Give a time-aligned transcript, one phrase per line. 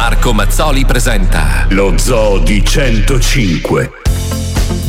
[0.00, 3.90] Marco Mazzoli presenta Lo Zoo di 105.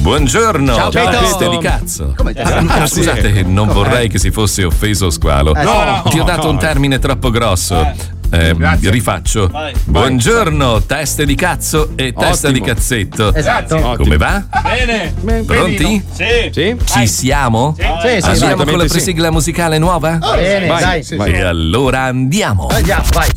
[0.01, 1.09] Buongiorno, Ciao, Peto.
[1.09, 2.13] teste di cazzo.
[2.15, 2.31] Come?
[2.33, 3.43] Ah, scusate, sì.
[3.47, 5.55] non vorrei che si fosse offeso Squalo.
[5.55, 6.51] Eh, no, Ti ho dato no.
[6.51, 7.91] un termine troppo grosso.
[8.31, 8.55] Eh,
[8.91, 9.51] rifaccio.
[9.85, 12.73] Buongiorno, teste di cazzo e testa di Ottimo.
[12.75, 13.33] cazzetto.
[13.33, 13.95] Esatto.
[13.97, 14.43] Come va?
[14.61, 15.15] Bene.
[15.43, 16.03] Pronti?
[16.13, 16.51] Sì.
[16.51, 16.77] Sì?
[16.85, 17.75] Ci siamo?
[17.75, 18.89] Sì, sì, Andiamo con la sì.
[18.89, 20.19] presigla musicale nuova?
[20.21, 21.03] Oh, bene, Vai, dai.
[21.03, 22.67] sì, E allora andiamo.
[22.67, 23.27] Andiamo, vai.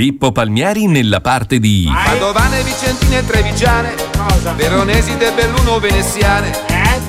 [0.00, 3.94] Pippo Palmieri nella parte di Padovane, Vicentine e Trevigiane,
[4.56, 6.50] Veronesi de Belluno Veneziane,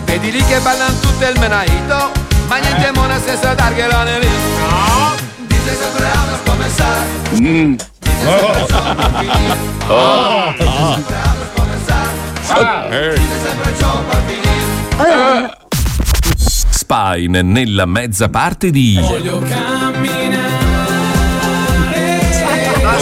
[0.03, 2.11] vedi lì che ballano tutte il menaito,
[2.49, 4.33] ma niente mona senza dar che l'anelito.
[4.59, 5.15] No!
[5.47, 7.77] Dice sempre a come sai.
[9.87, 10.53] Oh.
[16.35, 18.99] Spine nella mezza parte di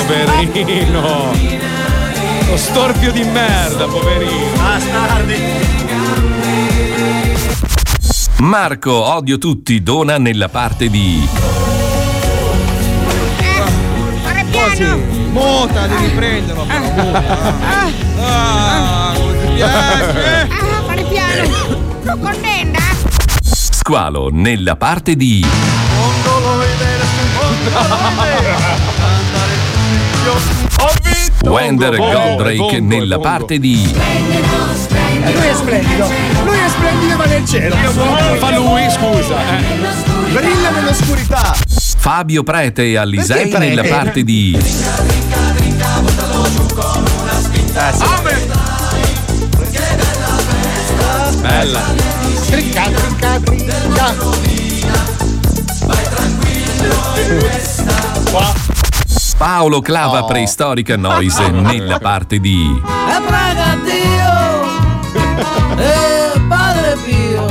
[0.10, 1.32] Poverino.
[2.48, 4.58] Lo storpio di merda, poverino.
[8.38, 11.30] Marco Odio Tutti dona nella parte di
[14.24, 14.98] Fare piano!
[15.30, 16.66] Mota, devi prenderlo.
[18.20, 20.48] Ah, come ti piace?
[20.50, 21.78] Ah, fare piano!
[22.02, 22.80] Non contenta?
[23.44, 25.46] Squalo nella parte di
[30.28, 31.50] Ho vinto.
[31.52, 33.30] Wender Goldrake bongo, nella bongo.
[33.30, 36.10] parte di Eh, Lui è splendido.
[36.44, 37.76] Lui è splendido ma nel cielo.
[37.76, 39.36] Fa lui, scusa.
[39.58, 40.32] eh.
[40.32, 41.56] Brilla nell'oscurità.
[41.98, 44.58] Fabio Prete e Alisei nella parte di
[51.42, 51.82] Bella.
[52.50, 54.18] Trinca, trinca, trinca.
[59.40, 64.68] Paolo Clava Preistorica Noise nella parte di E prega Dio.
[65.80, 67.48] E Padre Pio.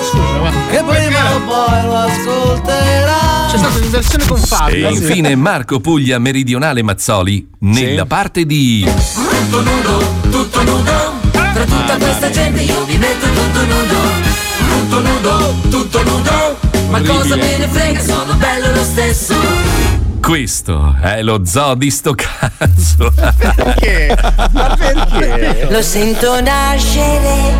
[0.00, 3.18] Scusa, ma che prima o poi lo ascolterà.
[3.50, 4.88] c'è stata un'inversione con e Fabio.
[4.88, 8.90] infine Marco Puglia Meridionale Mazzoli nella parte di
[11.52, 13.96] Tra tutta questa gente io vi metto tutto nudo,
[14.70, 16.56] tutto nudo, tutto nudo.
[16.88, 19.47] Ma cosa me ne frega, sono bello lo stesso.
[20.28, 23.10] Questo è lo zoo di sto cazzo.
[23.14, 24.14] Perché?
[24.52, 25.68] Ma perché?
[25.70, 27.54] Lo sento nascere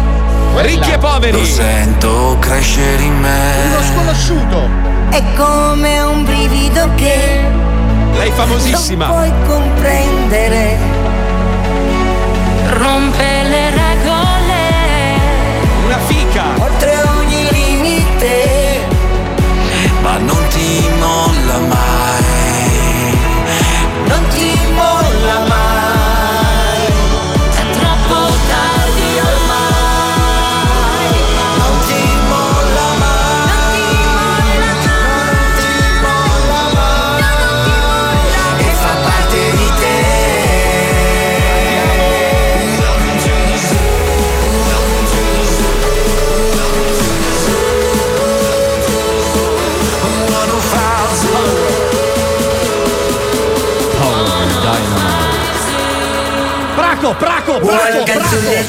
[0.56, 1.46] Ricchi e poveri.
[1.46, 3.54] sento crescere in me.
[3.68, 4.68] Uno sconosciuto.
[5.08, 7.40] è come un brivido che
[8.18, 9.06] Lei famosissima.
[9.06, 10.76] non puoi comprendere.
[12.66, 13.67] Rompe le
[56.98, 58.68] Praco, praco, praco, praco.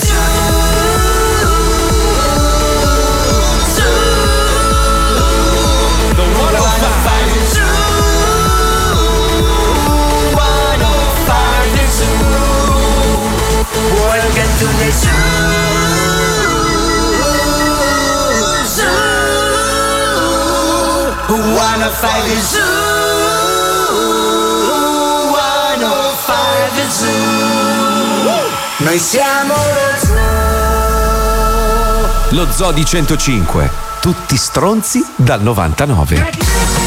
[14.19, 15.19] Welcome to the zoo.
[18.65, 19.00] Zoo.
[21.56, 22.62] Wanna fight the zoo.
[25.33, 25.94] Wanna
[26.25, 27.28] fight the zoo.
[28.81, 30.15] Noi siamo lo zoo.
[32.29, 33.69] Lo Zoo di 105.
[33.99, 36.31] Tutti stronzi dal 99.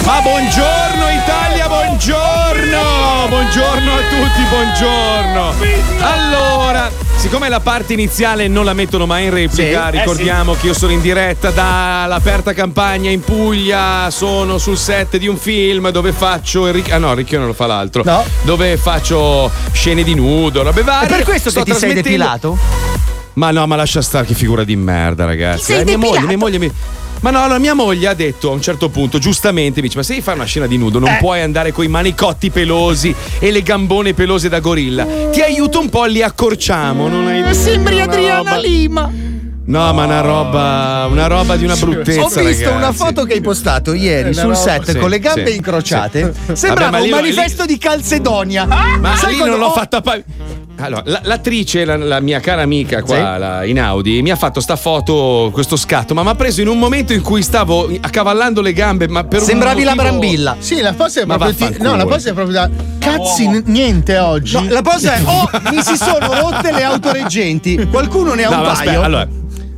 [0.06, 1.41] Ma buongiorno Italia,
[1.72, 3.28] buongiorno!
[3.28, 5.54] Buongiorno a tutti, buongiorno!
[6.00, 10.66] Allora, siccome la parte iniziale non la mettono mai in replica, Sì, eh ricordiamo che
[10.66, 16.12] io sono in diretta dall'aperta campagna in Puglia, sono sul set di un film dove
[16.12, 18.02] faccio il ric- Ah no, Ricchio non lo fa l'altro.
[18.04, 18.22] No.
[18.42, 21.08] Dove faccio scene di nudo, robe È varie.
[21.08, 22.58] per questo Sto che ti sei depilato?
[23.34, 25.72] Ma no, ma lascia stare che figura di merda, ragazzi.
[25.72, 26.70] sei Eh, mia moglie, mia moglie mi.
[27.22, 30.02] Ma no, la mia moglie ha detto a un certo punto, giustamente, mi dice: Ma
[30.02, 33.50] se devi fare una scena di nudo, non puoi andare con i manicotti pelosi e
[33.52, 35.06] le gambone pelose da gorilla.
[35.30, 37.06] Ti aiuto un po', li accorciamo.
[37.06, 39.10] Non hai Ma sembri Una Adriana roba- Lima.
[39.64, 42.22] No, ma una roba, una roba di una bruttezza.
[42.24, 42.66] Ho visto ragazzi.
[42.66, 46.34] una foto che hai postato ieri sul roba- set sì, con le gambe sì, incrociate.
[46.48, 46.56] sì.
[46.56, 48.64] Sembrava Vabbè, ma un lì- manifesto di Calcedonia.
[48.66, 50.18] Ma Sai lì non l'ho ho- fatta pa-
[50.84, 53.20] Allora, la- l'attrice, la, la mia cara amica qua Sì.
[53.38, 56.69] la- in Audi, mi ha fatto sta foto, questo scatto, ma mi ha preso in
[56.69, 60.56] un momento in cui stavo accavallando le gambe, ma per Sembravi la motivo- Brambilla.
[60.58, 61.55] Sì, la posa è proprio.
[61.55, 62.70] ti- no, la posa è proprio da.
[62.99, 64.55] Cazzi, n- niente oggi.
[64.55, 67.87] No, la cosa è: oh, mi si sono rotte le autoreggenti.
[67.90, 68.73] Qualcuno ne ha No, un paio.
[68.73, 69.28] aspetta, allora.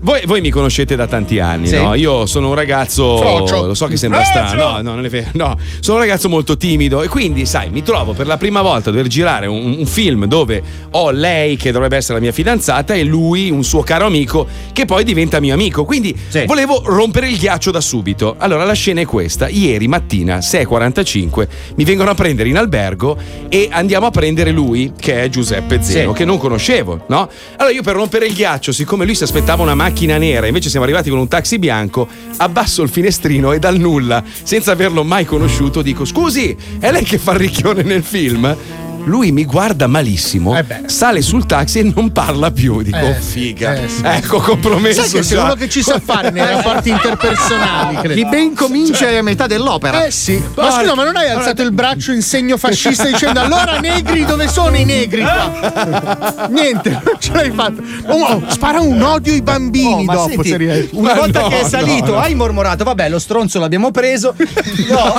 [0.05, 1.77] Voi, voi mi conoscete da tanti anni, Sì.
[1.77, 1.95] no?
[1.95, 3.17] Io sono un ragazzo.
[3.17, 3.65] Frocio.
[3.65, 4.49] Lo so che sembra Frocio.
[4.49, 4.73] strano.
[4.77, 5.31] No, no, non è vero.
[5.33, 8.91] No, sono un ragazzo molto timido e quindi, sai, mi trovo per la prima volta
[8.91, 12.93] a dover girare un, un film dove ho lei che dovrebbe essere la mia fidanzata
[12.93, 15.87] e lui, un suo caro amico, che poi diventa mio amico.
[15.87, 16.45] Quindi Sì.
[16.45, 18.35] volevo rompere il ghiaccio da subito.
[18.37, 19.49] Allora, la scena è questa.
[19.49, 23.17] Ieri mattina, 6.45, mi vengono a prendere in albergo
[23.49, 26.19] e andiamo a prendere lui, che è Giuseppe Zeno, Sì.
[26.19, 27.27] che non conoscevo, no?
[27.57, 30.85] Allora io per rompere il ghiaccio, siccome lui si aspettava una macchina nera, invece siamo
[30.85, 32.07] arrivati con un taxi bianco,
[32.37, 37.19] abbasso il finestrino e dal nulla, senza averlo mai conosciuto, dico: Scusi, è lei che
[37.19, 38.57] fa il ricchione nel film?
[39.05, 42.81] Lui mi guarda malissimo, Eh sale sul taxi e non parla più.
[42.83, 43.75] Dico, Eh, "Oh, figa.
[43.75, 44.01] eh, sì.
[44.03, 45.03] Ecco, compromesso.
[45.03, 48.15] Sai che sei uno che ci sa fare nei rapporti interpersonali, credo.
[48.15, 50.05] Chi ben comincia è a metà dell'opera.
[50.07, 53.79] Eh sì, ma scusa, ma non hai alzato il braccio in segno fascista dicendo allora
[53.79, 56.49] negri dove sono i negri qua?
[56.51, 57.83] Niente, non ce l'hai fatto.
[58.07, 60.89] Oh, oh, spara un odio ai bambini Oh, ma dopo senti, se riesci.
[60.93, 62.19] una Ma volta no, che è salito, no, no.
[62.21, 62.85] hai mormorato.
[62.85, 64.35] Vabbè, lo stronzo l'abbiamo preso.
[64.89, 65.15] No,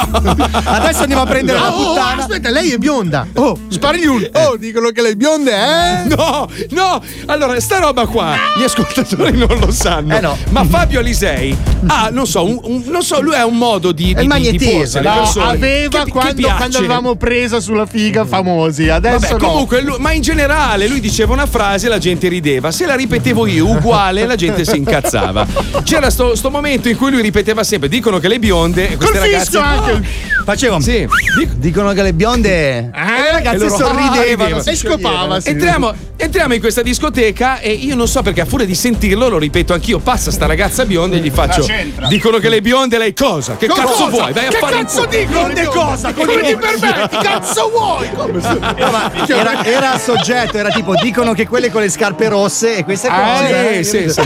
[0.65, 2.21] adesso andiamo a prendere la oh, puttana.
[2.21, 3.25] aspetta, lei è bionda.
[3.35, 4.29] Oh, sparagli un.
[4.33, 5.51] Oh, dicono che lei bionda
[6.03, 6.03] è.
[6.07, 10.15] No, no, allora sta roba qua gli ascoltatori non lo sanno.
[10.17, 10.37] Eh no.
[10.49, 11.55] Ma Fabio Alisei
[11.87, 14.57] ha, non so, un, un- non so, lui ha un modo di, È di, il
[14.57, 16.55] di- No, aveva che- che quando, piace.
[16.55, 18.89] quando avevamo presa sulla figa famosi.
[18.89, 19.37] Adesso Vabbè, no.
[19.47, 22.71] comunque, lui- ma in generale lui diceva una frase e la gente rideva.
[22.71, 25.45] Se la ripetevo io uguale, la gente si incazzava.
[25.83, 29.37] C'era sto, sto momento in cui lui ripeteva sempre: dicono che le bionde, Col ragazze.
[29.39, 30.33] fischio anche.
[30.45, 30.79] Facevo.
[30.79, 31.07] Sì,
[31.37, 32.77] dic- Dicono che le bionde.
[32.77, 34.61] Eh, le ragazze e loro- sorridevano.
[34.63, 35.49] E scopava, sì.
[35.49, 39.39] Entriamo, entriamo in questa discoteca e io non so perché a furia di sentirlo lo
[39.39, 39.97] ripeto anch'io.
[39.97, 41.65] Passa sta ragazza bionda e gli faccio:
[42.09, 43.57] Dicono che le bionde lei cosa?
[43.57, 44.33] Che cazzo vuoi?
[44.33, 45.39] Vai a che fare in cazzo culo." dicono?
[45.39, 46.13] Bionde le cosa?
[46.13, 46.79] Come Con i ti occhi.
[46.79, 47.17] permetti?
[47.17, 48.09] Cazzo vuoi?
[48.13, 52.77] Come se- Era, era a soggetto, era tipo dicono che quelle con le scarpe rosse
[52.77, 53.83] e queste Ah, cose.
[53.83, 54.21] sì, sì, sì.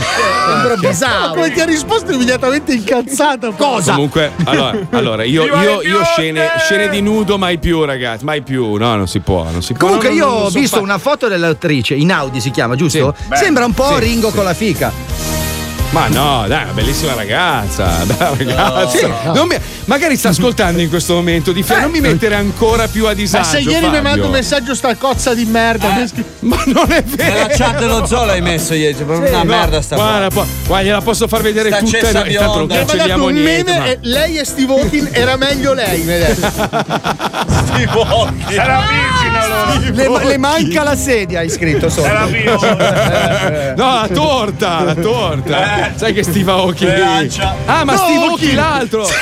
[0.54, 1.34] Improvvisavo.
[1.34, 3.50] Come ti ha risposto immediatamente incazzata?
[3.52, 3.94] Cosa?
[3.94, 8.74] Comunque, allora, allora, io, io, io scene, scene di nudo mai più, ragazzi, mai più.
[8.74, 9.86] No, non si può, non si può.
[9.86, 12.74] Comunque No, io no, non ho visto fa- una foto dell'attrice, in Audi si chiama,
[12.76, 13.14] giusto?
[13.16, 13.36] Sì.
[13.36, 14.92] Sembra un po' Sì, Ringo sì, con la fica.
[15.90, 17.86] Ma no, dai, una bellissima ragazza.
[18.06, 19.08] Bella ragazza.
[19.34, 19.56] Non mi-
[19.86, 21.82] magari sta ascoltando in questo momento di fianco.
[21.82, 23.48] Non mi mettere ancora più a Ma disagio.
[23.48, 24.02] se ieri mi Fabio.
[24.02, 25.92] manda un messaggio sta cozza di merda.
[25.92, 27.32] mi schi- Ma non è vero.
[27.32, 30.46] Nella chat dello zoo l'hai messo ieri, c'è proprio una No, merda sta guarda, po-
[30.66, 31.98] guarda, gliela posso far vedere Sta tutta.
[31.98, 32.66] cessa no, intanto non.
[32.68, 33.72] Mi cancelliamo niente.
[33.78, 36.02] ma- e lei e Steve Hawking era meglio lei.
[36.02, 36.48] mi ha detto.
[38.48, 39.19] Era allora.
[39.92, 42.06] Le, le manca la sedia, hai scritto sotto.
[42.06, 43.74] Era virgine.
[43.76, 45.90] No, la torta, la torta.
[45.94, 46.86] Sai che Steve Aoki.
[46.86, 48.28] Ah, ma No, Steve Aoki.
[48.28, 49.04] Aoki l'altro.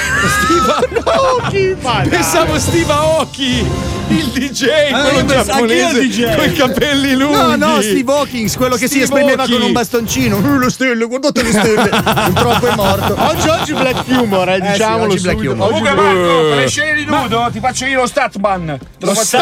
[1.48, 2.02] Steve fa?
[2.08, 3.66] Pensavo Steve Aoki,
[4.08, 6.34] il DJ, quello io penso- giapponese DJ.
[6.34, 7.36] con i capelli lunghi.
[7.36, 9.52] No, no, Steve Hawkins, quello che si Steve esprimeva Aoki.
[9.52, 10.36] con un bastoncino.
[10.36, 11.88] Uh, le stelle, guardate le stelle.
[11.88, 13.14] Purtroppo è morto.
[13.18, 15.38] Oggi, oggi Black Humor, eh, sì, diciamolo oggi Black.
[15.40, 15.66] Humor.
[15.68, 18.78] Comunque Marco, per le scene di nudo ti faccio io lo Statman.
[18.98, 19.38] Te Lo faccio-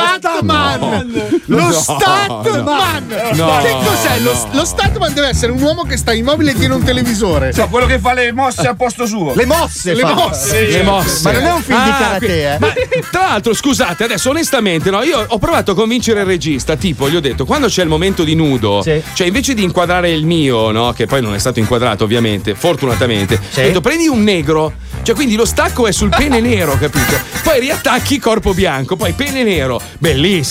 [0.57, 1.41] Statman!
[1.47, 3.07] Lo No, Statman!
[3.35, 4.19] no, che cos'è?
[4.21, 4.49] Lo, no.
[4.53, 7.53] lo Statman deve essere un uomo che sta immobile e tiene un televisore.
[7.53, 9.33] Cioè, quello che fa le mosse al posto suo.
[9.35, 10.15] Le mosse, Le fa.
[10.15, 10.67] mosse.
[10.67, 11.21] Le mosse.
[11.23, 12.57] Ma non è un film di Ah, karate, qui- eh.
[12.59, 12.73] Ma
[13.11, 17.17] tra l'altro, scusate, adesso onestamente, no, io ho provato a convincere il regista, tipo, gli
[17.17, 19.01] ho detto, quando c'è il momento di nudo, Sì.
[19.15, 23.39] cioè invece di inquadrare il mio, no, che poi non è stato inquadrato ovviamente, fortunatamente,
[23.51, 23.61] Sì.
[23.61, 24.73] ho detto prendi un negro,
[25.03, 27.19] cioè quindi lo stacco è sul pene nero, capito?
[27.43, 30.46] Poi riattacchi corpo bianco, poi pene nero, bellissimo.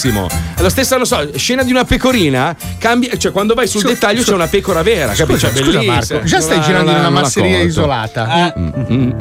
[0.57, 4.33] La stessa, non so, scena di una pecorina, cambia, cioè quando vai sul dettaglio c'è
[4.33, 5.39] una pecora vera, capito?
[5.39, 5.81] Cioè, Scusa.
[5.83, 8.53] Marco, già stai Non girando in una masseria isolata.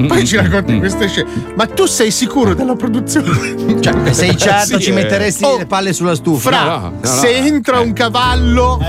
[0.06, 1.52] Poi ci racconti queste scene.
[1.56, 3.62] Ma tu sei sicuro della produzione?
[3.84, 6.50] Cioè, sei certo Adesso ci metteresti le palle sulla stufa.
[6.50, 8.80] Fra, No, no, no, se entra un cavallo,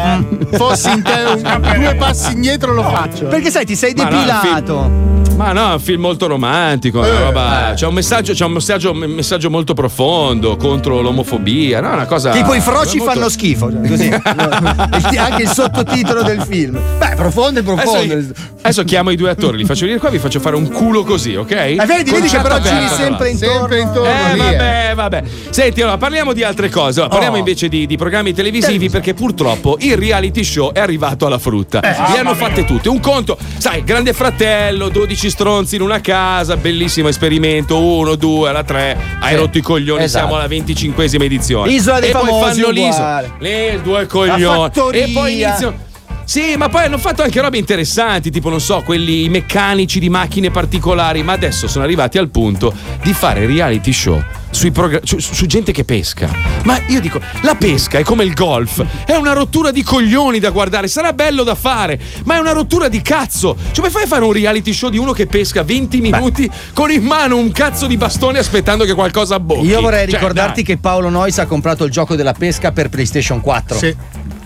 [0.52, 3.26] fossi in te un- due passi indietro lo faccio.
[3.26, 5.15] Perché sai, ti sei depilato.
[5.36, 8.92] Ma no, è un film molto romantico, una roba- c'è un messaggio, c'è un messaggio,
[8.92, 11.92] un messaggio molto profondo contro l'omofobia, no?
[11.92, 12.32] Una cosa.
[12.32, 13.70] Tipo i froci molto- fanno schifo.
[13.70, 14.08] cioè, Così.
[15.18, 16.80] Anche il sottotitolo del film.
[16.98, 18.14] Beh, profondo e profondo.
[18.14, 21.04] Adesso, adesso chiamo i due attori, li faccio venire qua, vi faccio fare un culo
[21.04, 21.52] così, ok?
[21.52, 23.58] Eh, vedi, vedi che però giri sempre intorno.
[23.60, 25.24] Sempre intorno Eh, vabbè, vabbè.
[25.50, 27.00] Senti, allora parliamo di altre cose.
[27.02, 27.40] Allora, parliamo Oh.
[27.40, 31.82] invece di, di programmi televisivi perché purtroppo il reality show è arrivato alla frutta.
[31.82, 32.88] Li hanno fatte tutte.
[32.88, 37.80] Un conto, sai, Grande Fratello, 12 stronzi in una casa, bellissimo esperimento.
[37.80, 38.98] Uno, due, alla tre.
[39.20, 40.26] Hai Sì, rotto i coglioni, esatto.
[40.28, 41.72] siamo alla 25esima edizione.
[41.72, 43.36] Isola dei e poi famosi, fanno l'isola.
[43.40, 44.72] Le due coglioni.
[44.92, 45.84] E poi iniziano.
[46.26, 50.50] Sì, ma poi hanno fatto anche robe interessanti, tipo, non so, quelli meccanici di macchine
[50.50, 54.22] particolari, ma adesso sono arrivati al punto di fare reality show
[54.56, 56.32] sui progra- su, su gente che pesca.
[56.64, 60.50] Ma io dico, la pesca è come il golf, è una rottura di coglioni da
[60.50, 63.56] guardare, sarà bello da fare, ma è una rottura di cazzo.
[63.72, 66.90] Cioè, come fai a fare un reality show di uno che pesca 20 minuti con
[66.90, 69.68] in mano un cazzo di bastone aspettando che qualcosa abbocchi?
[69.68, 70.64] Io vorrei Cioè, ricordarti dai.
[70.64, 73.78] che Paolo Nois ha comprato il gioco della pesca per PlayStation 4.
[73.78, 73.96] Sì.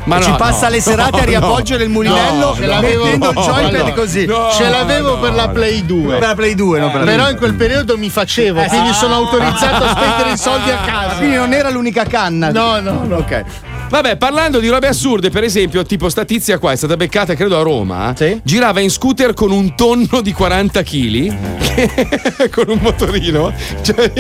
[0.06, 3.04] Ma ci no, passa no, le serate no, a riavvolgere il mulinello No, ce l'avevo-
[3.04, 3.94] mettendo il no, joypad no.
[3.94, 4.26] così.
[4.26, 4.50] No.
[4.52, 5.52] Ce l'avevo per la no.
[5.52, 6.18] Play 2.
[6.18, 8.94] Per la Play 2, non per la Però Play in quel periodo mi facevo, quindi
[8.94, 11.16] sono autorizzato a spendere i soldi a casa.
[11.18, 12.50] Quindi non era l'unica canna.
[12.52, 13.18] No, no, no.
[13.18, 13.44] Ok.
[13.90, 17.58] Vabbè, parlando di robe assurde, per esempio, tipo sta tizia qua è stata beccata, credo
[17.60, 18.14] a Roma.
[18.16, 18.40] Sì.
[18.44, 23.52] Girava in scooter con un tonno di 40 kg, con un motorino.
[23.82, 24.12] Cioè,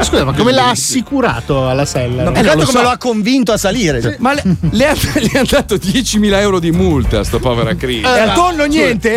[0.00, 2.30] Scusa, ma come l'ha assicurato alla sella?
[2.30, 2.82] Ma Eh, lo come so.
[2.82, 4.00] lo ha convinto a salire.
[4.00, 4.16] cioè.
[4.20, 8.04] ma le, le, ha, le ha dato 10.000 euro di multa, sto povera Cris.
[8.04, 9.16] E al tonno niente?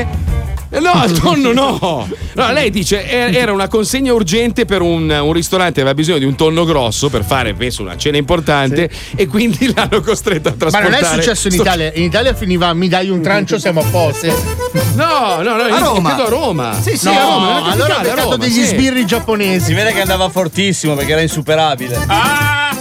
[0.72, 2.08] Eh, No, al tonno no.
[2.48, 6.26] No, lei dice eh, era una consegna urgente per un, un ristorante, aveva bisogno di
[6.26, 10.58] un tonno grosso per fare, penso, una cena importante e quindi l'hanno costretto a Ma
[10.58, 11.02] trasportare.
[11.02, 11.92] non è successo in sto- Italia.
[11.96, 14.68] In Italia finiva mi dai un trancio, siamo a posto.
[14.94, 16.16] No, no, no, A Roma.
[16.16, 16.80] a Roma.
[16.80, 18.66] Sì, sì, no, a Roma, allora ha beccato Roma, degli sì.
[18.66, 19.66] sbirri giapponesi.
[19.66, 21.98] Si vede che andava fortissimo perché era insuperabile.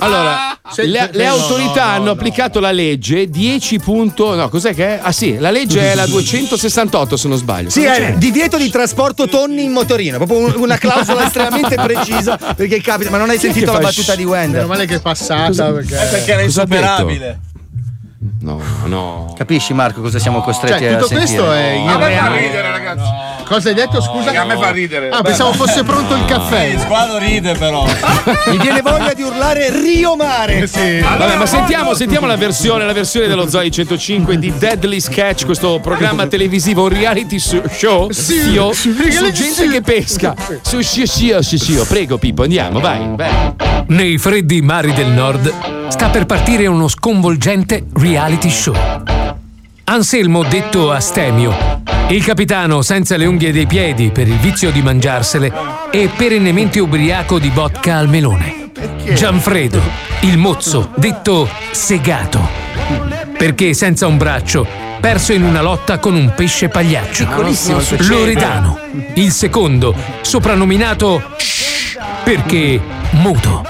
[0.01, 2.11] Allora, Sì, le, sì, le no, autorità no, no, hanno no.
[2.11, 3.79] applicato la legge 10.
[3.79, 5.01] punto- no, cos'è che è?
[5.03, 7.71] Ah sì, la legge è la 268 se non sbaglio.
[7.71, 10.17] Sì, è divieto di trasporto tonni in motorino.
[10.19, 12.37] Proprio un- una clausola estremamente precisa.
[12.37, 14.67] Perché capita, ma non hai sentito la battuta sh- di Meno Wender?
[14.67, 15.73] male che è passata.
[15.73, 15.95] Perché...
[15.95, 17.41] Perché era insuperabile.
[18.41, 19.33] No, no.
[19.37, 21.37] Capisci, Marco, cosa siamo costretti Cioè, a tutto sentire?
[21.37, 22.39] questo è irreale.
[22.41, 23.11] ridere, ragazzi.
[23.49, 24.03] Cosa hai detto?
[24.03, 24.31] Scusa?
[24.39, 25.09] A me fa ridere.
[25.09, 26.65] Ah, pensavo fosse pronto il caffè.
[26.65, 27.87] Il squadro ride però.
[28.49, 30.67] Mi viene voglia di urlare Rio Mare.
[30.67, 31.01] Sì.
[31.01, 35.81] Vabbè, ma sentiamo, sentiamo la versione, la versione dello Zoe 105 di Deadly Sketch, questo
[35.81, 39.69] programma televisivo, reality show Sì, Sio, sì, su gente sì.
[39.69, 40.35] che pesca.
[40.61, 41.87] Su Sio Sio Sio Sio.
[41.87, 43.15] Prego Pippo, andiamo, vai.
[43.17, 43.55] vai.
[43.89, 49.18] Nei freddi mari del nord sta per partire uno sconvolgente reality show.
[49.91, 55.51] Anselmo detto Astemio, il capitano senza le unghie dei piedi per il vizio di mangiarsele
[55.91, 58.71] e perennemente ubriaco di vodka al melone.
[59.15, 59.81] Gianfredo,
[60.21, 62.47] il mozzo detto Segato,
[63.39, 64.67] perché senza un braccio,
[65.01, 67.25] perso in una lotta con un pesce pagliaccio.
[67.25, 68.79] Piccolissimo Loredano,
[69.15, 72.79] il secondo, soprannominato Shh, perché
[73.13, 73.65] muto.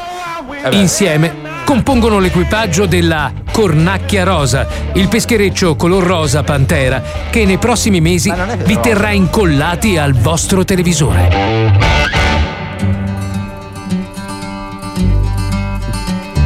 [0.71, 8.33] Insieme compongono l'equipaggio della Cornacchia Rosa, il peschereccio color rosa pantera che nei prossimi mesi
[8.65, 11.29] vi terrà incollati al vostro televisore.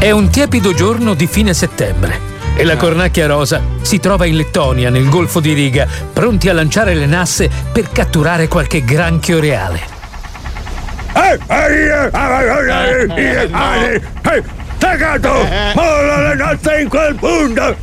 [0.00, 2.18] È un tiepido giorno di fine settembre
[2.56, 6.94] e la Cornacchia Rosa si trova in Lettonia, nel Golfo di Riga, pronti a lanciare
[6.94, 9.80] le nasse per catturare qualche granchio reale.
[14.92, 15.48] Tagato!
[15.74, 17.74] Mola le nozze in quel punto!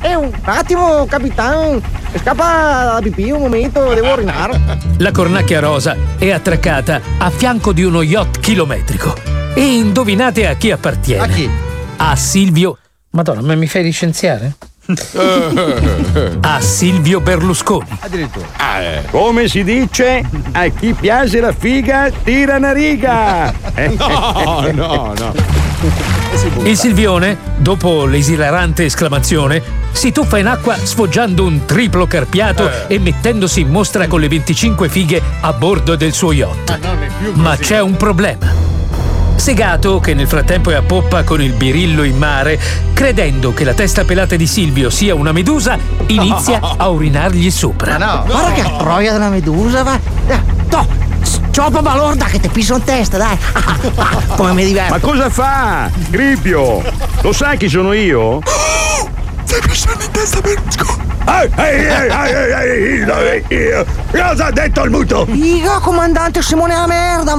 [0.00, 1.82] Eh, un attimo, capitano.
[2.18, 4.58] Scappa la pipì un momento, devo orinare.
[4.96, 9.14] La Cornacchia Rosa è attraccata a fianco di uno yacht chilometrico.
[9.54, 11.22] E indovinate a chi appartiene?
[11.22, 11.50] A chi?
[11.96, 12.78] A Silvio.
[13.10, 14.54] Madonna, ma mi fai licenziare?
[16.40, 17.86] a Silvio Berlusconi.
[18.00, 18.46] Addirittura.
[19.10, 20.22] Come si dice?
[20.52, 23.52] A chi piace la figa, tira una riga!
[23.96, 25.32] No, no, no.
[26.64, 29.62] Il Silvione, dopo l'esilarante esclamazione,
[29.92, 34.88] si tuffa in acqua sfoggiando un triplo carpiato e mettendosi in mostra con le 25
[34.88, 36.78] fighe a bordo del suo yacht.
[37.34, 38.71] Ma c'è un problema.
[39.42, 42.60] Segato, che nel frattempo è a poppa con il birillo in mare,
[42.92, 47.98] credendo che la testa pelata di Silvio sia una medusa, inizia a urinargli sopra.
[47.98, 48.24] Ma no.
[48.24, 49.98] Guarda che troia della medusa, va.
[50.28, 50.86] Eh, No,
[51.50, 53.36] Cioppa balorda che ti piso in testa, dai.
[54.36, 54.92] Come mi diverto.
[54.92, 55.90] Ma cosa fa?
[56.08, 56.80] Gripio!
[57.22, 58.38] Lo sai chi sono io?
[59.42, 61.02] Stai pisciando in testa Berlusconi.
[61.26, 63.04] Ehi, ehi, ehi, ehi,
[63.48, 65.26] ehi, ehi, Cosa ha detto il muto?
[65.28, 67.36] Iga, comandante Simone la merda.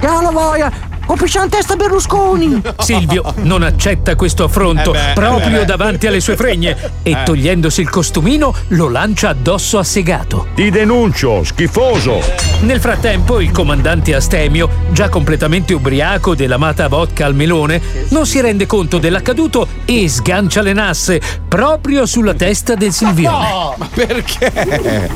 [0.00, 0.91] Che la voglia.
[1.06, 2.62] Ho pisciato in testa Berlusconi.
[2.78, 5.64] Silvio non accetta questo affronto Eh beh, proprio eh beh.
[5.64, 7.22] davanti alle sue fregne e Eh.
[7.24, 10.46] togliendosi il costumino lo lancia addosso a Segato.
[10.54, 12.20] Ti denuncio, schifoso!
[12.60, 17.80] Nel frattempo il comandante Astemio, già completamente ubriaco dell'amata vodka al melone,
[18.10, 23.46] non si rende conto dell'accaduto e sgancia le nasse proprio sulla testa del Silvione.
[23.76, 25.10] Ma perché?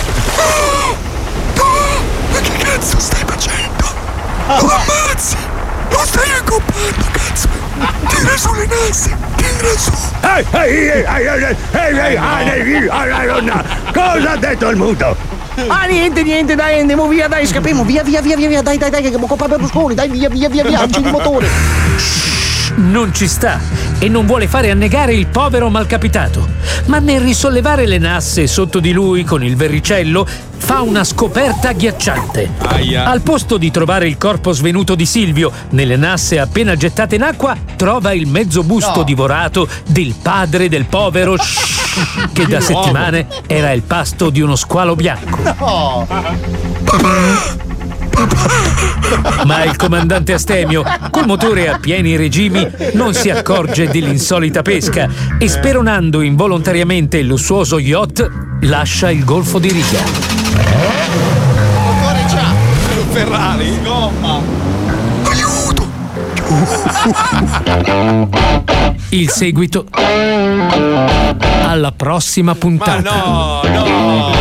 [4.52, 5.36] Oh, ammazza!
[5.92, 7.48] Non stai accompagnando, cazzo!
[8.08, 9.16] Tira su le nasse!
[9.36, 9.92] Tira su!
[10.22, 15.16] Ehi, ehi, ehi, ehi, ehi, ehi, ah, ah, Cosa ha detto il muto?
[15.68, 19.02] Ah, niente, niente, dai, andiamo via, dai, scappiamo, via, via, via, via, dai, dai, dai,
[19.02, 22.28] che mi coppa Berlusconi, dai, via, via, via, via, giri il motore!
[22.76, 23.60] Non ci sta
[23.98, 26.48] e non vuole fare annegare il povero malcapitato.
[26.86, 32.50] Ma nel risollevare le nasse sotto di lui con il verricello, fa una scoperta agghiacciante.
[32.58, 33.04] Aia.
[33.06, 37.56] Al posto di trovare il corpo svenuto di Silvio, nelle nasse appena gettate in acqua,
[37.76, 41.34] trova il mezzo busto divorato del padre del povero
[42.32, 45.42] che da settimane era il pasto di uno squalo bianco.
[45.58, 46.06] No!
[49.46, 55.08] Ma il comandante Astemio, col motore a pieni regimi, non si accorge dell'insolita pesca
[55.38, 58.28] e speronando involontariamente il lussuoso yacht,
[58.62, 60.00] lascia il golfo di riga.
[61.84, 62.48] Motore già!
[62.98, 64.40] Un Ferrari, gomma!
[69.10, 69.86] Il seguito
[71.64, 73.00] alla prossima Ma puntata.
[73.00, 74.39] no, no!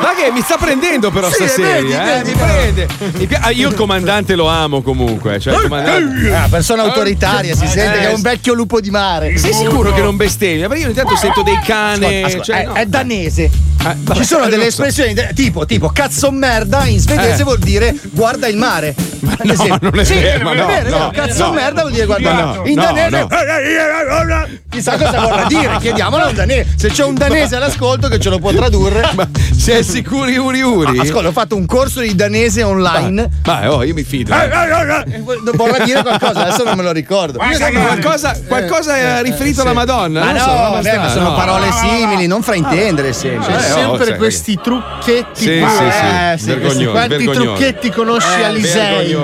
[0.00, 1.98] Ma che mi sta prendendo però Sì, stasera, vedi, eh?
[1.98, 2.88] vedi, mi prende.
[3.14, 6.34] Mi pi- ah, io il comandante lo amo comunque, cioè il comandante.
[6.34, 9.36] Ah, persona autoritaria, si sente che è un vecchio lupo di mare.
[9.38, 10.68] Sei sicuro che non bestemmia?
[10.68, 12.22] Perché io ogni tanto sento dei cane.
[12.22, 12.72] Ascolta, cioè, è, no.
[12.74, 13.50] è danese.
[13.82, 14.68] Vabbè, Ci sono delle so.
[14.82, 17.44] espressioni de- tipo, tipo cazzo merda in svedese Eh.
[17.44, 18.94] vuol dire guarda il mare.
[19.38, 19.90] Ad no, esempio.
[19.90, 21.52] non è Sì, vero, ma è no, vero, è vero, no, cazzo no.
[21.52, 22.70] merda vuol dire guarda Ma il no, mare.
[22.70, 24.46] In no, danese no.
[24.68, 26.66] chissà cosa vorrà dire, chiediamolo a un danese.
[26.76, 29.10] Se c'è un danese all'ascolto che ce lo può tradurre.
[29.14, 30.98] Ma sei sicuri uri uri?
[30.98, 33.28] Ah, Ascolta, ho fatto un corso di danese online.
[33.44, 34.32] Ma oh, io mi fido.
[34.34, 34.48] Eh,
[35.54, 37.42] Vorrà dire qualcosa, adesso non me lo ricordo.
[37.42, 40.20] Io so che qualcosa, qualcosa è riferito alla Madonna.
[40.20, 41.34] Ma non no, so, ma sono no.
[41.34, 43.54] parole simili, non fraintendere sempre.
[43.68, 44.16] Eh, sempre oh, sai.
[44.18, 45.40] questi trucchetti.
[45.40, 46.06] Sì, sì, sì.
[46.06, 47.42] Eh, sì, Vergognoso, questi- quanti vergognoso.
[47.42, 49.16] trucchetti conosci Eh, Alisei?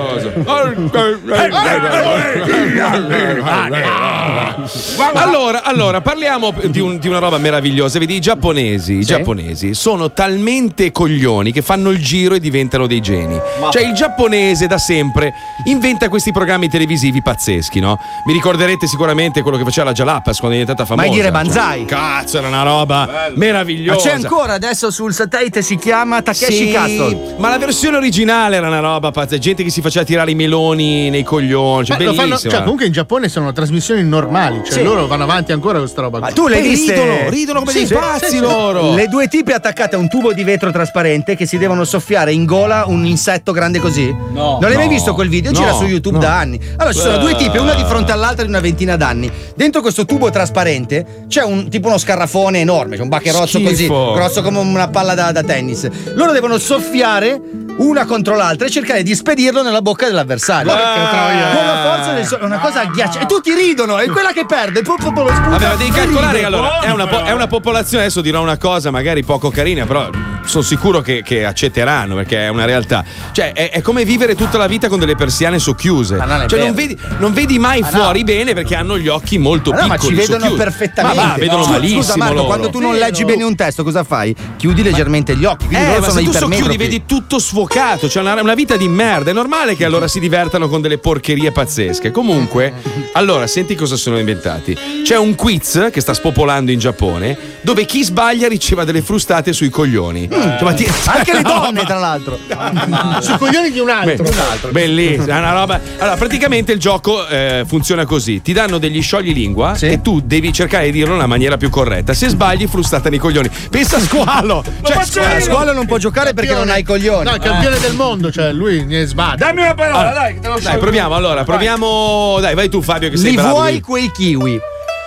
[5.13, 7.99] Allora, allora, parliamo di, un- di una roba meravigliosa.
[7.99, 13.01] Vedi, i giapponesi, i giapponesi sono talmente coglioni che fanno il giro e diventano dei
[13.01, 13.39] geni.
[13.71, 15.33] Cioè, il giapponese da sempre
[15.65, 17.99] inventa questi programmi televisivi pazzeschi, no?
[18.25, 21.07] Vi ricorderete sicuramente quello che faceva la Jalapas quando è diventata famosa.
[21.07, 21.85] Mai dire Cioè, Banzai.
[21.85, 23.97] cazzo, era una roba meravigliosa.
[23.97, 27.35] Ma c'è ancora adesso sul satellite si chiama Takeshi Sì, Castle.
[27.37, 29.37] ma la versione originale era una roba pazza.
[29.37, 31.85] Gente che si faceva tirare i meloni nei coglioni.
[31.85, 34.83] Cioè, fanno- cioè, comunque in Giappone sono trasmissioni normali, cioè Sì.
[34.83, 36.19] loro vanno avanti ancora con questa roba.
[36.19, 36.93] Ma tu le viste?
[36.93, 38.93] ridono, ridono come dei pazzi loro.
[38.93, 42.45] Le due tipe attaccate a un tubo di vetro trasparente che si devono soffiare in
[42.45, 44.05] gola un insetto grande così.
[44.33, 44.57] No.
[44.59, 44.91] Non l'hai mai No.
[44.91, 45.51] visto quel video?
[45.51, 45.77] Gira No.
[45.77, 46.23] su YouTube No.
[46.23, 46.59] da anni.
[46.77, 47.19] Allora ci sono Eh.
[47.19, 49.31] due tipe, una di fronte all'altra di una ventina d'anni.
[49.55, 54.13] Dentro questo tubo trasparente c'è un tipo uno scarrafone enorme, c'è un baccherozzo così, Schifo.
[54.25, 55.87] Grosso come una palla da, da tennis.
[56.13, 57.39] Loro devono soffiare
[57.77, 60.71] una contro l'altra e cercare di spedirlo nella bocca dell'avversario.
[60.71, 61.55] Troia.
[61.55, 63.23] Con la forza del sole, una cosa agghiacciante.
[63.23, 65.49] E tutti ridono, e quella che perde, proprio lo sputa.
[65.49, 68.57] Vabbè, ma devi calcolare che allora è una, po- è una popolazione, adesso dirò una
[68.57, 70.09] cosa magari poco carina, però
[70.45, 73.03] sono sicuro che, che accetteranno perché è una realtà.
[73.31, 76.15] Cioè, è, è come vivere tutta la vita con delle persiane socchiuse.
[76.15, 77.97] Ma non cioè, non vedi, non vedi mai Ma no.
[77.97, 80.15] fuori bene perché hanno gli occhi molto Ma no, ma piccoli.
[80.15, 80.63] ci vedono socchiusi.
[80.63, 81.19] perfettamente.
[81.19, 82.01] Ma va, vedono Scusa, malissimo.
[82.01, 82.45] Scusa Marco, loro.
[82.47, 84.14] quando tu non leggi bene un testo, cosa fai?
[84.57, 88.07] Chiudi leggermente gli occhi, quindi Eh, loro ma sono se tu socchiudi vedi tutto sfocato,
[88.09, 89.31] cioè una, una vita di merda.
[89.31, 92.11] È normale che allora si divertano con delle porcherie pazzesche.
[92.11, 92.73] Comunque,
[93.13, 94.77] allora, senti cosa sono inventati.
[95.03, 99.69] C'è un quiz che sta spopolando in Giappone dove chi sbaglia riceva delle frustate sui
[99.69, 100.27] coglioni.
[100.29, 102.37] Cioè, ma ti- Anche le donne, tra l'altro.
[103.21, 104.23] Sui coglioni di un altro.
[104.23, 105.79] Beh, Bellissima, è una roba.
[105.97, 110.51] Allora, praticamente il gioco eh, funziona così: ti danno degli sciogli lingua e tu devi
[110.53, 112.13] cercare di dirlo nella maniera più corretta.
[112.13, 113.49] Se sbagli, frustata nei coglioni.
[113.69, 114.63] Pensa a squalo!
[114.83, 114.97] Cioè,
[115.35, 117.23] A scuola non può giocare perché non ha i coglioni.
[117.25, 119.35] No, il campione del mondo, cioè lui ne sbaglia.
[119.35, 120.77] Dammi una parola, Allora, dai, te lo Dai, sciogli.
[120.79, 122.37] proviamo allora, proviamo.
[122.39, 123.49] Dai, vai tu, Fabio, che sei Li bravo.
[123.55, 124.59] vuoi di- quei kiwi?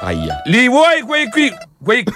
[0.02, 0.42] Aia.
[0.46, 1.52] Li vuoi quei qui?
[1.82, 2.04] Quei...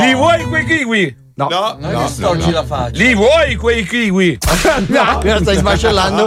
[0.00, 1.16] Li vuoi quei kiwi?
[1.38, 2.90] No, no, no, storgi la faccia.
[3.00, 4.38] Li vuoi quei kiwi?
[4.88, 6.26] No, la stai smascellando.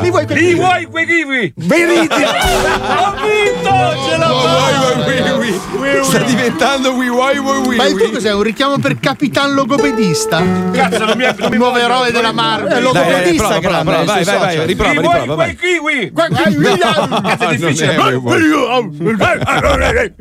[0.00, 1.52] Li vuoi quei, Li vuoi quei kiwi?
[1.56, 2.14] Venite!
[2.14, 3.74] Ho vinto!
[4.08, 5.65] Ce l'ho fatta!
[6.02, 8.32] Sta diventando Wii Wai Wai Wii Ma il tuo cos'è?
[8.32, 10.42] Un richiamo per Capitan Logopedista?
[10.72, 12.72] Cazzo, non mi ha Il nuovo eroe della Marvel.
[12.72, 13.90] È logopedista, Dai, dai, prova, grande.
[13.90, 15.56] prova, vai, vai, vai, riprova, riprova, vai.
[15.56, 16.12] quei kiwi?
[16.12, 17.96] Cazzo è difficile.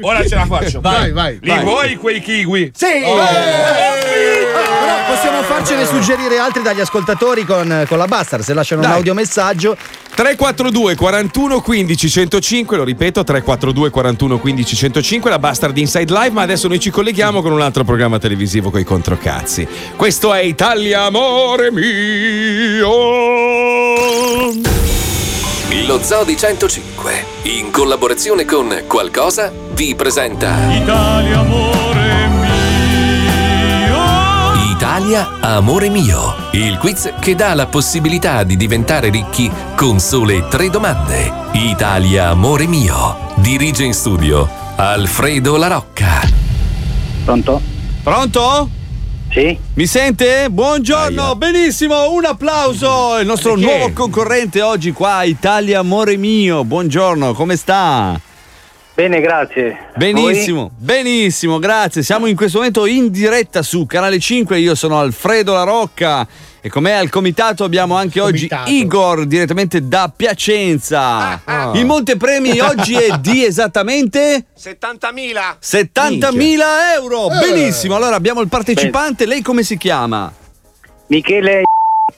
[0.01, 0.81] Ora ce la faccio.
[0.81, 1.39] Vai, vai.
[1.41, 2.71] Li vuoi quei kiwi?
[2.73, 3.03] Sì!
[5.47, 8.43] Farcene suggerire altri dagli ascoltatori con, con la Bastard.
[8.43, 8.97] Se lasciano un Dai.
[8.97, 9.77] audiomessaggio,
[10.15, 16.41] 342 41 15 105, lo ripeto, 342 41 15 105, la Bastard Inside Live, ma
[16.41, 19.67] adesso noi ci colleghiamo con un altro programma televisivo con i controcazzi.
[19.95, 22.89] Questo è Italia Amore Mio.
[25.85, 31.94] Lo Zoo di 105, in collaborazione con Qualcosa, vi presenta Italia, amore
[35.05, 40.71] Italia Amore Mio, il quiz che dà la possibilità di diventare ricchi con sole tre
[40.71, 41.31] domande.
[41.51, 46.21] Italia Amore Mio, dirige in studio Alfredo La Rocca.
[47.23, 47.61] Pronto?
[48.01, 48.67] pronto?
[49.29, 49.55] Sì?
[49.75, 50.49] Mi sente?
[50.49, 53.19] Buongiorno, benissimo, un applauso.
[53.19, 53.77] Il nostro Perché?
[53.77, 56.63] nuovo concorrente oggi qua, Italia Amore Mio.
[56.63, 58.19] Buongiorno, come sta?
[58.95, 59.89] Bene, grazie.
[59.97, 62.01] Benissimo, benissimo, grazie.
[62.01, 64.57] Siamo in questo momento in diretta su Canale 5.
[64.57, 66.25] Io sono Alfredo La Rocca
[66.61, 68.71] e con me al comitato abbiamo anche oggi Comitato.
[68.71, 71.41] Igor direttamente da Piacenza.
[71.73, 75.57] Il montepremi oggi è di esattamente 70.000.
[75.61, 76.59] 70.000
[76.95, 77.27] euro.
[77.27, 79.25] Benissimo, allora abbiamo il partecipante.
[79.25, 80.31] Lei come si chiama?
[81.07, 81.63] Michele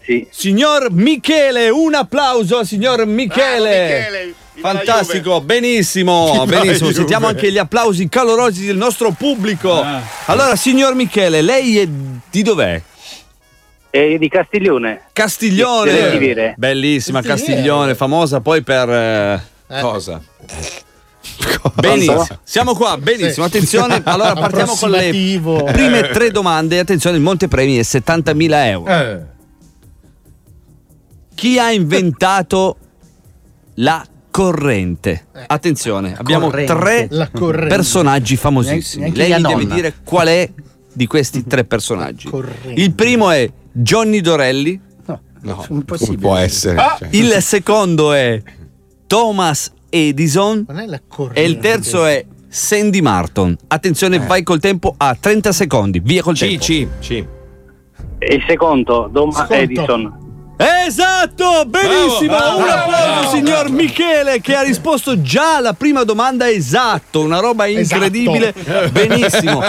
[0.04, 0.28] sì.
[0.30, 3.70] Signor Michele, un applauso al signor Michele.
[3.70, 6.92] Michele, viva la Fantastico, benissimo, benissimo.
[6.92, 9.82] Sentiamo anche gli applausi calorosi del nostro pubblico.
[9.82, 10.02] Ah.
[10.26, 12.82] Allora, signor Michele, lei è di dov'è?
[13.90, 15.06] E di Castiglione.
[15.14, 16.54] Castiglione.
[16.58, 17.96] Bellissima Castiglione.
[17.96, 19.42] Famosa poi per eh,
[19.82, 20.22] Cosa?
[21.76, 23.46] Benissimo, siamo qua, benissimo.
[23.46, 25.10] Attenzione, allora partiamo con le
[25.72, 26.80] prime tre domande.
[26.80, 28.92] Attenzione, il montepremi è 70.000 euro.
[28.92, 29.22] Eh.
[31.36, 32.78] Chi ha inventato
[33.76, 34.06] la
[34.42, 35.28] corrente?
[35.48, 37.08] Attenzione, abbiamo corrente.
[37.10, 39.02] tre personaggi famosissimi.
[39.10, 40.50] Neanche Lei mia mi deve dire qual è
[40.94, 42.30] di questi tre personaggi.
[42.30, 42.80] corrente.
[42.80, 44.82] Il primo è Johnny Dorelli,
[45.40, 46.18] No, Impossibile.
[46.18, 46.78] può essere.
[46.98, 47.08] cioè.
[47.12, 48.42] il secondo è
[49.06, 51.40] Thomas Edison Non è la corrente.
[51.40, 53.56] e il terzo è Sandy Martin.
[53.68, 56.00] Attenzione, vai col tempo a 30 secondi.
[56.04, 56.64] Via col C, tempo.
[56.64, 57.26] C, C.
[58.20, 59.48] E il secondo, Secondo.
[59.54, 60.27] Edison.
[60.58, 62.36] Esatto, benissimo.
[62.36, 63.36] Bravo, Un bravo, applauso, bravo.
[63.36, 67.22] signor Michele, che ha risposto già alla prima domanda esatto.
[67.22, 68.54] Una roba incredibile.
[68.92, 69.64] Benissimo.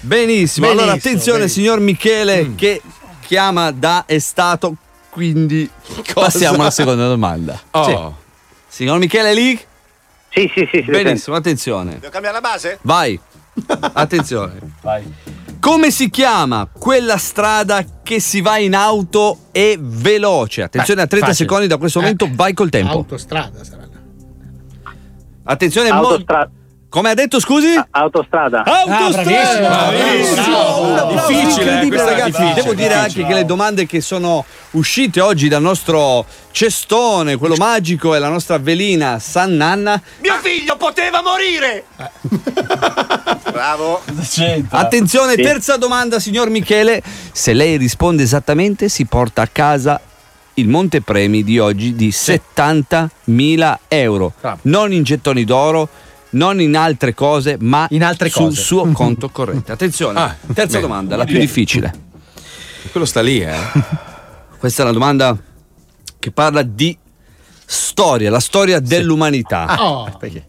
[0.00, 0.66] Benissimo.
[0.66, 1.48] Allora, Benissimo, attenzione, benissimo.
[1.48, 2.82] signor Michele, che
[3.26, 4.74] chiama da è stato.
[5.10, 5.68] Quindi
[6.12, 7.60] passiamo alla seconda domanda.
[7.70, 7.84] Oh.
[7.84, 8.26] Sì.
[8.78, 9.58] Signor Michele lì?
[10.30, 10.82] Sì, sì, sì.
[10.84, 11.94] sì Benissimo, attenzione.
[11.98, 12.78] Devo cambiare la base?
[12.82, 13.18] Vai.
[13.94, 14.52] Attenzione.
[15.60, 20.62] Come si chiama quella strada che si va in auto e veloce?
[20.62, 21.48] Attenzione a 30 facile.
[21.48, 22.92] secondi da questo momento, vai col tempo.
[22.92, 23.86] Autostrada sarà.
[25.44, 26.50] Attenzione, Autostra-
[26.88, 27.68] come ha detto, scusi?
[27.90, 28.62] autostrada.
[28.64, 29.90] Autostrada!
[29.90, 30.80] bravissimo.
[30.80, 32.30] Un applauso Difficile, eh, incredibile, questa è ragazzi.
[32.40, 32.94] difficile, Devo dire difficile.
[33.22, 38.28] anche che le domande che sono uscite oggi dal nostro cestone, quello magico, e la
[38.28, 40.00] nostra velina San Nanna.
[40.20, 41.84] Mio figlio poteva morire!
[43.52, 44.00] Bravo.
[44.70, 45.42] Attenzione, Sì.
[45.42, 47.02] terza domanda, signor Michele.
[47.32, 50.00] Se lei risponde esattamente, si porta a casa
[50.54, 54.32] il montepremi di oggi di 70.000 euro.
[54.62, 55.88] Non in gettoni d'oro,
[56.30, 58.60] non in altre cose, ma In altre sul cose.
[58.60, 59.72] suo conto corrente.
[59.72, 60.80] Attenzione, Ah, terza bene.
[60.80, 61.92] domanda, la più difficile.
[62.90, 63.54] Quello sta lì, eh.
[64.58, 65.36] Questa è una domanda
[66.18, 66.96] che parla di
[67.64, 69.76] storia, la storia dell'umanità.
[69.78, 70.46] Oh, Perché?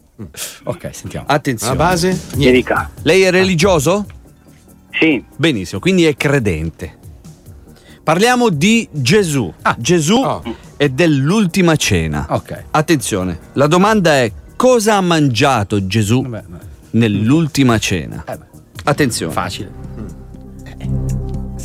[0.64, 1.26] Ok, sentiamo.
[1.30, 1.76] Attenzione.
[1.78, 2.20] La base?
[2.36, 2.90] Dica.
[3.04, 4.06] Lei è religioso?
[4.92, 5.24] Sì.
[5.36, 6.98] Benissimo, quindi è credente.
[8.04, 9.54] Parliamo di Gesù.
[9.78, 10.42] Gesù Oh.
[10.78, 12.26] è dell'ultima cena.
[12.30, 12.64] Ok.
[12.72, 16.64] Attenzione, la domanda è cosa ha mangiato Gesù Vabbè, vabbè.
[16.92, 18.24] nell'ultima cena?
[18.28, 18.46] Eh beh,
[18.84, 19.32] Attenzione.
[19.32, 19.72] facile.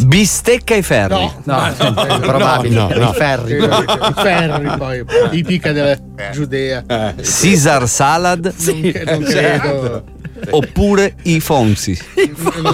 [0.07, 1.15] Bistecca ai ferri.
[1.45, 1.55] no.
[1.79, 2.75] No, probabile.
[2.75, 3.11] no, no.
[3.11, 3.57] I ferri.
[3.57, 5.97] I ferri poi, i pica della
[6.33, 6.85] Giudea.
[6.87, 10.05] Caesar salad Non, che- non credo.
[10.51, 11.99] Oppure i fonzi.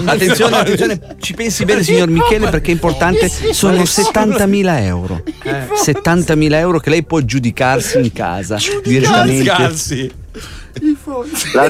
[0.05, 5.23] Attenzione, attenzione, ci pensi bene signor Michele perché è importante, sono 70.000 euro.
[5.43, 9.43] 70.000 euro che lei può giudicarsi in casa direttamente.
[9.45, 10.11] Scalzi.
[11.53, 11.69] La,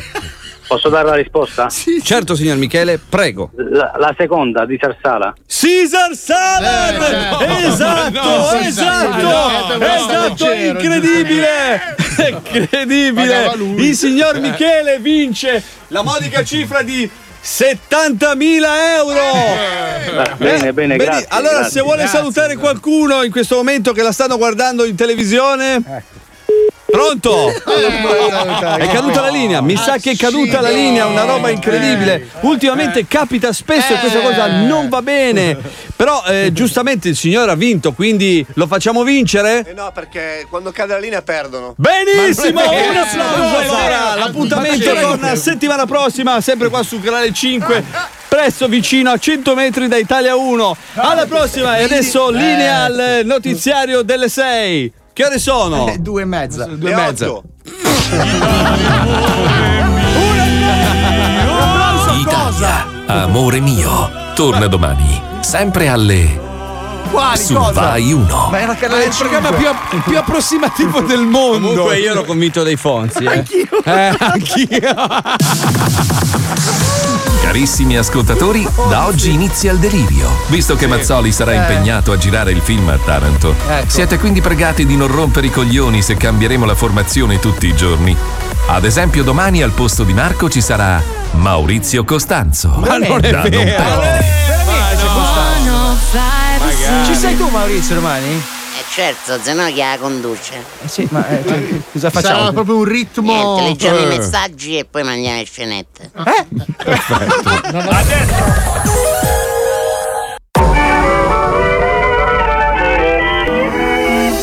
[0.71, 1.67] Posso dare la risposta?
[2.01, 3.51] Certo, signor Michele, prego.
[3.57, 5.33] La, la seconda di Sarsala.
[5.45, 6.95] Caesar Salad!
[6.95, 7.67] Eh, certo.
[7.67, 9.81] Esatto, No, esatto, Salad.
[9.81, 11.81] esatto, Leggero, incredibile!
[12.29, 13.51] Incredibile!
[13.57, 13.83] Lui.
[13.87, 17.09] Il signor Michele vince la modica cifra di
[17.43, 18.63] 70.000
[18.97, 20.23] euro!
[20.23, 21.09] Beh, bene, bene, vedi?
[21.09, 21.71] grazie, Allora, grazie.
[21.71, 22.17] se vuole Grazie.
[22.17, 25.83] salutare qualcuno in questo momento che la stanno guardando in televisione.
[26.91, 27.47] Pronto?
[27.49, 32.29] È caduta la linea, mi sa che è caduta la linea, una roba incredibile.
[32.41, 35.57] Ultimamente capita spesso e questa cosa non va bene.
[35.95, 39.65] Però eh, giustamente il signore ha vinto, quindi lo facciamo vincere?
[39.67, 41.73] Eh no, perché quando cade la linea perdono.
[41.77, 44.15] Benissimo, un applauso allora.
[44.15, 47.83] L'appuntamento torna settimana prossima, sempre qua su canale 5,
[48.27, 50.77] presso vicino a 100 metri da Italia 1.
[50.95, 54.99] Alla prossima e adesso linea al notiziario delle 6.
[55.13, 55.87] Che ore sono?
[55.89, 56.65] Eh, due e mezza.
[56.65, 57.41] Due e mezza.
[62.17, 66.50] Italia, amore mio, torna domani, sempre alle
[67.11, 67.81] Quali su cosa?
[67.81, 68.47] Vai 1.
[68.51, 69.67] Ma era È canale il programma più,
[70.05, 71.67] più approssimativo del mondo.
[71.69, 73.23] Comunque io ero convinto dei Fonzi.
[73.23, 73.27] Eh.
[73.27, 73.83] Anch'io.
[73.83, 74.95] Eh, anch'io.
[77.41, 80.29] Carissimi ascoltatori, da oggi inizia il delirio.
[80.47, 81.57] Visto che Mazzoli sarà Eh.
[81.57, 83.55] impegnato a girare il film a Taranto,
[83.87, 88.15] siete quindi pregati di non rompere i coglioni se cambieremo la formazione tutti i giorni.
[88.67, 92.69] Ad esempio, domani al posto di Marco ci sarà Maurizio Costanzo.
[92.77, 93.83] Ma non è Da non vero.
[96.75, 97.05] Perdere.
[97.05, 98.27] Ci sei tu Maurizio domani?
[98.79, 100.63] Eh certo, se no chi la conduce?
[100.83, 102.39] Eh sì, ma eh, cioè, cosa facciamo?
[102.39, 103.33] Sarà proprio un ritmo.
[103.33, 104.03] Niente, leggiamo Eh.
[104.03, 106.11] i messaggi e poi mangiamo le scenette.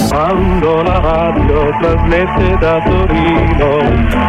[0.08, 3.70] Quando la radio trasmette da Torino,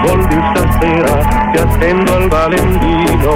[0.04, 3.36] vuol dire stasera ti attendo al Valentino,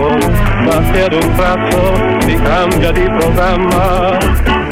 [0.66, 4.18] ma se ad un tratto si cambia di programma,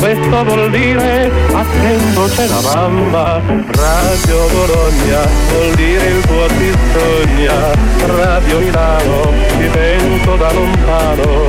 [0.01, 7.71] questo vuol dire attento c'è la mamma, Radio Bologna vuol dire il tuo ti sogna,
[8.07, 11.47] Radio Milano ti penso da lontano,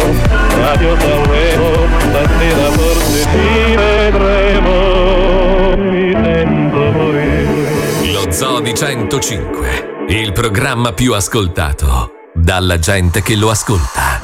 [0.60, 4.70] Radio Sanremo stasera forse ti vedremo,
[5.76, 8.12] mi sento morire.
[8.12, 14.20] Lo Zoo di 105, il programma più ascoltato dalla gente che lo ascolta.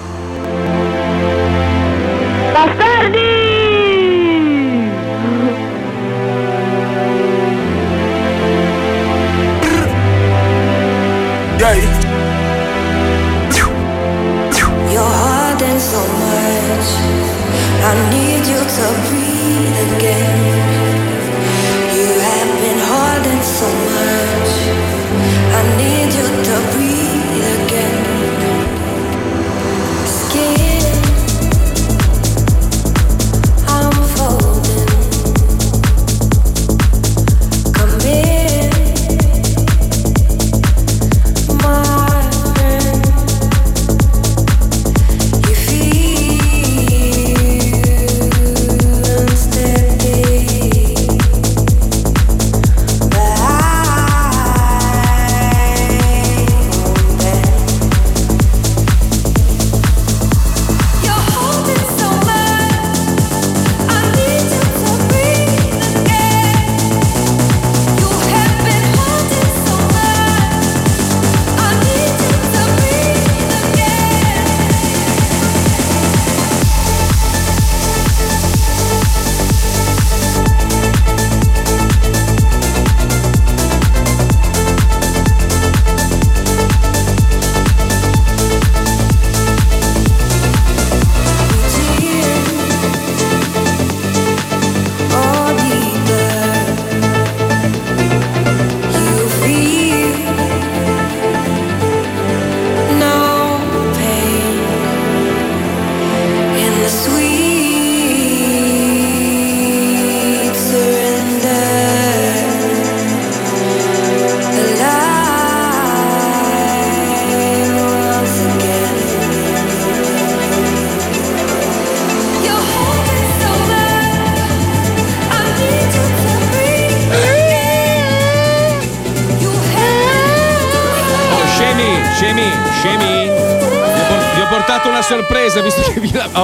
[11.69, 11.85] You're
[15.05, 16.89] hurting so much.
[17.85, 20.39] I need you to breathe again.
[21.95, 24.53] You have been holding so much.
[25.59, 26.88] I need you to breathe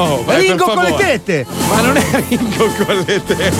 [0.05, 1.47] Oh, vai, Ringo con le tette!
[1.69, 3.53] Ma non è Ringo con le tette.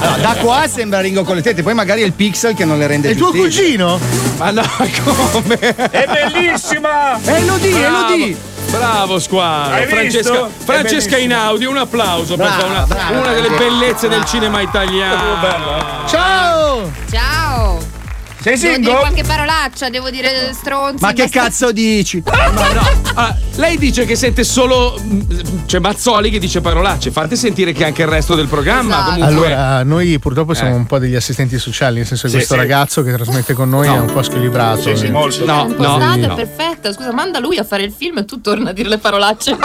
[0.00, 2.78] No, da qua sembra Ringo con le tette, poi magari è il pixel che non
[2.78, 3.48] le rende È il più tuo stile.
[3.48, 3.98] cugino?
[4.38, 4.62] Ma no,
[5.04, 5.58] come?
[5.58, 7.20] È bellissima!
[7.20, 8.06] È Elodie, Bravo.
[8.14, 8.36] Elodie!
[8.70, 10.50] Bravo squadra, Hai Francesca, visto?
[10.64, 13.18] Francesca È Inaudi, un applauso per Brava, una, brava.
[13.20, 16.06] una delle bellezze del cinema italiano.
[16.08, 16.90] Ciao!
[17.10, 17.78] Ciao!
[18.40, 18.98] Sei Devo dire single?
[18.98, 21.02] qualche parolaccia, devo dire stronzi.
[21.02, 22.22] Ma che basta- cazzo dici?
[22.26, 25.20] Ma no, ah, lei dice che sente solo mm,
[25.66, 29.10] c'è Mazzoli che dice parolacce, fate sentire che anche il resto del programma Esatto.
[29.20, 30.78] comunque Allora, noi purtroppo siamo Eh.
[30.78, 32.60] un po' degli assistenti sociali, nel senso che Sì, questo sì.
[32.60, 33.94] ragazzo che trasmette con noi No.
[33.96, 34.80] è un po' squilibrato.
[34.82, 35.10] Sì, sì, Eh.
[35.10, 35.44] molto.
[35.44, 36.12] No, no, no.
[36.14, 36.92] è perfetta.
[36.92, 39.56] Scusa, manda lui a fare il film e tu torna a dire le parolacce.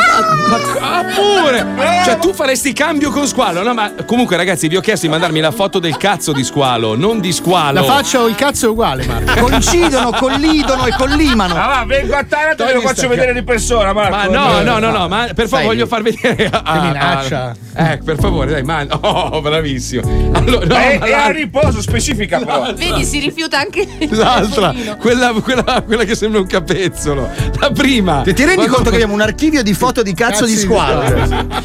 [0.80, 1.66] Ah, pure!
[2.06, 3.62] Cioè, tu faresti cambio con Squalo?
[3.64, 6.96] No, ma comunque, ragazzi, vi ho chiesto di mandarmi la foto del cazzo di Squalo,
[6.96, 7.82] non di Squalo.
[7.82, 9.40] La faccia o il cazzo è uguale, Marco.
[9.42, 11.56] Coincidono, collidono e collimano.
[11.56, 14.10] Ah, va, vengo a Taranto e ve lo faccio vedere di persona, Marco.
[14.16, 17.56] Ma no, no, no, no, ma per favore voglio far vedere a, a- Che minaccia.
[17.92, 18.88] Eh, per favore, dai, man.
[19.02, 20.32] Oh, bravissimo.
[20.34, 22.74] Allora, no, è, ma è la- a riposo, specifica però.
[22.74, 27.28] Vedi, si rifiuta anche l'altra, quella, quella, quella che sembra un capezzolo.
[27.60, 28.22] La prima.
[28.22, 30.68] Ti, ti rendi Quando- conto che abbiamo un archivio di foto di cazzo di Cazzi
[30.68, 31.02] di- squalo?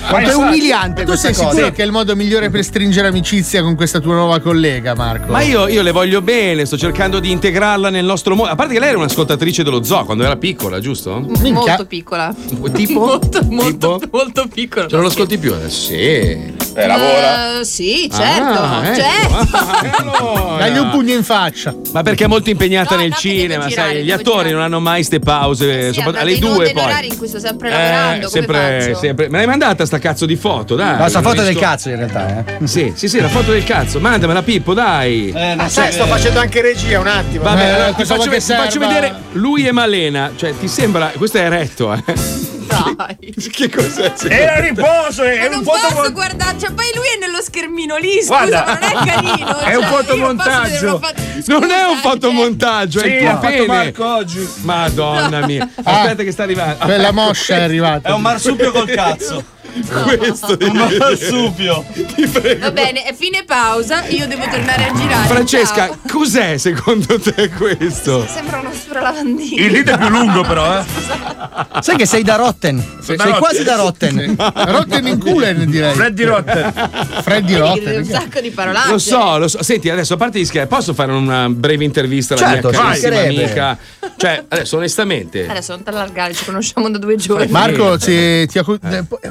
[0.08, 1.50] Quanto è umiliante Tu questa sei cosa.
[1.56, 5.30] sicuro che è il modo migliore per stringere amicizia con questa tua nuova collega, Marco?
[5.32, 8.52] Ma io, io le voglio bene, sto cercando di integrarla nel nostro mondo.
[8.52, 11.20] A parte che lei era un'ascoltatrice dello zoo quando era piccola, giusto?
[11.42, 12.34] Molto piccola.
[12.72, 13.00] Tipo?
[13.14, 14.16] Molto, molto, Tipo?
[14.18, 14.86] molto piccola.
[14.86, 15.86] Ce non lo ascolti più adesso?
[15.88, 16.03] Sì.
[16.06, 17.60] Eh, lavora.
[17.60, 18.60] Eh, sì, certo.
[18.60, 18.94] Ah, ecco.
[18.96, 19.56] certo.
[19.56, 20.56] Ah, allora?
[20.58, 21.74] Dagli un pugno in faccia.
[21.92, 24.52] Ma perché è molto impegnata No, nel no, cinema, girare, sai, gli attori girare.
[24.54, 26.82] non hanno mai ste pause, Sì, soprattutto alle due poi.
[26.82, 28.28] orari in cui sto sempre lavorando.
[28.28, 29.28] come sempre, sempre.
[29.28, 30.98] Me l'hai mandata sta cazzo di foto, dai.
[30.98, 32.66] No, sta foto del cazzo in realtà, eh.
[32.66, 34.00] Sì, sì, sì, la foto del cazzo.
[34.00, 35.30] Mandamela Pippo, dai.
[35.56, 37.44] non Sai, sto facendo anche regia un attimo.
[37.44, 40.32] Vabbè, Eh, allora ti faccio, ti faccio vedere lui e Malena.
[40.34, 41.12] Cioè, ti sembra.
[41.16, 42.02] Questo è eretto, eh.
[42.96, 43.34] Dai.
[43.52, 44.12] che cos'è?
[44.28, 45.94] Era a riposo, è un non foto.
[45.94, 48.64] posso guardare, cioè poi lui è nello schermino lì, scusa, Guarda.
[48.64, 49.58] ma non è carino.
[49.58, 50.86] È un cioè, io non posso fotomontaggio.
[50.96, 53.66] una foto- Non è un Scusa, cioè, fotomontaggio, è Sì, il tuo fatto pene.
[53.66, 54.48] Marco oggi.
[54.62, 55.68] Madonna mia.
[55.82, 56.84] Aspetta che sta arrivando.
[56.84, 58.08] Quella moscia è arrivata.
[58.08, 59.44] È un marsupio col cazzo.
[60.16, 61.84] Questo Un marsupio.
[62.14, 62.60] ti prego.
[62.60, 65.26] Va bene, è fine pausa, io devo tornare a girare.
[65.26, 65.98] Francesca, Ciao.
[66.10, 68.26] cos'è secondo te questo?
[68.32, 69.64] Sembra uno lavandino.
[69.64, 70.84] Il lead è più lungo, però, eh.
[71.80, 72.82] Sai che sei da Rotten?
[73.00, 73.40] Sei, da Rotten.
[73.40, 74.36] quasi da Rotten.
[74.36, 75.94] Rotten in culen, direi.
[75.94, 76.72] Freddy Rotten.
[77.22, 77.96] Freddy Rotten.
[77.98, 78.90] un sacco di parolacce.
[78.90, 79.62] Lo so, lo so.
[79.62, 82.84] Senti, adesso a parte di scherzi, posso fare una breve intervista alla Certo, mia ci
[82.84, 83.78] carissima amica?
[84.16, 85.46] Cioè, adesso onestamente.
[85.48, 87.50] Adesso non te allargare, ci conosciamo da due giorni.
[87.50, 88.82] Marco, ti, ti accu-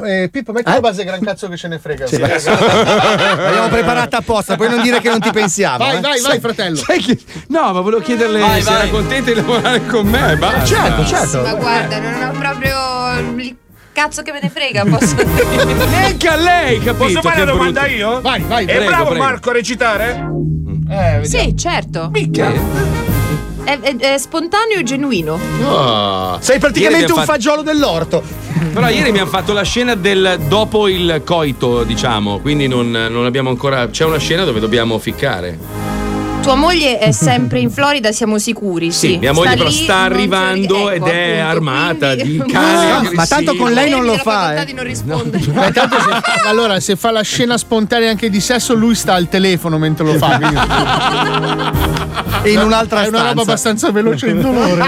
[0.04, 2.08] eh, Pippo, metti la base gran cazzo che ce ne frega.
[2.10, 5.78] L'abbiamo preparata apposta, puoi non dire che non ti pensiamo.
[5.78, 6.00] Vai, eh.
[6.00, 6.76] vai, vai, fratello.
[6.76, 7.20] Sai che-
[7.50, 8.82] No, ma volevo chiederle Vai, se vai.
[8.82, 10.36] era contenta di lavorare con me.
[10.36, 10.66] Basta.
[10.66, 11.42] Certo, certo.
[11.44, 13.56] Ma guarda, non ho proprio il
[13.92, 15.14] cazzo che me ne frega, posso
[15.88, 16.96] Neanche a lei, capito?
[16.96, 18.20] Posso fare una domanda io?
[18.22, 18.64] Vai, vai.
[18.66, 19.24] È prego, bravo prego.
[19.24, 20.28] Marco a recitare?
[21.22, 22.10] Sì, certo.
[22.12, 23.13] Che?
[23.64, 25.40] È, è- è spontaneo e genuino.
[25.66, 26.38] Oh.
[26.42, 28.22] Sei praticamente un fatto- fagiolo dell'orto.
[28.74, 32.40] Però ieri mi hanno fatto la scena del dopo il coito, diciamo.
[32.40, 33.88] Quindi non, non abbiamo ancora.
[33.90, 35.93] C'è una scena dove dobbiamo ficcare.
[36.44, 38.92] Tua moglie è sempre in Florida, siamo sicuri.
[38.92, 42.44] Sì, Sì, mia moglie però lì, sta arrivando ecco, ed è appunto, armata quindi- di
[42.52, 43.02] cane.
[43.04, 44.66] No, ma tanto con lei non lo fa, eh.
[44.66, 44.82] di non.
[45.54, 49.30] Ma intanto se- allora, se fa la scena spontanea anche di sesso, lui sta al
[49.30, 50.38] telefono mentre lo fa.
[50.38, 50.56] quindi-
[52.44, 53.42] E in un'altra È una roba stanza.
[53.42, 54.84] abbastanza veloce e indolore.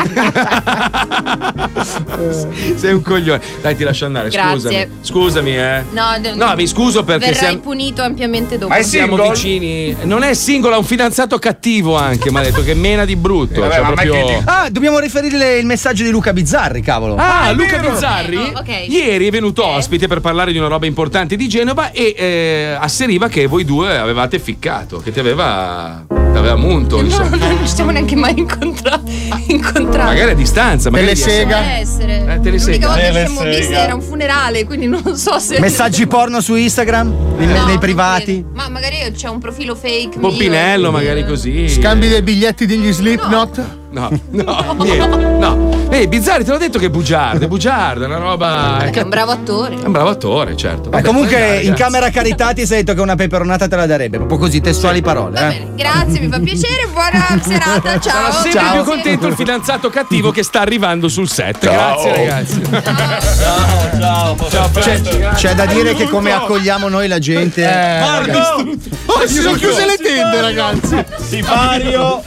[2.76, 3.41] Sei un coglione.
[3.62, 4.28] Dai, ti lascio andare.
[4.30, 4.60] Grazie.
[4.60, 4.89] Scusami.
[5.02, 5.84] Scusami, eh.
[5.91, 8.72] No, d- No, mi scuso perché verrai siamo, punito ampiamente dopo.
[8.72, 9.32] Ma è siamo single?
[9.34, 9.96] vicini.
[10.04, 12.31] Non è singolo, ha un fidanzato cattivo anche.
[12.31, 13.62] Mi ha detto che mena di brutto.
[13.62, 14.13] vabbè, cioè, proprio.
[14.15, 17.15] mettiti- Ah, dobbiamo riferire il messaggio di Luca Bizzarri, cavolo.
[17.17, 17.91] Ah, è Luca vero.
[17.93, 18.86] Bizzarri Eh, no, ok.
[18.88, 23.27] ieri è venuto ospite per parlare di una roba importante di Genova e eh, asseriva
[23.27, 27.36] che voi due avevate ficcato, che ti aveva, ti aveva munto, No, insomma.
[27.36, 28.99] non ci siamo neanche mai incontra-
[29.47, 30.08] incontrati.
[30.10, 31.58] Magari a distanza, magari Telesega.
[31.58, 32.15] Può essere.
[32.17, 32.88] Eh, te le L'unica sega.
[32.88, 35.60] volta che siamo visti era un funerale, quindi non so se.
[35.60, 37.34] Messaggi porno su Instagram?
[37.38, 38.43] Nei, No, nei privati?
[38.53, 40.19] Ma magari c'è un profilo fake.
[40.19, 41.69] Pompinello, mio, magari eh, così.
[41.69, 43.84] Scambi dei biglietti degli Slipknot?
[43.95, 45.69] No, no, niente, no.
[45.89, 48.76] Ehi, Bizzarri, te l'ho detto che è bugiardo, è bugiardo, è una roba.
[48.80, 49.76] Perché è un bravo attore.
[49.82, 50.89] È un bravo attore, certo.
[50.89, 54.60] Ma comunque in camera caritati sei detto che una peperonata te la darebbe, proprio così,
[54.60, 55.39] testuali parole.
[55.39, 55.58] Va Eh?
[55.60, 56.88] bene, grazie, mi fa piacere.
[56.91, 58.00] Buona serata.
[58.00, 58.12] Ciao.
[58.12, 58.74] Sarà sempre Ciao.
[58.74, 61.60] più contento il fidanzato cattivo che sta arrivando sul set.
[61.60, 62.62] Grazie, ragazzi.
[62.69, 63.19] Ciao, ciao.
[63.21, 64.00] Ciao,
[64.36, 65.34] C'è, Fred.
[65.36, 67.63] c'è da dire che come accogliamo noi la gente.
[67.65, 68.63] Marco!
[69.08, 71.04] Oh, si sono chiuse le tende, ragazzi.
[71.19, 72.21] Sipario!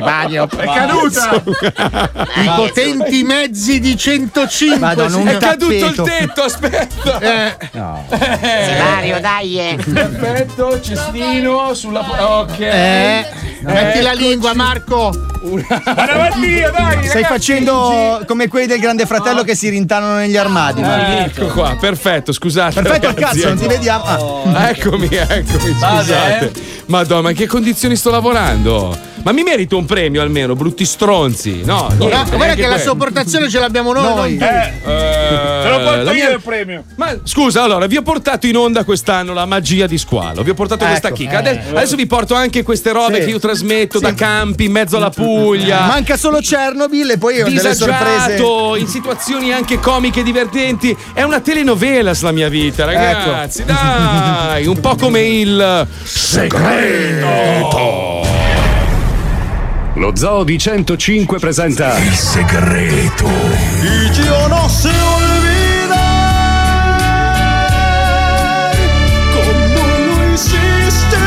[0.00, 0.48] Bagno.
[0.48, 1.20] È caduto!
[1.20, 1.42] cazzo.
[2.40, 4.78] I potenti mezzi di 105.
[4.78, 7.18] Madonna, un È caduto il tetto, aspetta.
[7.18, 7.56] Eh,
[8.78, 9.58] Mario, dai.
[9.58, 9.78] eh.
[9.92, 12.00] Perfetto, cestino sulla.
[12.40, 12.58] Ok.
[12.60, 13.26] eh,
[13.62, 15.12] metti la lingua, Marco.
[15.42, 17.06] Guarda via, dai!
[17.06, 20.80] Stai facendo come quelli del Grande Fratello che si rintanano negli armadi.
[20.82, 22.82] ma- Ecco qua, perfetto, scusate.
[22.82, 24.04] Perfetto al ragazzi, cazzo, non ti vediamo.
[24.52, 24.68] Ah.
[24.68, 26.52] Eccomi, eccomi, scusate.
[26.86, 28.96] Madonna, ma in che condizioni sto lavorando?
[29.22, 31.60] Ma mi merito un premio almeno, brutti stronzi.
[31.64, 34.38] No, No, niente, guarda che la sopportazione ce l'abbiamo noi.
[34.38, 34.44] Tu.
[34.44, 36.84] Eh, Eh, te lo porto la io mia- il premio.
[36.96, 40.42] Ma scusa, allora, vi ho portato in onda quest'anno la magia di squalo.
[40.42, 41.16] Vi ho portato questa Ecco.
[41.16, 41.38] chicca.
[41.38, 43.24] Adesso, adesso vi porto anche queste robe Sì.
[43.26, 45.80] che io trasmetto da campi in mezzo alla Puglia.
[45.86, 48.32] Manca solo Chernobyl e poi ho delle sorprese.
[48.32, 50.96] Disagiato, in situazioni anche comiche divertenti.
[51.12, 53.60] È una telenovelas la mia vita, ragazzi.
[53.62, 53.72] Ecco.
[53.72, 58.19] Dai, un po' come il segreto.
[60.00, 63.26] Lo Zoo di 105 presenta Il segreto.
[63.82, 66.06] Io no se olvida
[69.34, 71.18] como lo hiciste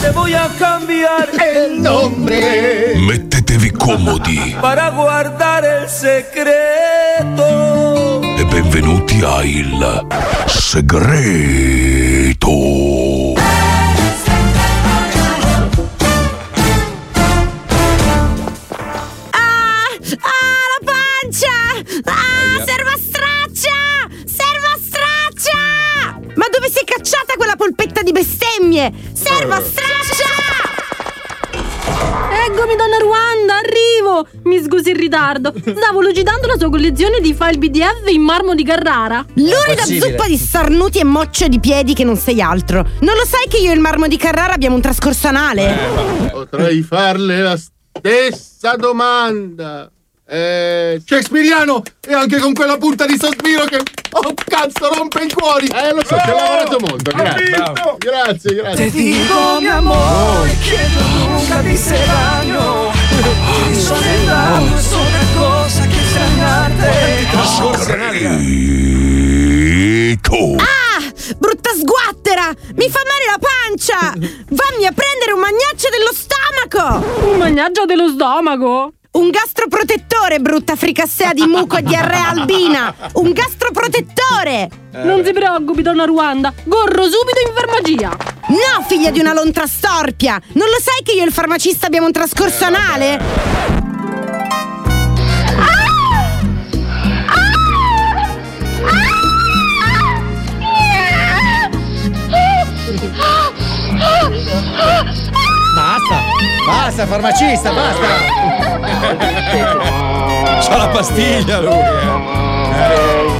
[0.00, 7.42] Te voy a cambiar el nombre Mettetevi comodi para guardar el secreto.
[8.38, 10.06] e benvenuti a Il
[10.46, 11.88] segreto.
[28.08, 28.90] Di bestemmie?
[29.12, 30.36] Serva straccia!
[32.46, 34.26] Eccomi, donna Ruanda, arrivo!
[34.44, 35.52] Mi scusi il ritardo.
[35.58, 39.24] Stavo lucidando la sua collezione di file BDF in marmo di Carrara.
[39.34, 42.86] Lurida zuppa di starnuti e moccio di piedi che non sei altro.
[43.00, 46.30] Non lo sai che io e il marmo di Carrara abbiamo un trascorso anale?
[46.32, 49.90] Potrei farle la stessa domanda.
[50.30, 55.68] Eh, Shakespeareano e anche con quella punta di sospiro che oh cazzo rompe i cuori
[55.68, 61.60] eh lo so ci ho lavorato molto grazie grazie grazie digo, mi amor, que nunca
[61.62, 62.90] te hice daño.
[63.68, 66.88] Mi soledad no es otra cosa que extrañarte.
[70.58, 71.02] Ah!
[71.38, 72.54] Brutta sguattera!
[72.74, 74.12] Mi fa male la pancia!
[74.48, 77.30] Vammi a prendere un magnaccio dello stomaco!
[77.30, 78.92] Un magnaccio dello stomaco?
[79.18, 82.94] Un gastroprotettore, brutta fricassea di muco e diarrea albina!
[83.14, 84.68] Un gastroprotettore!
[84.92, 86.54] Non si preoccupi, donna Ruanda.
[86.68, 88.16] Corro subito in farmacia.
[88.46, 90.40] No, figlia di una lontra storpia!
[90.52, 93.88] Non lo sai che io e il farmacista abbiamo un trascorso anale?
[105.74, 106.22] Basta,
[106.66, 108.06] basta, farmacista, basta.
[110.60, 111.72] C'ha la pastiglia lui.
[111.72, 113.36] eh.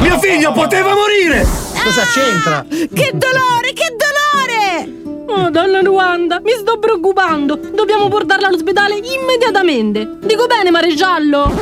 [0.00, 1.46] Mio figlio poteva morire!
[1.82, 2.64] Cosa c'entra?
[2.68, 4.98] Che dolore, che dolore!
[5.26, 7.56] Oh, donna Ruanda, mi sto preoccupando.
[7.56, 10.16] Dobbiamo portarla all'ospedale immediatamente.
[10.20, 11.52] Dico bene, maresciallo?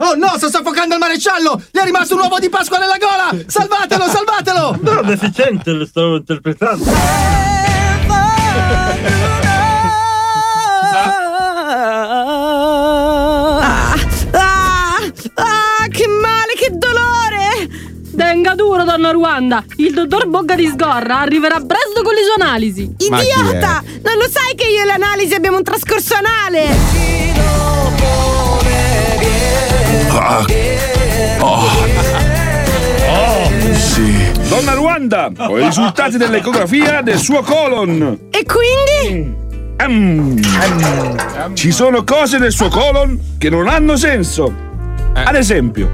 [0.00, 1.60] Oh no, sto soffocando il maresciallo!
[1.70, 3.44] Gli è rimasto un uovo di Pasqua nella gola!
[3.46, 4.78] Salvatelo, salvatelo!
[4.80, 7.47] No, deficiente lo stavo interpretando.
[18.68, 19.64] Duro, donna Ruanda.
[19.76, 22.94] Il dottor Bocca di Sgorra arriverà presto con le sue analisi.
[23.08, 23.38] Ma chi è?
[23.38, 23.82] Idiota!
[24.02, 26.66] Non lo sai che io e l'analisi abbiamo un trascorso anale?
[30.10, 30.44] Ah.
[33.10, 33.50] Oh.
[33.72, 34.30] Sì.
[34.50, 38.28] Donna Ruanda, ho i risultati dell'ecografia del suo colon.
[38.28, 39.34] E quindi?
[39.78, 40.42] Ehm,
[41.54, 44.66] Ci sono cose nel suo colon che non hanno senso.
[45.14, 45.90] Ad esempio,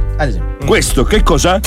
[0.66, 1.60] questo che cos'è?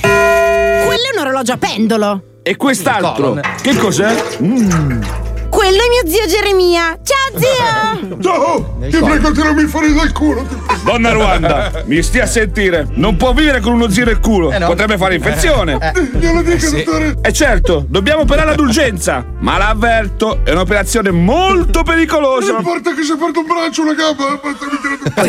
[0.00, 2.22] Quello è un orologio a pendolo.
[2.42, 4.14] E quest'altro che cos'è?
[4.42, 5.02] Mm.
[5.50, 6.98] Quello è mio zio Geremia.
[7.02, 8.16] Ciao zio!
[8.18, 8.76] No!
[8.80, 10.46] Ti prego, tirami fuori dal culo!
[10.84, 12.86] Donna Ruanda, mi stia a sentire.
[12.92, 14.50] Non può vivere con uno zio nel culo.
[14.52, 14.66] Eh no.
[14.66, 15.78] Potrebbe fare infezione.
[16.18, 16.84] Glielo dica, Sì.
[16.84, 17.16] dottore.
[17.22, 19.24] E certo, dobbiamo operare ad urgenza.
[19.40, 22.52] Ma l'avverto, è un'operazione molto pericolosa.
[22.52, 25.28] Non importa che si porta un braccio o una gamba, basta nunca te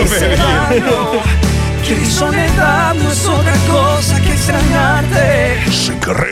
[0.00, 1.53] hice daño.
[1.86, 5.70] Que soledad no es otra cosa que extrañarte.
[5.70, 6.24] Segreto.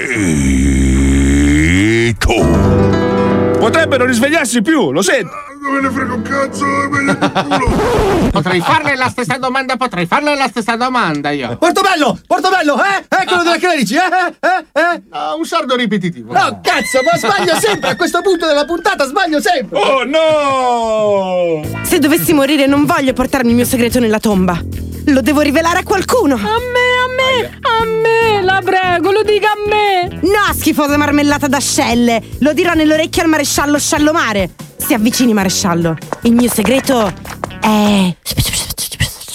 [3.62, 5.30] Potrebbero risvegliarsi più, lo sento.
[5.60, 8.30] me ne frega un cazzo, è meglio di culo.
[8.34, 11.56] Potrei farle la stessa domanda, potrei farle la stessa domanda io.
[11.58, 12.18] Portobello!
[12.26, 12.76] Portobello!
[12.82, 13.04] Eh?
[13.08, 13.94] Eh, quello della Clerici!
[13.94, 14.00] Eh?
[14.00, 14.64] Eh?
[14.72, 15.02] Eh?
[15.12, 16.32] No, un sardo ripetitivo.
[16.32, 17.90] No, cazzo, ma sbaglio sempre!
[17.90, 19.78] A questo punto della puntata sbaglio sempre!
[19.78, 21.84] Oh no!
[21.84, 24.60] Se dovessi morire non voglio portarmi il mio segreto nella tomba.
[25.06, 26.34] Lo devo rivelare a qualcuno.
[26.34, 27.21] A me, a me,
[27.60, 30.08] a me, la prego, lo dica a me.
[30.22, 32.20] No, schifosa marmellata d'ascelle.
[32.40, 34.50] Lo dirò nell'orecchio al maresciallo Sciallomare.
[34.76, 35.96] Si avvicini, maresciallo.
[36.22, 37.12] Il mio segreto
[37.60, 38.16] è...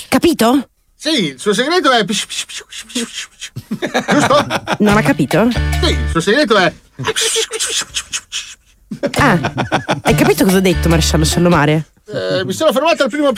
[0.07, 0.69] Capito?
[0.95, 2.03] Sì, il suo segreto è.
[2.03, 2.65] Giusto?
[4.79, 5.47] Non ha capito?
[5.81, 6.73] Sì, il suo segreto è.
[9.19, 9.39] Ah,
[10.03, 11.85] hai capito cosa ho detto, maresciallo Sciallomare?
[12.09, 13.31] Eh, mi sono fermato al primo.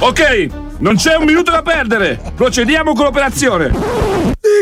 [0.00, 0.48] Ok,
[0.78, 2.20] non c'è un minuto da perdere.
[2.34, 3.72] Procediamo con l'operazione.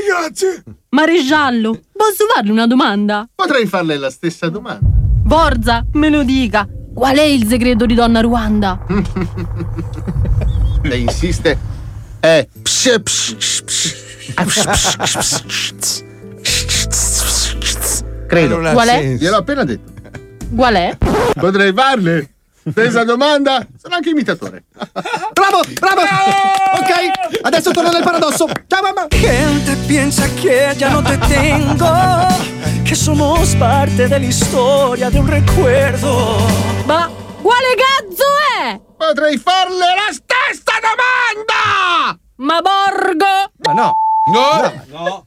[0.06, 0.62] grazie.
[0.90, 3.28] Maresciallo, posso farle una domanda?
[3.34, 4.80] Potrei farle la stessa domanda.
[4.84, 6.66] Borza, me lo dica.
[6.94, 8.78] Qual è il segreto di Donna Ruanda?
[10.82, 11.58] Lei insiste.
[12.20, 12.46] È.
[18.26, 18.58] Credo.
[18.60, 19.14] Qual è?
[19.18, 19.92] Gliel'ho appena detto.
[20.54, 20.96] Qual è?
[21.34, 22.28] Potrei farle.
[22.70, 23.66] Stessa domanda?
[23.80, 24.64] Sono anche imitatore.
[25.32, 26.00] Bravo, bravo!
[26.00, 28.48] Ok, adesso torno nel paradosso.
[28.68, 29.06] Ciao mamma!
[29.10, 31.92] Gente piensa que ya no te tengo,
[32.84, 36.36] que somos parte de la historia de un recuerdo.
[36.86, 37.10] Ma
[37.42, 38.24] quale cazzo
[38.60, 38.80] è?
[38.96, 42.18] Potrei farle la stessa domanda!
[42.36, 43.50] Ma Borgo!
[43.64, 43.94] Ma no!
[44.32, 44.72] No!
[44.88, 45.24] No!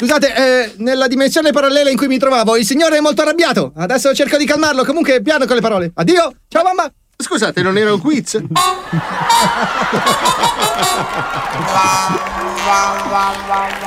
[0.00, 3.70] Scusate, eh, nella dimensione parallela in cui mi trovavo, il signore è molto arrabbiato.
[3.76, 4.82] Adesso cerco di calmarlo.
[4.82, 5.90] Comunque, piano con le parole.
[5.92, 6.32] Addio!
[6.48, 6.90] Ciao mamma!
[7.18, 8.42] Scusate, non era un quiz?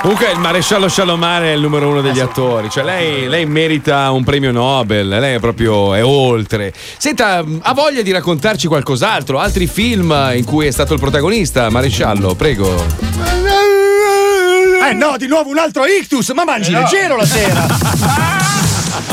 [0.02, 4.24] Comunque il maresciallo Scialomare è il numero uno degli attori, cioè lei, lei merita un
[4.24, 6.72] premio Nobel, lei è proprio è oltre.
[6.98, 12.36] Senta, ha voglia di raccontarci qualcos'altro, altri film in cui è stato il protagonista, maresciallo,
[12.36, 13.73] prego.
[14.90, 16.30] Eh no, di nuovo un altro ictus!
[16.30, 17.66] Ma mangi leggero la sera!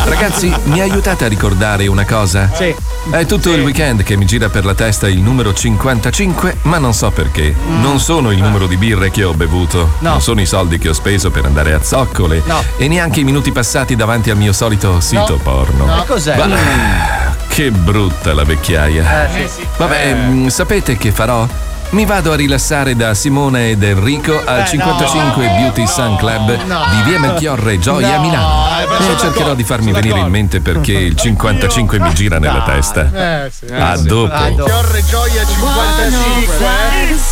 [0.05, 2.51] Ragazzi, mi aiutate a ricordare una cosa?
[2.55, 2.75] Sì.
[3.11, 6.93] È tutto il weekend che mi gira per la testa il numero 55, ma non
[6.93, 7.55] so perché.
[7.81, 10.11] Non sono il numero di birre che ho bevuto, No.
[10.11, 12.63] non sono i soldi che ho speso per andare a zoccole No.
[12.77, 15.85] e neanche i minuti passati davanti al mio solito sito porno.
[15.87, 16.05] No.
[16.07, 16.37] Cos'è?
[16.37, 19.29] Ma- che brutta la vecchiaia.
[19.33, 19.67] Eh, sì.
[19.77, 21.47] Vabbè, mh, sapete che farò?
[21.91, 25.55] Mi vado a rilassare da Simone ed Enrico al Eh, 55 no.
[25.57, 26.83] Beauty Sun Club No.
[26.89, 28.69] di Via Melchiorre Gioia No, Milano.
[28.79, 33.11] eh, E cercherò di farmi venire in mente perché il 55 mi gira nella testa.
[33.45, 33.67] Eh, sì.
[33.73, 34.33] A dopo.
[34.65, 36.57] Fiorre Gioia 55,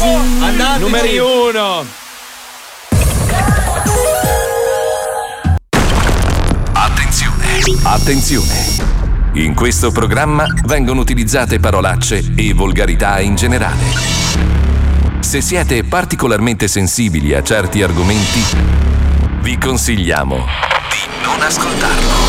[0.02, 0.44] eh?
[0.44, 1.18] Andate Numeri sì.
[1.18, 1.84] uno.
[6.72, 7.60] Attenzione!
[7.84, 8.97] Attenzione!
[9.38, 13.84] In questo programma vengono utilizzate parolacce e volgarità in generale.
[15.20, 18.42] Se siete particolarmente sensibili a certi argomenti,
[19.40, 22.27] vi consigliamo di non ascoltarlo.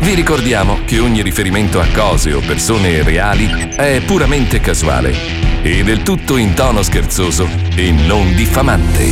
[0.00, 5.12] Vi ricordiamo che ogni riferimento a cose o persone reali è puramente casuale
[5.62, 9.04] e del tutto in tono scherzoso e non diffamante.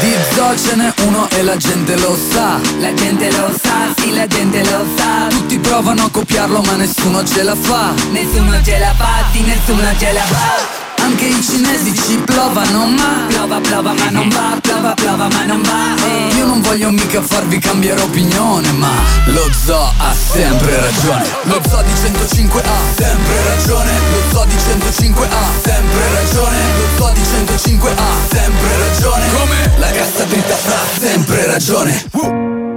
[0.00, 2.60] Di zoo ce n'è uno e la gente lo sa.
[2.78, 5.26] La gente lo sa, sì la gente lo sa.
[5.28, 7.94] Tutti provano a copiarlo ma nessuno ce la fa.
[8.10, 13.26] Nessuno ce la fa, sì nessuno ce la fa anche i cinesi ci plovano ma
[13.28, 16.34] Plova, plova ma non va, plova, plova ma non va eh.
[16.36, 18.90] Io non voglio mica farvi cambiare opinione ma
[19.26, 21.24] Lo zoo ha sempre ragione.
[21.42, 23.90] Lo zoo di 105 ha sempre ragione.
[24.12, 26.56] Lo zoo di 105 ha sempre ragione.
[26.78, 29.26] Lo zoo di 105 ha sempre ragione.
[29.32, 29.72] Come?
[29.78, 32.04] La cassa dritta ha sempre ragione.
[32.12, 32.69] I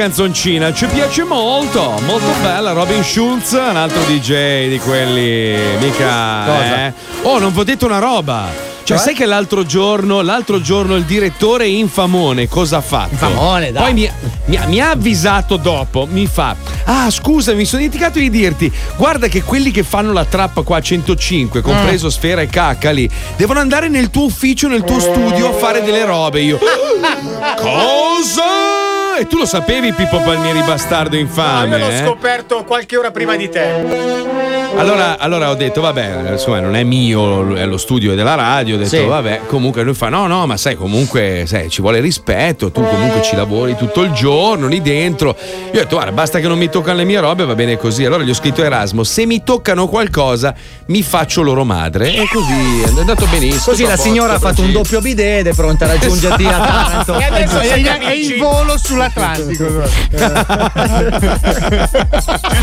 [0.00, 2.72] canzoncina, ci piace molto, molto bella.
[2.72, 6.42] Robin Schulz, un altro DJ di quelli, mica.
[6.46, 6.86] Cosa?
[6.86, 6.92] eh?
[7.20, 8.68] Oh, non vi ho detto una roba.
[8.82, 13.10] Cioè, sai che l'altro giorno, l'altro giorno il direttore Infamone cosa ha fatto?
[13.12, 13.82] Infamone, dai.
[13.82, 14.10] Poi mi,
[14.46, 18.72] mi ha- mi ha avvisato dopo, mi fa: Ah, scusa, mi sono dimenticato di dirti.
[18.96, 22.10] Guarda che quelli che fanno la trappa qua a 105, compreso Mm.
[22.10, 26.06] Sfera e Cacca lì, devono andare nel tuo ufficio, nel tuo studio a fare delle
[26.06, 26.40] robe.
[26.40, 26.58] Io.
[27.60, 28.69] Cosa?
[29.20, 31.76] E tu lo sapevi, Pippo Palmieri, bastardo No, infame?
[31.76, 32.02] io l'ho eh?
[32.06, 34.18] scoperto qualche ora prima di te.
[34.76, 38.76] Allora, allora ho detto, vabbè, insomma, non è mio, è lo studio della radio.
[38.76, 39.04] Ho detto, Sì.
[39.04, 42.70] vabbè, comunque lui fa: no, no, ma sai, comunque sai, ci vuole rispetto.
[42.70, 45.36] Tu comunque ci lavori tutto il giorno lì dentro.
[45.38, 48.06] Io ho detto, guarda, basta che non mi toccano le mie robe, va bene così.
[48.06, 50.54] Allora gli ho scritto Erasmo: se mi toccano qualcosa,
[50.86, 52.14] mi faccio loro madre.
[52.14, 53.64] E così è andato benissimo.
[53.66, 56.50] Così la signora ha fatto un doppio bidet ed è pronta a raggiungerti a
[57.04, 57.18] Taranto.
[57.18, 58.78] E adesso è in volo
[59.12, 59.88] sull'Atlantico.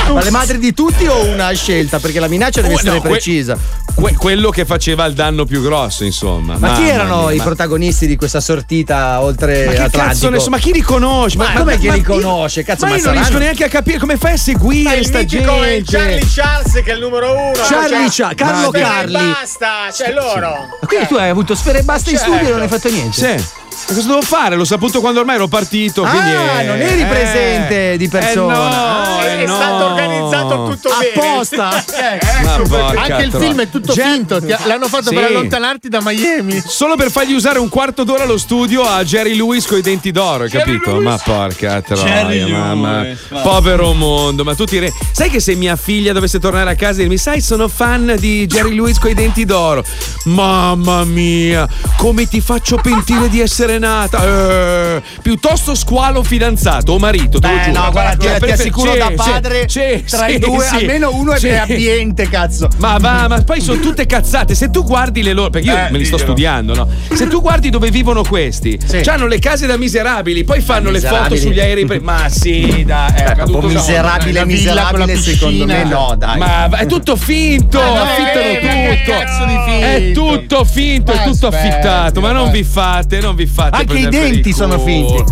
[0.14, 2.00] Ma le madri di tutti o una scelta?
[2.00, 3.58] Perché la minaccia deve essere no, precisa.
[3.94, 6.58] Que- quello che faceva il danno più grosso, insomma.
[6.58, 10.04] Ma chi Mamma erano mia, i ma- protagonisti di questa sortita oltre Ma che Atlantico?
[10.04, 11.38] cazzo ne so, ma chi li conosce?
[11.38, 12.64] Ma, com'è che li conosce?
[12.64, 15.84] Cazzo, ma ma io non riesco neanche a capire come fai a seguire sta gente.
[15.86, 17.52] Charlie Charles che è il numero uno.
[17.68, 19.14] Charlie cioè, Cha- Carlo Carli.
[19.14, 20.50] Basta, cioè loro.
[20.82, 22.32] Ma quindi tu hai avuto sfere e basta in Certo.
[22.34, 23.38] studio e non hai fatto niente?
[23.38, 23.66] Sì.
[23.90, 24.56] E cosa devo fare?
[24.56, 26.04] L'ho saputo quando ormai ero partito.
[26.04, 28.56] Ah, quindi, eh, non eri presente di persona.
[28.56, 29.56] Eh no, è eh no.
[29.56, 31.84] stato organizzato tutto Apposta.
[31.90, 32.20] bene.
[32.20, 34.40] Eh, Ma porca Anche il film è tutto finto.
[34.42, 35.16] ti- L'hanno fatto Sì.
[35.16, 36.62] per allontanarti da Miami.
[36.66, 40.12] Solo per fargli usare un quarto d'ora allo studio a Jerry Lewis con i denti
[40.12, 41.00] d'oro, hai capito?
[41.00, 43.02] Ma porca Jerry troia, mamma.
[43.02, 46.72] Lewis, ma- Povero mondo, ma tu ti re- Sai che se mia figlia dovesse tornare
[46.72, 49.84] a casa e dirmi, sai, sono fan di Jerry Lewis con i denti d'oro.
[50.26, 51.68] Mamma mia,
[51.98, 54.24] come ti faccio pentire di essere nata?
[54.24, 57.82] Eh, piuttosto squalo fidanzato o marito, te Eh, giuro.
[57.84, 60.76] no, guarda, ti, ti assicuro sì, da sì, padre sì, tra sì, i due, sì.
[60.76, 61.50] almeno uno è Sì.
[61.50, 62.68] ambiente, cazzo.
[62.78, 64.56] Ma va, ma poi sono tutte cazzate.
[64.56, 65.50] Se tu guardi le loro.
[65.50, 66.88] Perché io Eh, me li sto studiando, no?
[67.14, 71.36] Se tu guardi dove vivono questi, hanno le case da miserabili, poi fanno le foto
[71.36, 71.86] sugli aerei.
[71.86, 73.12] pre- Ma sì, dai.
[73.14, 73.80] È Eh, accaduto proprio no.
[73.80, 76.38] miserabile, miserabile, secondo me no, dai.
[76.38, 79.72] Ma è tutto finto, Ma no, affittano eh, ma che tutto.
[79.78, 82.20] È tutto finto, è tutto affittato.
[82.22, 83.78] Ma non vi fate, non vi fate.
[83.78, 85.24] Anche i denti sono finti.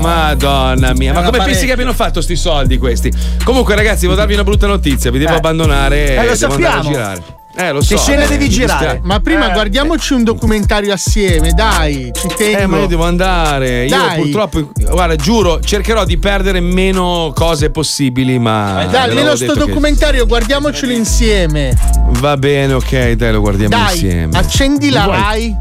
[0.00, 3.12] Madonna mia, ma come pensi che abbiano fatto sti soldi questi?
[3.44, 5.10] Comunque, ragazzi, devo darvi una brutta notizia.
[5.10, 5.36] Vi devo Eh.
[5.36, 6.14] abbandonare.
[6.16, 6.88] Eh, lo devo andare a sappiamo.
[6.90, 7.22] girare.
[7.58, 7.94] Eh, lo so.
[7.94, 9.00] Che scene eh, devi girare?
[9.02, 9.52] Ma prima Eh.
[9.54, 12.58] guardiamoci un documentario assieme, dai, ci tengo.
[12.58, 13.84] Eh, ma io devo andare.
[13.86, 14.20] Io Dai.
[14.20, 18.84] purtroppo, guarda, giuro, cercherò di perdere meno cose possibili, ma.
[18.90, 21.74] Dai, almeno sto detto che- documentario, guardiamocelo insieme.
[22.20, 24.36] Va bene, ok, dai, lo guardiamo Dai, insieme.
[24.38, 25.56] accendi la Mi vuoi- Rai.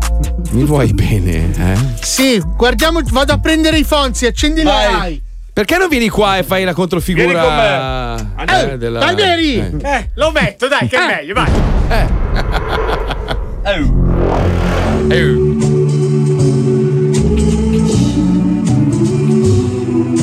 [0.51, 1.77] Mi vuoi bene, eh?
[2.01, 4.93] Sì, guardiamo, vado a prendere i Fonzi, accendi la Vai.
[4.93, 5.23] Rai.
[5.55, 9.55] Perché non vieni qua e fai la controfigura Vieni con eh, Eh, della- Palmieri!
[9.55, 9.71] eh.
[9.81, 11.49] Eh, lo metto, dai, che è meglio, vai.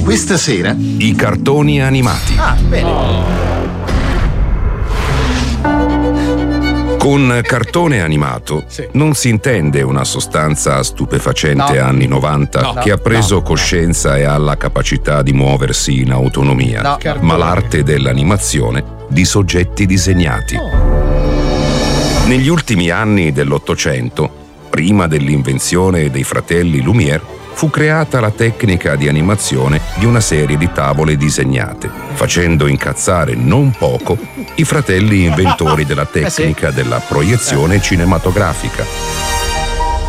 [0.05, 2.35] Questa sera i cartoni animati.
[2.37, 3.32] Ah, bene.
[7.03, 11.85] Con cartone animato non si intende una sostanza stupefacente No.
[11.85, 12.75] anni 90 No.
[12.75, 13.43] che ha preso No.
[13.43, 16.99] coscienza e ha la capacità di muoversi in autonomia, No.
[17.23, 20.57] ma l'arte dell'animazione di soggetti disegnati.
[22.27, 24.31] Negli ultimi anni dell'Ottocento,
[24.71, 27.21] prima dell'invenzione dei fratelli Lumière,
[27.55, 33.71] fu creata la tecnica di animazione di una serie di tavole disegnate, facendo incazzare non
[33.77, 34.19] poco
[34.57, 38.85] i fratelli inventori della tecnica della proiezione cinematografica.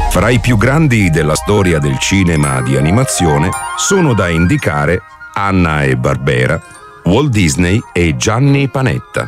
[0.10, 5.02] Fra i più grandi della storia del cinema di animazione sono da indicare
[5.34, 6.62] Anna e Barbera,
[7.06, 9.28] Walt Disney e Gianni Panetta.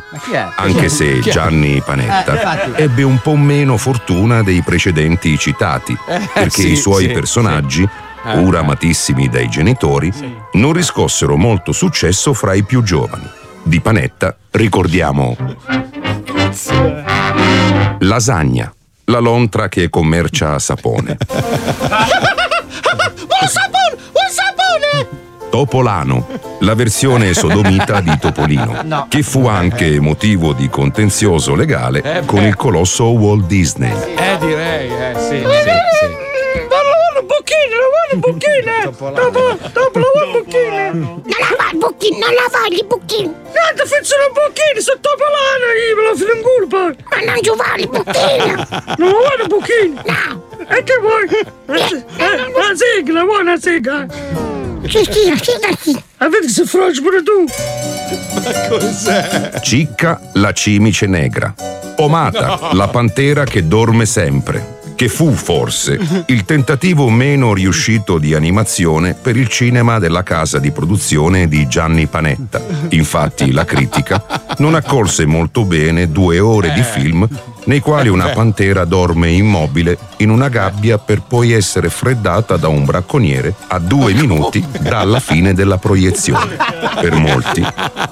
[0.56, 1.18] Anche se?
[1.28, 2.82] Gianni Eh, Panetta infatti.
[2.82, 7.82] ebbe un po' meno fortuna dei precedenti citati, Eh, perché sì, i suoi sì, personaggi,
[7.82, 8.04] Eh.
[8.32, 10.12] Pur amatissimi dai genitori,
[10.52, 13.28] non riscossero molto successo fra i più giovani.
[13.62, 15.36] Di Panetta ricordiamo
[18.00, 18.72] Lasagna,
[19.06, 21.16] la lontra che commercia sapone.
[21.26, 21.38] Un
[23.48, 23.96] sapone!
[24.12, 25.08] Un sapone!
[25.50, 26.26] Topolano,
[26.60, 29.06] la versione sodomita di Topolino, No.
[29.08, 33.92] che fu anche motivo di contenzioso legale Eh, con il colosso Walt Disney.
[34.16, 35.44] Eh, direi, eh, sì, sì,
[38.18, 38.80] bocchine.
[38.84, 39.10] Dopo,
[39.72, 40.90] dopo lavoro bocchine.
[40.92, 43.26] Non lavare i bocchini, non lavare i bocchini.
[43.28, 46.78] Niente, faccio i bocchini, sono topolano, io me lo filo in culpa.
[47.10, 48.54] Ma non giovare i bocchini.
[48.98, 49.94] Non vuoi i bocchini?
[50.04, 50.44] No.
[50.68, 51.28] E che vuoi?
[51.28, 54.06] Eh, una sigla, vuoi una sigla?
[54.86, 56.02] Sì, sì, sì, sì.
[56.18, 57.44] E vedi se froggi pure tu.
[58.34, 59.60] Ma cos'è?
[59.60, 61.52] Cicca, la cimice negra.
[61.98, 62.72] Omata, No.
[62.72, 64.75] la pantera che dorme sempre.
[64.96, 70.70] Che fu forse il tentativo meno riuscito di animazione per il cinema della casa di
[70.70, 72.62] produzione di Gianni Panetta.
[72.88, 74.24] Infatti la critica
[74.56, 77.28] non accolse molto bene due ore di film
[77.66, 82.84] nei quali una pantera dorme immobile in una gabbia per poi essere freddata da un
[82.84, 86.56] bracconiere a due minuti dalla fine della proiezione.
[87.00, 87.62] Per molti,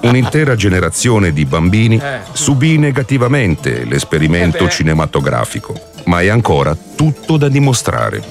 [0.03, 1.99] un'intera generazione di bambini
[2.33, 8.23] subì negativamente l'esperimento cinematografico, ma è ancora tutto da dimostrare.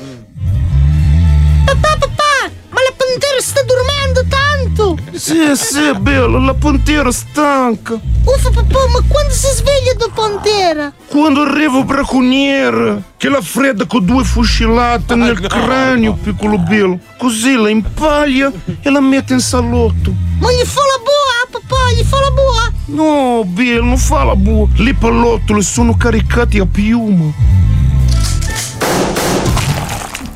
[1.64, 4.98] Papà, papà, ma la pantera sta dormendo tanto.
[5.12, 7.94] Sì, sì, bello, la pantera stanca.
[8.24, 10.92] Uffa, papà, ma quando si sveglia da pantera?
[11.08, 16.98] Quando arriva il bracconiere, che la fredda con due fucilate nel cranio, piccolo bello.
[17.18, 20.12] Così la impaglia e la mette in salotto.
[20.38, 21.23] Ma gli fa la boa,
[21.54, 22.72] papà, gli fa la boa.
[22.86, 24.66] No, bello, non fa la bua.
[24.76, 27.32] Le pallottole sono caricate a piuma.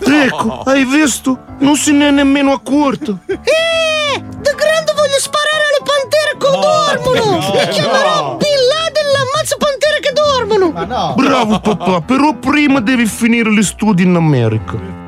[0.00, 1.38] Ecco, hai visto?
[1.58, 3.18] Non se ne è nemmeno accorto.
[3.26, 7.38] Eh, da grande voglio sparare alle pantere che dormono.
[7.38, 11.14] Mi chiamerò Bin Laden l'ammazza pantere che dormono.
[11.14, 15.06] Bravo papà, però prima devi finire gli studi in America.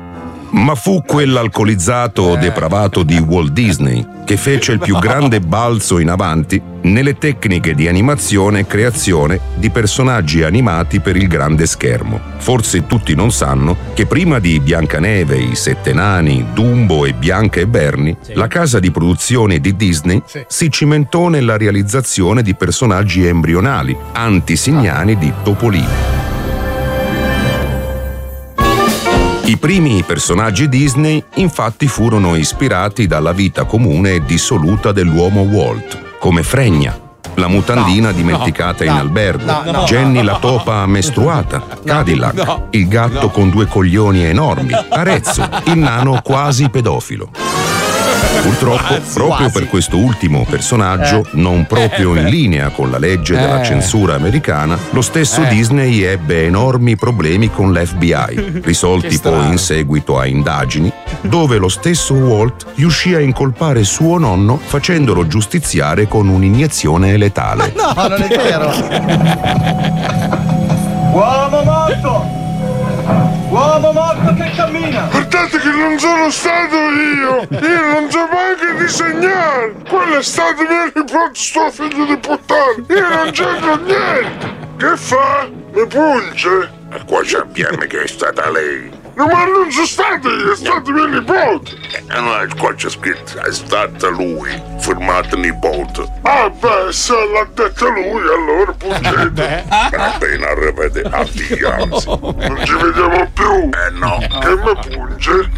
[0.51, 6.61] Ma fu quell'alcolizzato depravato di Walt Disney che fece il più grande balzo in avanti
[6.83, 12.19] nelle tecniche di animazione e creazione di personaggi animati per il grande schermo.
[12.37, 17.67] Forse tutti non sanno che prima di Biancaneve, i Sette Nani, Dumbo e Bianca e
[17.67, 25.17] Bernie, la casa di produzione di Disney si cimentò nella realizzazione di personaggi embrionali, antisignani
[25.17, 26.40] di Topolino.
[29.51, 36.41] I primi personaggi Disney infatti furono ispirati dalla vita comune e dissoluta dell'uomo Walt, come
[36.41, 36.97] Fregna,
[37.33, 40.23] la mutandina dimenticata in albergo, no, no, Jenny no.
[40.23, 47.70] la topa mestruata, Cadillac, il gatto con due coglioni enormi, Arezzo, il nano quasi pedofilo.
[48.41, 53.65] Purtroppo, proprio per questo ultimo personaggio, non proprio in linea con la legge della Eh.
[53.65, 55.47] censura americana, lo stesso Eh.
[55.49, 62.15] Disney ebbe enormi problemi con l'FBI, risolti poi in seguito a indagini, dove lo stesso
[62.15, 67.73] Walt riuscì a incolpare suo nonno facendolo giustiziare con un'iniezione letale.
[67.75, 68.73] No, non è vero.
[71.13, 72.40] Uomo morto!
[73.51, 75.09] Uomo morto che cammina!
[75.11, 77.47] Guardate che non sono stato io!
[77.49, 79.73] Io non so neanche disegnare!
[79.89, 82.85] Quello è stato mio nipote, sto figlio di puttana!
[82.87, 84.55] Io non c'entro niente!
[84.77, 85.49] Che fa?
[85.73, 86.71] Mi punge?
[86.93, 89.00] E qua sappiamo che è stata lei.
[89.83, 91.71] Stato io, è stato mio nipote!
[91.91, 94.49] E no, qua c'è scritto, è stata lui,
[94.79, 96.09] firmato nipote.
[96.21, 99.65] Ah beh, se l'ha detto lui, allora pungete!
[99.69, 102.07] Va bene, arrivederci, addio, anzi.
[102.07, 103.69] Non ci vediamo più!
[103.69, 104.17] Eh no!
[104.39, 105.49] Che mi punge?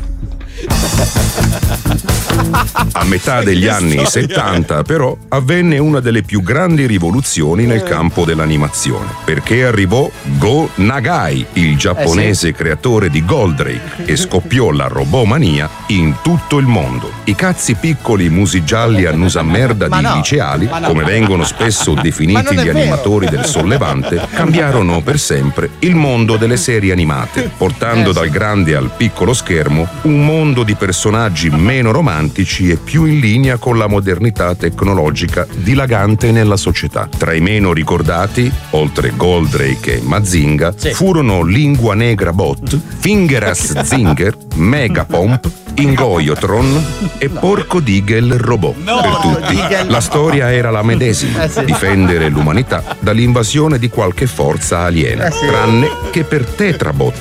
[2.96, 9.08] A metà degli anni 70, però, avvenne una delle più grandi rivoluzioni nel campo dell'animazione,
[9.26, 16.60] perché arrivò Go Nagai, il giapponese creatore di Goldrake, e scoppiò la robomania in tutto
[16.60, 17.12] il mondo.
[17.26, 23.28] I cazzi piccoli musigialli annusa merda Ma di liceali, come vengono spesso definiti gli animatori
[23.28, 28.92] del sollevante, cambiarono per sempre il mondo delle serie animate, portando Eh, dal grande al
[28.96, 34.54] piccolo schermo un mondo di personaggi meno romantici e più in linea con la modernità
[34.56, 37.08] tecnologica dilagante nella società.
[37.18, 45.50] Tra i meno ricordati, oltre Goldrake e Mazinga, furono Lingua Negra Bot, Fingeras Zinger, Megapomp,
[45.76, 46.86] Ingoiotron
[47.18, 48.76] e Porco Digel Robot.
[48.84, 49.88] per tutti, Digel.
[49.88, 51.64] la storia era la medesima, Eh sì.
[51.64, 55.46] difendere l'umanità dall'invasione di qualche forza aliena, Eh sì.
[55.46, 57.16] tranne che per Tetrabot,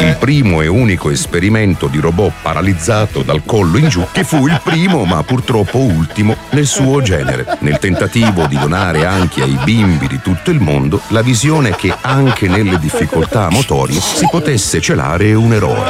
[0.00, 4.60] il primo e unico esperimento di robot paralizzato dal collo in giù, che fu il
[4.62, 10.20] primo ma purtroppo ultimo nel suo genere, nel tentativo di donare anche ai bimbi di
[10.22, 15.82] tutto il mondo la visione che anche nelle difficoltà motorie si potesse celare un eroe.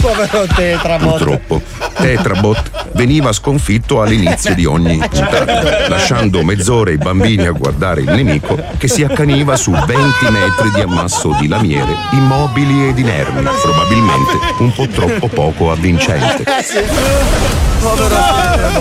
[0.00, 1.08] Povero Tetrabot.
[1.08, 1.62] Purtroppo,
[1.94, 8.58] Tetrabot veniva sconfitto all'inizio di ogni puntata, lasciando mezz'ora i bambini a guardare il nemico
[8.76, 9.94] che si accaniva su 20
[10.30, 16.44] metri di ammasso di lamiere, immobili ed inermi, probabilmente un po' troppo poco avvincente.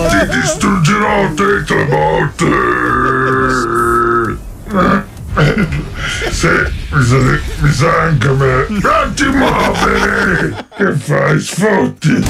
[0.10, 2.44] Ti distruggerò, Tetrabot!
[6.32, 6.48] Sì,
[6.90, 7.16] mi sa,
[7.60, 8.66] mi sa anche me.
[8.70, 10.66] Non ti muovere!
[10.76, 12.26] Che fai, sfotti?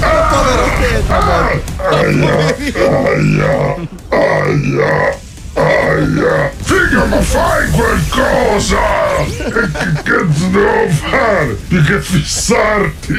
[0.00, 1.62] Povero Tetrabot.
[1.90, 2.34] Aia,
[2.74, 3.76] aia,
[4.08, 5.18] aia,
[5.54, 6.50] aia.
[6.62, 9.03] Figa, ma fai qualcosa!
[9.16, 11.56] E che cazzo devo fare?
[11.68, 13.12] Di che fissarti?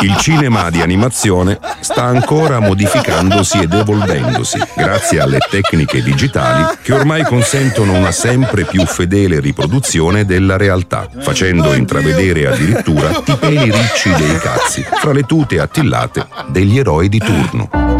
[0.00, 7.24] Il cinema di animazione sta ancora modificandosi ed evolvendosi grazie alle tecniche digitali che ormai
[7.24, 14.38] consentono una sempre più fedele riproduzione della realtà, facendo intravedere addirittura i peli ricci dei
[14.38, 17.91] cazzi fra le tute attillate degli eroi di turno.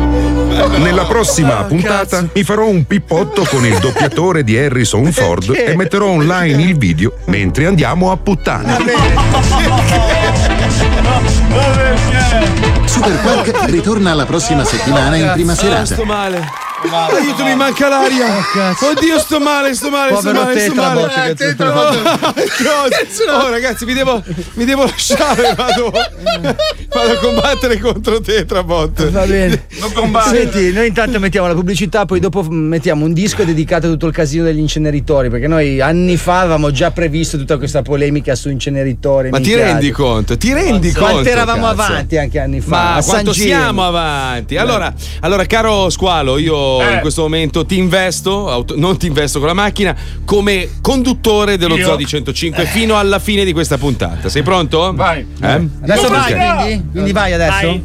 [0.79, 6.09] Nella prossima puntata mi farò un pippotto con il doppiatore di Harrison Ford e metterò
[6.09, 8.77] online il video mentre andiamo a puttane.
[12.85, 15.85] Super Quark ritorna la prossima settimana in prima serata.
[16.83, 17.17] Sto male.
[17.19, 18.27] Aiuto, mi manca l'aria.
[18.91, 21.01] Oddio, sto male, sto male, sto Povero male, sto male.
[21.01, 22.03] Tetrabot, che Eh, Tetrabot.
[23.23, 23.45] Cosa?
[23.47, 24.21] Oh, ragazzi, mi devo,
[24.55, 25.55] mi devo lasciare.
[25.55, 29.11] Vado, vado a combattere contro Tetrabot.
[29.11, 29.67] Va bene.
[30.29, 34.13] Senti, noi intanto mettiamo la pubblicità, poi dopo mettiamo un disco dedicato a tutto il
[34.13, 35.31] casino degli inceneritori.
[35.31, 39.31] Perché noi anni fa avevamo già previsto tutta questa polemica su inceneritori.
[39.31, 40.37] Ma ti rendi conto?
[40.37, 41.29] Ti rendi Quanto conto?
[41.31, 41.83] eravamo cazzo?
[41.83, 42.95] avanti anche anni fa.
[42.95, 44.57] Ma San quanto siamo avanti?
[44.57, 46.95] Allora, allora, caro Squalo, io Eh.
[46.95, 49.95] in questo momento ti investo, auto- non ti investo con la macchina,
[50.25, 51.85] come conduttore dello Io?
[51.87, 54.29] Zodi 105 fino alla fine di questa puntata.
[54.29, 54.93] Sei pronto?
[54.95, 55.27] Vai.
[55.43, 55.69] Eh?
[55.83, 56.91] Adesso vai, quindi?
[56.93, 57.81] Quindi vai adesso?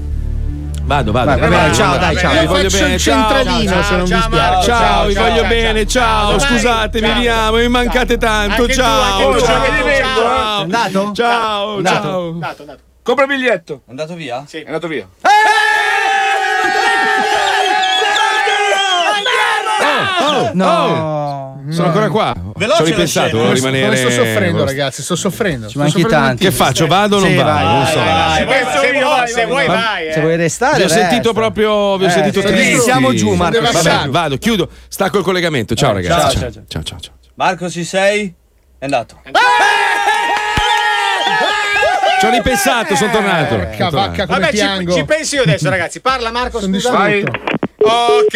[0.84, 1.32] Vado, vado.
[1.32, 2.32] Vai, va bene, ciao, dai, ciao.
[2.32, 3.30] Vi Io voglio bene, ciao.
[3.30, 4.68] centralino, ciao, se non mi ciao, spiace.
[4.68, 6.30] Ciao, Ciao, vi ciao, voglio ciao, bene, ciao.
[6.30, 6.40] ciao.
[6.40, 7.20] Scusatemi, Ciao.
[7.20, 8.68] vi amo, mi mancate tanto.
[8.70, 10.62] Ciao, ciao, ciao.
[10.62, 11.12] Andato?
[11.14, 11.76] Ciao, ciao.
[11.76, 12.80] Andato, andato.
[13.04, 13.82] Compra il biglietto.
[13.86, 14.44] È andato via?
[14.48, 14.60] Sì.
[14.60, 15.06] È andato via.
[20.20, 21.46] Oh, No.
[21.70, 22.34] Sono ancora qua.
[22.56, 23.98] Veloce Ci ho ripensato, volevo Come- rimanere.
[23.98, 25.68] sto soffrendo, ragazzi, sto soffrendo.
[25.68, 26.46] Ci manchi tanti.
[26.46, 26.88] Che faccio?
[26.88, 27.50] Vado o non Sì, vado?
[27.52, 28.00] vai, non so.
[28.00, 30.12] vai, Se vuoi, vai.
[30.14, 30.22] Se eh.
[30.22, 31.98] vuoi restare, Vi ho sentito proprio.
[31.98, 32.80] Vi ho Eh, sentito sì, tristi.
[32.80, 33.60] siamo giù, Marco.
[33.60, 34.70] Vabbè, vado, chiudo.
[34.88, 35.76] Stacco il collegamento.
[35.76, 36.38] Ciao, Eh, ragazzi.
[36.40, 37.14] ciao, Ciao, ciao.
[37.36, 38.34] Marco, ci sei?
[38.80, 39.20] È andato.
[42.20, 43.50] Ci ho ripensato, sono tornato.
[43.50, 43.96] Sono Porca tornato.
[44.10, 44.94] vacca, come Vabbè, ci, piango.
[44.94, 46.00] ci pensi io adesso, ragazzi.
[46.00, 46.92] Parla Marco, Sono scusa.
[46.98, 48.36] Ok.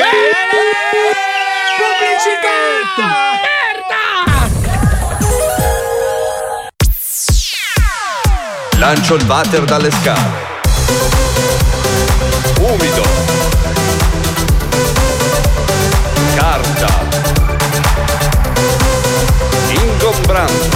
[1.82, 2.60] Pubblicità!
[8.78, 10.30] Lancio il water dalle scale.
[12.60, 13.02] Umido.
[16.36, 16.88] Carta.
[19.70, 20.70] Ingombrante.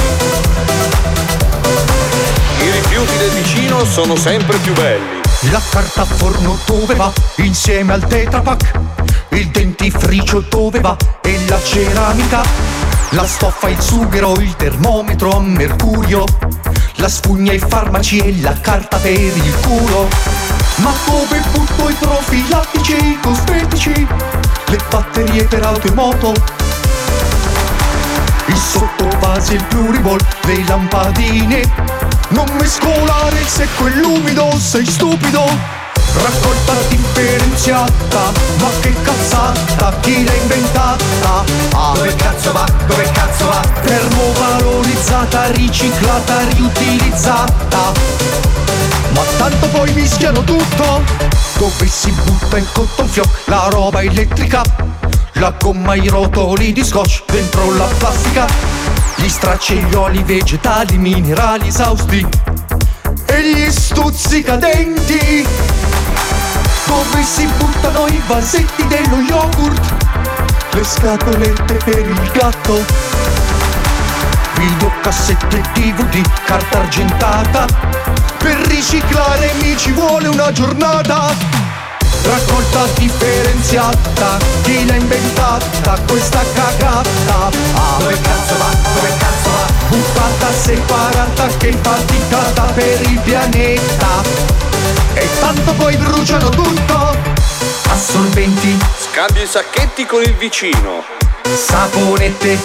[2.61, 5.21] I rifiuti del vicino sono sempre più belli.
[5.51, 8.79] La carta a forno dove va insieme al tetrapack?
[9.35, 12.41] Il dentifricio dove va e la ceramica?
[13.09, 16.23] La stoffa, il sughero, il termometro a mercurio?
[16.95, 20.07] La spugna, i farmaci e la carta per il culo?
[20.77, 24.07] Ma dove butto i profilattici, i cosmetici?
[24.67, 26.33] Le batterie per auto e moto?
[28.45, 31.61] Il sottovasi, il pluriball, le lampadine
[32.29, 35.84] Non mescolare il secco e l'umido, sei stupido
[36.21, 41.43] Raccolta differenziata, ma che cazzata, chi l'ha inventata?
[41.73, 43.61] Ah, dove cazzo va, dove cazzo va?
[43.81, 47.91] Termovalorizzata, riciclata, riutilizzata.
[49.13, 51.03] Ma tanto poi mischiano tutto.
[51.57, 54.61] Dove si butta in cotton fioc la roba elettrica.
[55.33, 58.47] La gomma, i rotoli di scotch dentro la plastica.
[59.15, 62.25] Gli stracci gli oli vegetali, minerali esausti.
[63.25, 65.45] E gli stuzzicadenti
[66.87, 69.93] Dove si buttano i vasetti dello yogurt?
[70.71, 72.83] Le scatolette per il gatto.
[74.55, 77.65] Videocassette DVD, carta argentata.
[78.37, 81.33] Per riciclare mi ci vuole una giornata.
[82.25, 85.99] Raccolta differenziata Chi l'ha inventata?
[86.07, 87.49] Questa cagata.
[87.75, 89.73] Ah, Dove cazzo va, dove cazzo va?
[89.89, 94.14] Bucata separata che faticata per il pianeta.
[95.45, 97.15] Tanto poi bruciano tutto,
[97.89, 101.03] assorbenti, Scambio i sacchetti con il vicino.
[101.53, 102.59] saponette,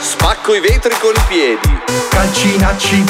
[0.00, 1.80] Spacco i vetri con i piedi.
[2.10, 3.02] calcinacci,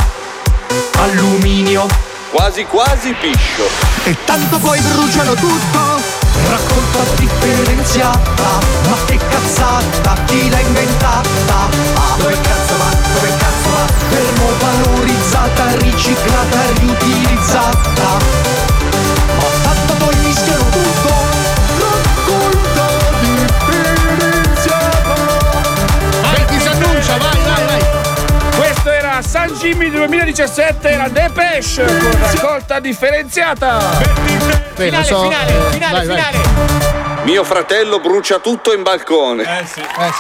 [0.99, 1.88] alluminio.
[2.30, 3.66] Quasi quasi piscio.
[4.05, 6.01] E tanto poi bruciano tutto,
[6.49, 8.61] raccolta differenziata.
[8.88, 11.68] Ma che cazzata, chi l'ha inventata?
[11.95, 13.86] Ah, dove cazzo va, dove cazzo va?
[14.09, 18.74] Termovalorizzata, riciclata, riutilizzata.
[29.64, 33.98] Jimmy 2017, era Depeche con raccolta differenziata.
[34.76, 36.84] Bene, Finale, so, finale, eh, finale, vai, vai.
[37.25, 39.45] Mio fratello brucia tutto in balcone.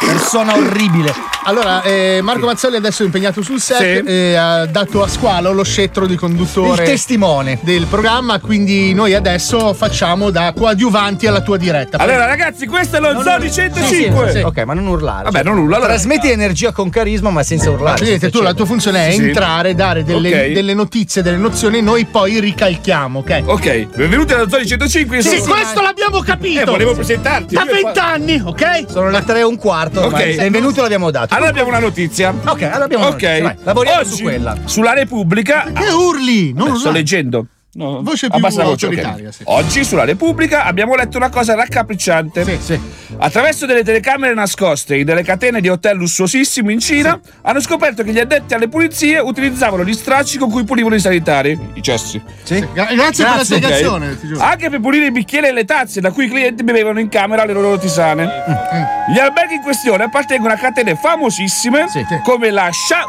[0.00, 1.12] Persona orribile.
[1.46, 4.10] Allora, eh, Marco Mazzoli adesso è impegnato sul set Sì.
[4.10, 6.82] e ha dato a squalo lo scettro di conduttore.
[6.84, 7.58] Il testimone.
[7.60, 11.98] Del programma, quindi noi adesso facciamo da coadiuvanti alla tua diretta.
[11.98, 14.30] Allora, ragazzi, questo è lo Zodi 105.
[14.30, 14.42] Sì, sì.
[14.42, 15.24] Ok, ma non urlare.
[15.24, 15.92] Vabbè, non urla, allora.
[15.92, 17.98] Trasmetti energia con carisma, ma senza urlare.
[17.98, 19.24] Vedete, senza tu la tua funzione è Sì, sì.
[19.26, 20.52] entrare, dare delle, Ok.
[20.52, 23.42] delle notizie, delle nozioni, noi poi ricalchiamo, ok?
[23.44, 25.16] Ok, benvenuti allo Zodi 105.
[25.16, 26.60] io Sì, questo l'abbiamo capito!
[26.62, 27.54] Eh, volevo presentarti.
[27.54, 28.84] Da vent'anni, ok?
[28.88, 30.00] Sono le tre e un quarto.
[30.00, 30.06] Ok.
[30.06, 30.34] ormai.
[30.36, 31.34] Benvenuto, l'abbiamo dato.
[31.34, 32.30] Allora abbiamo una notizia.
[32.30, 33.22] Ok, allora abbiamo una Ok.
[33.22, 34.56] notizia, vai, lavoriamo Oggi, su quella.
[34.64, 35.70] Sulla Repubblica.
[35.72, 36.52] Che urli?
[36.52, 37.46] Non Beh, sto leggendo.
[37.76, 38.66] No, Voce più la voce, ok.
[38.66, 39.42] autoritaria, sì.
[39.46, 42.58] Oggi sulla Repubblica abbiamo letto una cosa raccapricciante.
[43.18, 48.12] Attraverso delle telecamere nascoste in delle catene di hotel lussuosissimi in Cina hanno scoperto che
[48.12, 52.20] gli addetti alle pulizie utilizzavano gli stracci con cui pulivano i sanitari, i cessi.
[52.72, 54.18] Gra- Grazie, per la spiegazione.
[54.22, 54.40] giuro.
[54.40, 57.44] Anche per pulire i bicchieri e le tazze da cui i clienti bevevano in camera
[57.44, 58.24] le loro tisane.
[59.12, 61.86] Gli alberghi in questione appartengono a catene famosissime
[62.24, 63.04] come la, Sha-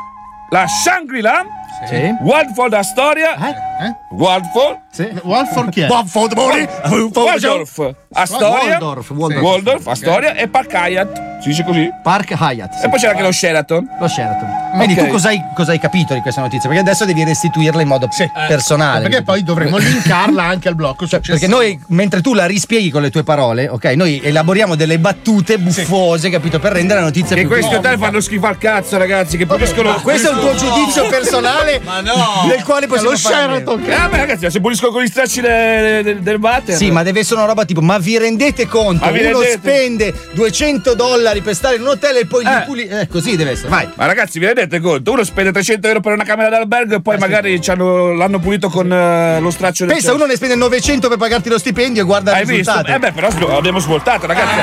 [0.50, 1.46] la Shangri-La,
[1.88, 2.16] Sì.
[2.22, 3.94] Waldford Astoria, Eh?
[4.12, 4.78] Waldford,
[5.24, 5.88] Walford chi è?
[5.90, 6.68] Waldford, Mori.
[7.14, 9.42] Waldorf, Astoria, Waldorf, Waldorf.
[9.44, 11.34] Waldorf, Astoria e Park Hyatt.
[11.42, 11.90] Si dice così?
[12.02, 12.74] Park Hyatt.
[12.80, 12.86] sì.
[12.86, 13.88] E poi c'era anche lo Sheraton.
[14.00, 14.64] Lo Sheraton.
[14.76, 15.06] Quindi Ok.
[15.06, 16.68] tu cosa hai, cosa hai capito di questa notizia?
[16.70, 18.08] Perché adesso devi restituirla in modo
[18.48, 19.02] personale.
[19.08, 23.02] Perché poi dovremo linkarla anche al blocco Cioè, perché noi, mentre tu la rispieghi con
[23.02, 27.42] le tue parole, ok, noi elaboriamo delle battute buffose, capito, per rendere la notizia Che
[27.42, 29.38] più questi hotel fanno schifo al cazzo, ragazzi.
[29.38, 29.90] Che puliscono.
[29.92, 33.54] Ma questo è un tuo giudizio personale del quale possiamo Lo fare a meno.
[33.60, 33.84] Sheraton.
[33.84, 36.76] Eh, beh, ragazzi, ma se puliscono con gli stracci de- de- del water.
[36.76, 39.04] Sì, ma deve essere una roba tipo, ma vi rendete conto?
[39.06, 39.58] Ma vi Uno rendete?
[39.58, 42.64] spende 200 dollari per stare in un hotel e poi gli Eh.
[42.66, 42.88] puli.
[42.88, 43.70] Eh, così deve essere.
[43.70, 43.88] Vai.
[43.96, 45.12] Ma ragazzi, vi rendete conto?
[45.12, 48.92] Uno spende 300 euro per una camera d'albergo e poi magari c'hanno- l'hanno pulito con
[48.92, 52.34] eh, lo straccio del Pensa, uno ne spende 900 per pagarti lo stipendio e guarda
[52.34, 52.72] Hai il visto?
[52.72, 52.96] risultato.
[52.96, 54.54] Eh beh, però abbiamo svoltato, ragazzi.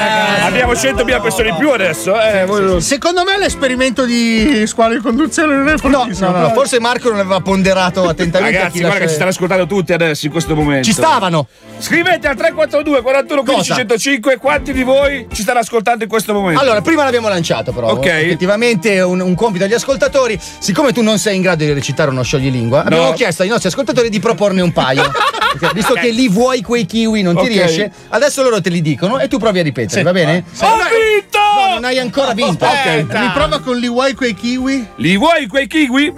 [0.43, 2.21] Abbiamo 100.000 persone in più adesso.
[2.21, 6.31] Eh, voi- Secondo me l'esperimento di squalo di conduzione non è No, fortissimo.
[6.31, 9.95] no, no, forse Marco non aveva ponderato attentamente Ragazzi, guarda che ci stanno ascoltando tutti
[9.95, 10.85] adesso in questo momento.
[10.85, 11.47] Ci stavano.
[11.79, 13.81] Scrivete al 342 41 15 Cosa?
[13.81, 16.61] 105 quanti di voi ci stanno ascoltando in questo momento.
[16.61, 17.93] Allora, prima l'abbiamo lanciato, però.
[17.93, 18.05] Ok.
[18.05, 20.39] Effettivamente è un, un compito agli ascoltatori.
[20.59, 24.11] Siccome tu non sei in grado di recitare uno scioglilingua, abbiamo chiesto ai nostri ascoltatori
[24.11, 25.11] di proporne un paio.
[25.59, 27.49] Perché visto che lì vuoi quei kiwi, non ti Ok.
[27.49, 30.45] riesce, adesso loro te li dicono e tu provi a ripetere, va bene?
[30.61, 31.39] Ho vinto!
[31.39, 32.65] No, non hai ancora vinto.
[32.65, 34.87] Ok, mi prova con li vuoi quei kiwi?
[34.97, 36.13] Li vuoi quei kiwi?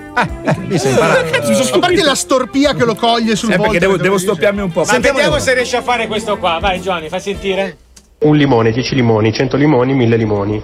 [0.67, 1.75] Mi sei imparato.
[1.75, 3.73] A parte la storpia che lo coglie sul Eh, volto.
[3.73, 4.27] perché devo, devo dice.
[4.29, 4.85] stoppiarmi un po'.
[4.85, 6.59] Ma vediamo se riesci a fare questo qua.
[6.61, 7.77] Vai, Giovanni, fai sentire.
[8.21, 10.63] Un limone, 10 limoni, 100 limoni, 1000 limoni.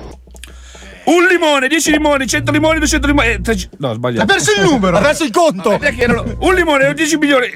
[1.03, 3.29] Un limone, 10 limoni, 100 limoni, 200 limoni.
[3.29, 4.23] eh, tre- No, sbagliato.
[4.23, 4.97] Ha perso il numero.
[4.99, 5.79] Ha perso il conto.
[5.81, 7.47] Erano un limone, 10 milioni.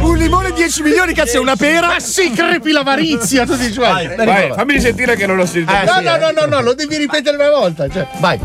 [0.00, 1.86] un limone 10 milioni, cazzo, è una pera.
[1.88, 3.44] Ma sì, crepi l'avarizia.
[3.46, 4.24] Tu dici, guarda.
[4.24, 5.72] Vai, fammi sentire che non l'ho sentito.
[5.72, 7.88] No, no, no, no, no, lo devi ripetere una volta.
[7.88, 8.06] Cioè.
[8.18, 8.40] Vai.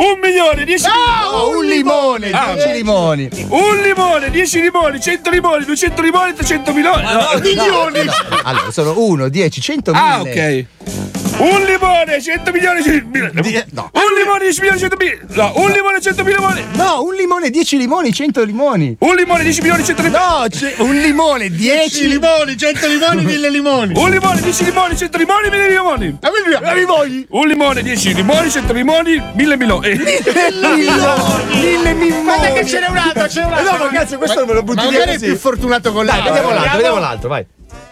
[0.00, 0.86] Un milione, 10
[1.30, 3.28] Oh, un limone, Ah, 10 limoni.
[3.48, 7.02] Un limone, 10 limoni, 100 limoni, 200 limoni, 300 milioni.
[7.02, 7.98] No, Milioni.
[8.44, 10.64] Allora, sono 1, 10, 100 Ah, mille.
[10.78, 10.79] ok.
[10.82, 13.64] Un limone, 100 milioni, 100 milioni.
[13.72, 13.90] no.
[13.94, 15.20] Un limone, 10 milioni, 100 milioni.
[15.28, 16.64] No, un limone, 100 milioni.
[16.72, 18.96] No, un limone, 10 limoni, 100 limoni.
[18.98, 20.22] Un limone, 10 milioni, 100 limoni.
[20.24, 23.92] No, c'è un limone, 10 10 limoni, 100 limoni, 1000 limoni.
[23.96, 26.18] Un limone, 10 limoni, 100 limoni, 1000 limoni.
[26.20, 27.26] Quindi- limoni.
[27.30, 29.88] Un limone, 10 limoni, 100 limoni, 1000 miloni.
[29.88, 32.22] Eh, Mille limoni.
[32.22, 33.76] Guarda che ce n'è un altro, ce n'è un Eh altro.
[33.78, 36.32] No, ragazzi, questo non me lo butti Ma via magari è più fortunato con l'altro.
[36.32, 37.46] vediamo l'altro, vediamo l'altro, vai.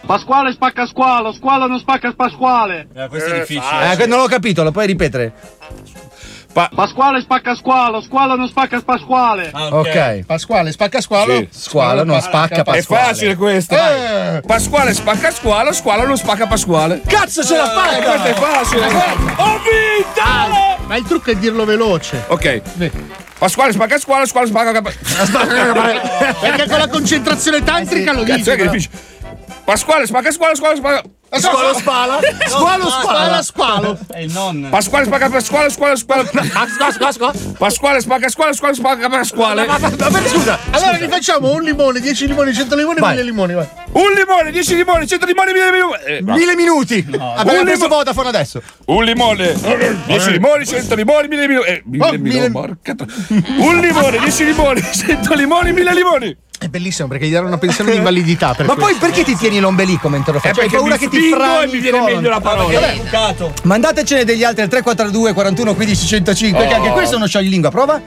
[0.05, 2.87] Pasquale spacca squalo, squalo non spacca Pasquale.
[3.09, 3.93] questo è difficile.
[3.93, 5.33] Eh, non l'ho capito, lo puoi ripetere?
[6.51, 9.51] Pasquale spacca squalo, squalo non spacca Pasquale.
[9.53, 10.25] Ok.
[10.25, 11.35] Pasquale, spacca squalo.
[11.37, 11.47] Sì.
[11.51, 13.03] Squalo non spacca È Pasquale.
[13.05, 13.75] facile questo.
[13.75, 14.41] Eh.
[14.45, 17.01] Pasquale spacca squalo, squalo non spacca Pasquale.
[17.05, 17.65] Cazzo ce l'ha
[17.97, 18.63] Eh, questo è fatta!
[18.63, 18.85] facile.
[19.37, 20.85] Ho vinto!
[20.87, 22.23] Ma il trucco è dirlo veloce.
[22.27, 22.61] Ok.
[23.37, 24.81] Pasquale spacca squalo, squalo spacca
[26.41, 28.49] Perché con la concentrazione tantrica lo Cazzo dici.
[28.49, 28.71] è che è però.
[28.71, 28.97] difficile.
[29.69, 31.03] Pasquale spacca squalo, squalo spacca.
[31.31, 32.19] Squalo spala.
[32.47, 33.99] Squalo spala, squalo.
[34.11, 34.69] È il nonno.
[34.69, 36.23] Pasquale spacca Pasquale, squalo, squalo.
[37.55, 39.67] Pasquale spacca squalo, squalo spacca Pasquale.
[39.67, 43.09] Ma, ma- ma- ma- scusa, allora li facciamo un limone, 10 limoni, 100 limoni, Vai.
[43.13, 43.53] 1000 limoni.
[43.53, 43.67] Vai.
[43.91, 45.93] Un limone, 10 limoni, 100 limoni, 1000 limoni.
[46.03, 46.33] Eh, no.
[46.33, 47.05] Mille minuti.
[47.07, 48.61] Abbiamo Un preso limo- Vodafone adesso.
[48.85, 49.53] Un limone,
[50.07, 51.65] 10 limoni, 100 limoni, 1000 limoni.
[51.67, 52.95] Eh, 1000 Oh, limoni, mille- porca
[53.59, 56.35] Un limone, 10 limoni, 100 limoni, 1000 limoni.
[56.61, 58.53] È bellissimo perché gli danno una pensione di invalidità.
[58.53, 59.05] Per Ma poi questo.
[59.05, 60.59] perché ti tieni l'ombelico mentre lo Eh, faccio?
[60.59, 62.15] Hai perché paura che ti frani e mi viene colon.
[62.15, 62.79] meglio la parola.
[62.79, 66.75] Vabbè, Mandatecene degli altri al 342 41 15 105 che Oh.
[66.75, 67.71] anche questo è uno scioglilingua.
[67.71, 68.01] Prova.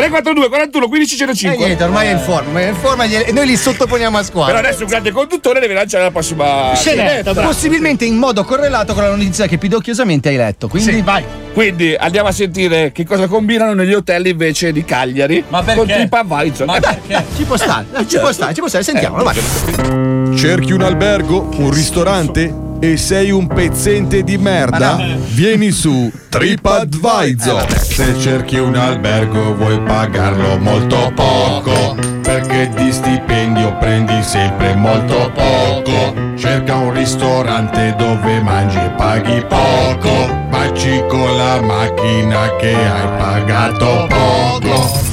[0.00, 1.64] 342 41 15 E 105.
[1.66, 4.54] niente, ormai è in forma, è in forma e noi li sottoponiamo a squadra.
[4.54, 9.02] Però adesso un grande conduttore deve lanciare la prossima Scenetta, possibilmente in modo correlato con
[9.02, 10.68] la notizia che pidocchiosamente hai letto.
[10.68, 11.02] Quindi Sì.
[11.02, 11.22] vai.
[11.52, 15.44] Quindi andiamo a sentire che cosa combinano negli hotel invece di Cagliari.
[15.48, 15.78] Ma perché?
[15.78, 16.66] Con TripAdvisor.
[16.66, 17.24] Ma Eh, perché?
[17.36, 20.36] Ci può stare, eh, ci può stare, ci può stare, sentiamolo, vai.
[20.36, 24.96] Cerchi un albergo, un ristorante e sei un pezzente di merda?
[24.96, 25.18] Ah, no.
[25.28, 27.78] Vieni su TripAdvisor.
[27.78, 36.14] Se cerchi un albergo vuoi pagarlo molto poco, perché di stipendio prendi sempre molto poco.
[36.36, 44.06] Cerca un ristorante dove mangi e paghi poco, baci con la macchina che hai pagato
[44.08, 45.09] poco.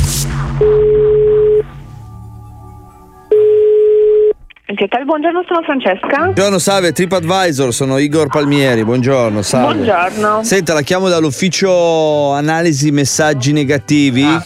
[4.69, 6.23] Hotel, buongiorno, sono Francesca.
[6.23, 9.85] Buongiorno, salve, TripAdvisor, sono Igor Palmieri, buongiorno, salve.
[9.85, 10.43] Buongiorno.
[10.43, 14.23] Senta, la chiamo dall'ufficio analisi messaggi negativi.
[14.23, 14.45] Ah.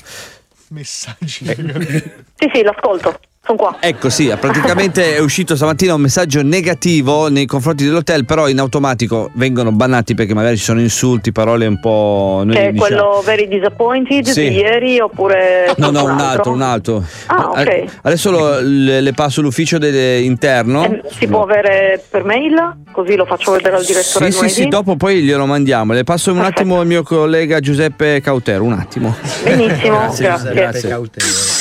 [0.70, 1.46] Messaggi.
[1.46, 3.20] Sì, sì, l'ascolto.
[3.52, 3.76] Sono qua.
[3.80, 9.30] Ecco sì, praticamente è uscito stamattina un messaggio negativo nei confronti dell'hotel, però in automatico
[9.34, 12.44] vengono bannati perché magari ci sono insulti, parole un po'...
[12.46, 14.50] noi Che è diciamo- quello very disappointed Sì.
[14.50, 15.74] di ieri oppure.
[15.78, 17.04] No, no, un altro, un altro.
[17.26, 17.68] Ah, ok.
[17.68, 20.86] Eh, Adesso lo- le, le passo l'ufficio de- interno.
[20.86, 22.56] Eh, Si può avere per mail?
[22.92, 24.54] Così lo faccio vedere al direttore Sì, sì, lunedì.
[24.54, 25.92] sì, dopo poi glielo mandiamo.
[25.94, 29.14] Le passo un attimo al mio collega Giuseppe Cautero, un attimo.
[29.44, 30.90] Benissimo, Grazie, grazie.
[30.90, 31.61] grazie.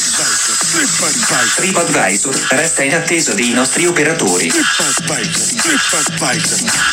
[0.81, 4.51] TripAdvisor resta in attesa dei nostri operatori.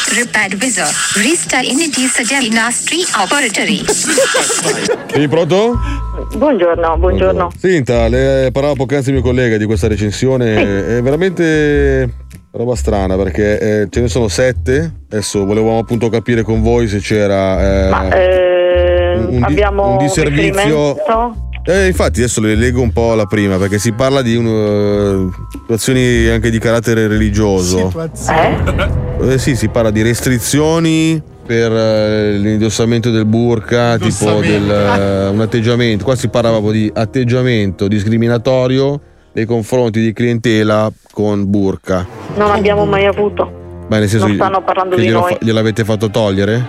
[0.07, 3.85] TripAdvisor resta in attesa dei nostri operatori.
[5.09, 5.79] Sei pronto?
[6.35, 7.49] Buongiorno, buongiorno.
[7.57, 12.13] Senta, le parlava poc'anzi il mio collega di questa recensione, è veramente
[12.51, 16.99] roba strana perché eh, ce ne sono sette, adesso volevamo appunto capire con voi se
[16.99, 20.97] c'era eh, Ma eh, un, di- abbiamo un disservizio...
[21.69, 25.47] Eh, infatti adesso le leggo un po' la prima perché si parla di un, eh,
[25.51, 27.91] situazioni anche di carattere religioso.
[29.19, 35.41] Eh sì, si parla di restrizioni per eh, l'indossamento del burka, tipo del, eh, un
[35.41, 39.01] atteggiamento, qua si parla proprio di atteggiamento discriminatorio
[39.33, 42.07] nei confronti di clientela con burka.
[42.37, 43.65] Non abbiamo mai avuto.
[43.89, 45.37] Beh, nel senso Non stanno parlando di glielo noi.
[45.41, 46.65] gliel'avete fatto togliere?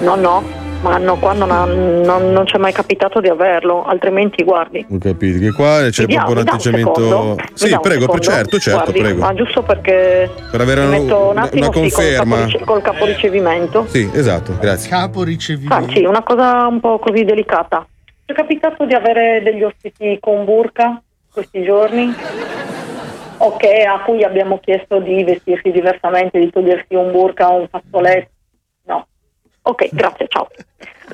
[0.00, 0.42] No, no,
[0.80, 4.86] ma no, qua non, ha- non, non ci è mai capitato di averlo, altrimenti guardi.
[4.90, 7.36] Ho capito, che qua c'è dia- proprio un un atteggiamento.
[7.54, 8.22] sì, un prego, secondo?
[8.22, 9.20] certo, certo, Guardi, prego.
[9.20, 12.34] Ma giusto perché Per avere una- metto un una- attimo una sì, col, conferma.
[12.36, 13.86] caporice- col caporicevimento.
[13.88, 14.90] Sì, esatto, grazie.
[14.90, 15.74] Capo ricevimento.
[15.74, 17.86] Ah, sì, una cosa un po' così delicata.
[18.24, 22.14] Ci è capitato di avere degli ospiti con burka questi giorni?
[23.40, 28.30] Ok, a cui abbiamo chiesto di vestirsi diversamente, di togliersi un burka o un fazzoletto.
[29.68, 30.48] Ok, grazie, ciao.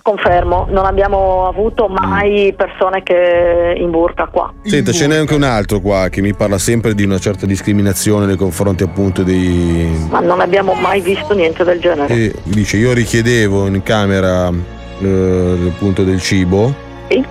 [0.01, 4.53] Confermo, non abbiamo avuto mai persone che in burka qua.
[4.63, 8.27] Senta, ce n'è anche un altro qua che mi parla sempre di una certa discriminazione
[8.27, 10.07] nei confronti appunto dei.
[10.09, 12.15] Ma non abbiamo mai visto niente del genere.
[12.15, 16.73] E dice: Io richiedevo in camera eh, il punto del cibo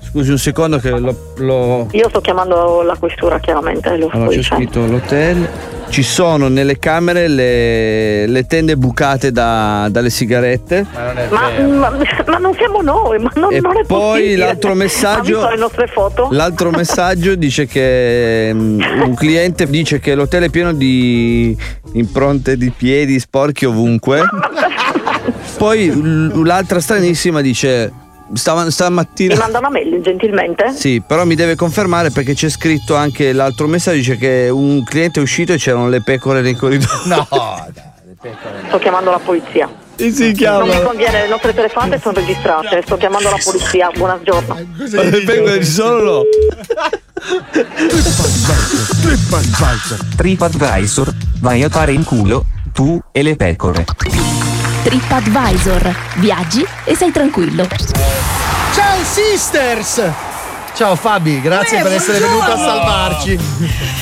[0.00, 1.14] Scusi un secondo che lo...
[1.36, 4.64] lo- Io sto chiamando la questura, chiaramente, lo Allora c'è dicendo.
[4.64, 5.48] scritto l'hotel.
[5.90, 10.84] Ci sono nelle camere le, le tende bucate da- dalle sigarette.
[11.30, 11.90] Ma, ma-
[12.26, 14.36] ma non siamo noi, ma non, E non è poi possibile.
[14.36, 16.28] l'altro Ha messaggio- visto le nostre foto?
[16.30, 21.56] L'altro messaggio dice che mm, un cliente dice che l'hotel è pieno di
[21.92, 24.20] impronte di piedi sporchi ovunque.
[25.56, 25.90] Poi
[26.44, 27.90] l'altra stranissima dice
[28.34, 30.72] stava- stamattina Mi manda una mail, gentilmente?
[30.72, 35.20] Sì, però mi deve confermare perché c'è scritto anche l'altro messaggio dice che un cliente
[35.20, 36.88] è uscito e c'erano le pecore nei corridoi.
[37.04, 37.26] No,
[38.66, 39.70] Sto chiamando la polizia.
[39.96, 40.64] E si chiama.
[40.64, 42.82] Non mi conviene, le nostre telefonate sono registrate.
[42.82, 43.90] Sto chiamando la polizia.
[43.94, 44.56] Buongiorno.
[44.76, 46.22] Le pecore ci sono no?
[50.16, 53.84] TripAdvisor, vai a fare in culo, tu e le pecore.
[54.88, 55.94] TripAdvisor.
[56.16, 57.66] Viaggi e sei tranquillo.
[58.72, 60.27] Ciao sisters!
[60.78, 62.54] Ciao Fabi, grazie Eh, per essere buongiorno.
[62.54, 63.38] venuto a salvarci.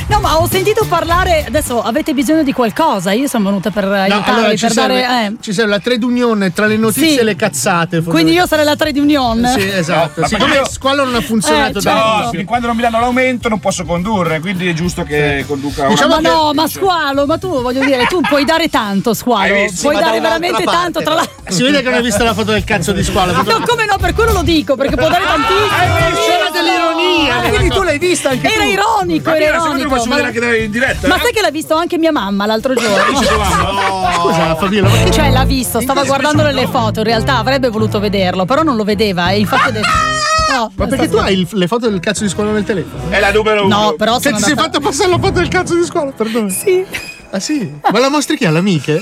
[0.08, 1.46] No, ma ho sentito parlare.
[1.46, 3.12] Adesso avete bisogno di qualcosa.
[3.12, 5.26] Io sono venuta per No, aiutarvi, allora ci per serve, dare.
[5.26, 5.32] eh.
[5.40, 7.16] ci serve la trade union tra le notizie Sì.
[7.16, 8.02] e le cazzate.
[8.02, 9.42] Quindi io sarei la trade union.
[9.56, 10.20] Sì, esatto.
[10.20, 12.24] Ma Siccome io- Squalo non ha funzionato Eh, da certo.
[12.24, 15.80] No, fin quando non mi danno l'aumento non posso condurre, quindi è giusto che conduca
[15.84, 19.54] una Diciamo ma no, ma squalo, ma tu voglio dire, tu puoi dare tanto, squalo.
[19.54, 19.88] Hai visto?
[19.88, 21.34] Puoi dare veramente parte, tanto, tra l'altro.
[21.50, 23.32] Si vede che non hai visto la foto del cazzo di Squalo.
[23.32, 26.24] No, come no, per quello lo dico, perché può dare tantissimo.
[26.26, 27.36] C'era dell'ironia.
[27.36, 28.70] Ah, quindi tu l'hai vista anche Era tu.
[28.70, 29.88] ironico, era ironico.
[29.88, 31.08] lo faccio ma- vedere anche in diretta.
[31.08, 31.20] Ma eh?
[31.20, 33.20] sai che l'ha visto anche mia mamma l'altro giorno?
[34.16, 38.62] Scusa, Fabiola, Cioè l'ha visto, stava guardando le foto, in realtà avrebbe voluto vederlo, però
[38.62, 39.88] non lo vedeva e infatti ha detto...
[40.48, 43.10] No, Ma perché tu hai il- le foto del cazzo di Squalo nel telefono?
[43.10, 43.78] È la numero uno.
[43.82, 46.48] No, però Se ti sei andata- fatto passare la foto del cazzo di Squalo, perdono.
[46.48, 46.82] Sì.
[47.30, 47.70] Ah sì?
[47.90, 48.46] Ma la mostri chi?
[48.46, 49.00] Alle amiche?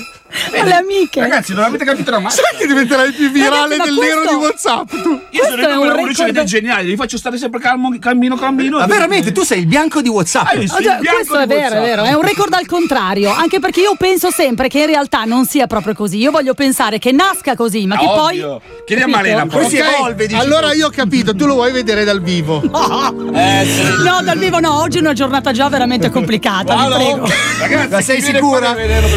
[0.59, 1.19] Alle amiche.
[1.19, 2.41] Ragazzi, non avete capito una mazza.
[2.41, 5.09] Sai che diventerai il più virale Ragazzi, del nero di WhatsApp tu?
[5.09, 7.93] Io Questo sono il un numero uno record- dei geniali, li faccio stare sempre calmo,
[7.99, 8.77] cammino, cammino.
[8.77, 10.47] Ma veramente, tu sei il bianco di WhatsApp.
[10.47, 13.59] Ah, già, Il bianco questo è vero, è vero, è un record al contrario, anche
[13.59, 16.17] perché io penso sempre che in realtà non sia proprio così.
[16.17, 18.61] Io voglio pensare che nasca così, ma che Ovvio.
[18.61, 18.83] poi.
[18.85, 19.07] Chiedi a?
[19.07, 19.67] Malena, poi.
[19.69, 20.77] Si evolve, dici allora tu.
[20.77, 22.61] io ho capito, tu lo vuoi vedere dal vivo.
[22.61, 24.03] Eh, sì.
[24.03, 27.29] No, dal vivo no, oggi è una giornata già veramente complicata, vi prego.
[27.59, 28.75] Ragazzi, Ma sei sicura?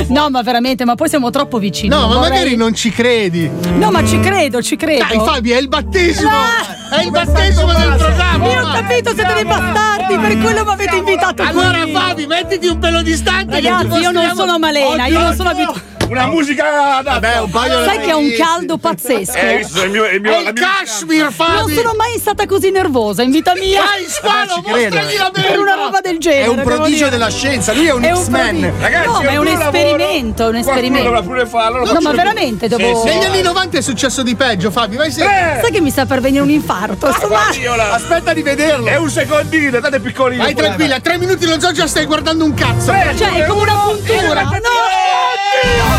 [0.08, 1.88] No, ma veramente, ma poi siamo troppo vicini.
[1.88, 3.50] No, ma vorrei- magari non ci credi.
[3.76, 5.04] No, ma ci credo, ci credo.
[5.08, 6.30] Dai, Fabio, è il battesimo!
[6.30, 6.96] Ah!
[6.96, 8.46] È il battesimo del programma!
[8.52, 11.92] Io ho capito, siete dei bastardi, per quello mi avete invitato Allora, qui.
[11.92, 13.54] Fabi, mettiti un pelo distante.
[13.60, 15.96] Ragazzi, io non sono Malena, io non sono abituata.
[16.08, 17.18] Una musica adatta.
[17.20, 19.38] Vabbè, un paio Sai che ha un caldo Eh, pazzesco.
[19.56, 21.74] visto il mio, il mio, È la il mia Kashmir, Non Fabi!
[21.74, 23.82] sono mai stata così nervosa in vita mia.
[23.82, 24.78] Dai, Squalo, credo.
[24.96, 26.44] mostragli la Per una roba del genere.
[26.44, 28.72] È un prodigio della scienza, lui è un È un X-Men.
[28.80, 31.04] Ragazzi, no, ma è un lavoro, esperimento, è un esperimento.
[31.04, 31.84] dovrà pure farlo.
[31.84, 33.04] lo No, ma veramente devo.
[33.04, 35.22] Negli anni 90 è successo di peggio, Fabio, vai se...
[35.22, 37.12] Sai che mi sta per venire un infarto?
[37.12, 37.92] Fabiola.
[37.92, 38.86] Aspetta di vederlo!
[38.86, 40.42] È un secondino, date piccolino.
[40.42, 42.92] Vai tranquilla, a tre minuti lo zoo già stai guardando un cazzo!
[42.92, 44.42] Cioè, è come una puntura.
[44.42, 45.97] No!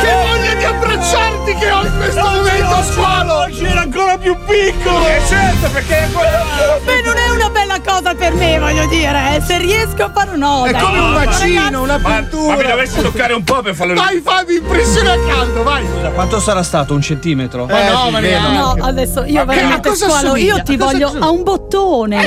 [0.00, 3.34] Che voglia di abbracciarti che ho in questo momento, Squalo!
[3.40, 5.06] Oggi era ancora più piccolo.
[5.06, 6.80] Eh certo, perché è quello.
[6.84, 9.36] Beh, non è una bella cosa per me, voglio dire.
[9.36, 9.40] eh.
[9.40, 10.64] Se riesco a fare no.
[10.64, 10.80] È dai.
[10.82, 14.20] come un bacino, Ragazzi, una Ma, ma mi dovessi toccare un po' per farlo Vai
[14.22, 15.84] Fabio, impressione a caldo, vai!
[16.14, 16.94] Quanto sarà stato?
[16.94, 17.66] Un centimetro?
[17.66, 18.56] Ma no, ma neanche.
[18.56, 20.54] No, adesso io Ma che- veramente a cosa squalo, assomiglia?
[20.56, 21.26] io ti A cosa voglio assomiglia?
[21.26, 22.24] a un bottone.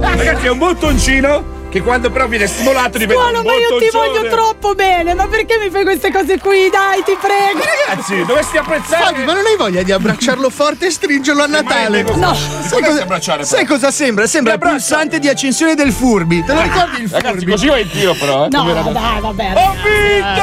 [0.00, 4.28] Ragazzi, è un bottoncino che quando però viene stimolato diventa un ma io ti voglio
[4.28, 6.70] troppo bene, ma perché mi fai queste cose qui?
[6.70, 7.64] Dai, ti prego.
[7.88, 9.04] Ragazzi, dovresti apprezzare.
[9.06, 12.02] Fabio, ma non hai voglia di abbracciarlo forte e stringerlo a Natale?
[12.02, 12.14] No.
[12.14, 12.34] No.
[12.34, 14.28] Sai cosa, abbracciare, sai cosa sembra?
[14.28, 16.44] Sembra il pulsante di accensione del Furby.
[16.44, 17.50] Te lo ricordi il Ragazzi, Furby?
[17.50, 18.48] così va in tiro però, eh.
[18.50, 19.52] No, dai, vabbè.
[19.56, 20.42] Ho vinto!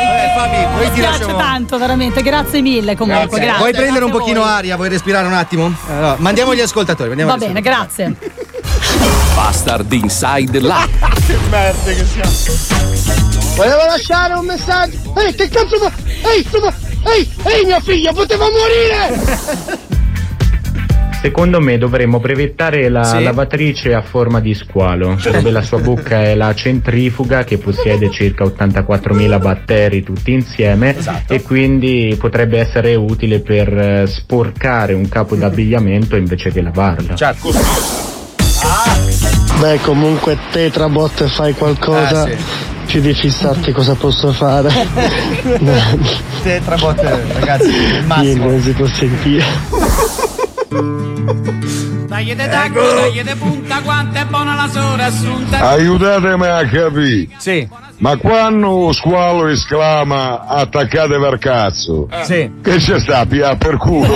[0.00, 2.22] Eh, Fabi, Mi piace tanto, veramente.
[2.22, 3.40] Grazie mille comunque, Grazie.
[3.44, 3.58] grazie.
[3.58, 4.48] Vuoi prendere un pochino voi.
[4.48, 4.76] aria?
[4.76, 5.70] Vuoi respirare un attimo?
[5.88, 7.08] Allora, mandiamo gli ascoltatori.
[7.08, 8.16] mandiamo Va gli bene, grazie.
[9.46, 11.00] Bastard Inside Live.
[11.26, 12.30] Che merda che siamo!
[13.56, 14.96] Volevo lasciare un messaggio.
[15.18, 15.90] Ehi, che cazzo fa?
[16.30, 16.72] Ehi, fa-
[17.10, 19.20] Ehi, ehi, mia figlia, poteva morire!
[21.20, 23.20] Secondo me dovremmo brevettare la Sì.
[23.24, 28.44] lavatrice a forma di squalo, dove la sua bocca è la centrifuga che possiede circa
[28.44, 31.32] 84.000 batteri tutti insieme Esatto.
[31.32, 37.14] e quindi potrebbe essere utile per eh, sporcare un capo d'abbigliamento invece che lavarlo.
[37.16, 38.11] Certo.
[39.62, 42.26] Beh, comunque Tetrabot fai qualcosa.
[42.26, 42.36] Eh,
[42.86, 44.68] Più di fissarti cosa posso fare.
[46.42, 47.00] Tetrabot,
[47.32, 48.50] ragazzi, il Io massimo.
[48.50, 49.44] non si può sentire.
[52.08, 55.60] Dagli de tacco, dagli de punta, quanto è buona la sora assunta.
[55.60, 57.28] Aiutatemi a capire.
[57.38, 57.68] Sì.
[57.98, 62.08] Ma quando squalo esclama attaccate per cazzo?
[62.24, 62.50] Sì.
[62.60, 64.12] Che c'è sta pia per culo?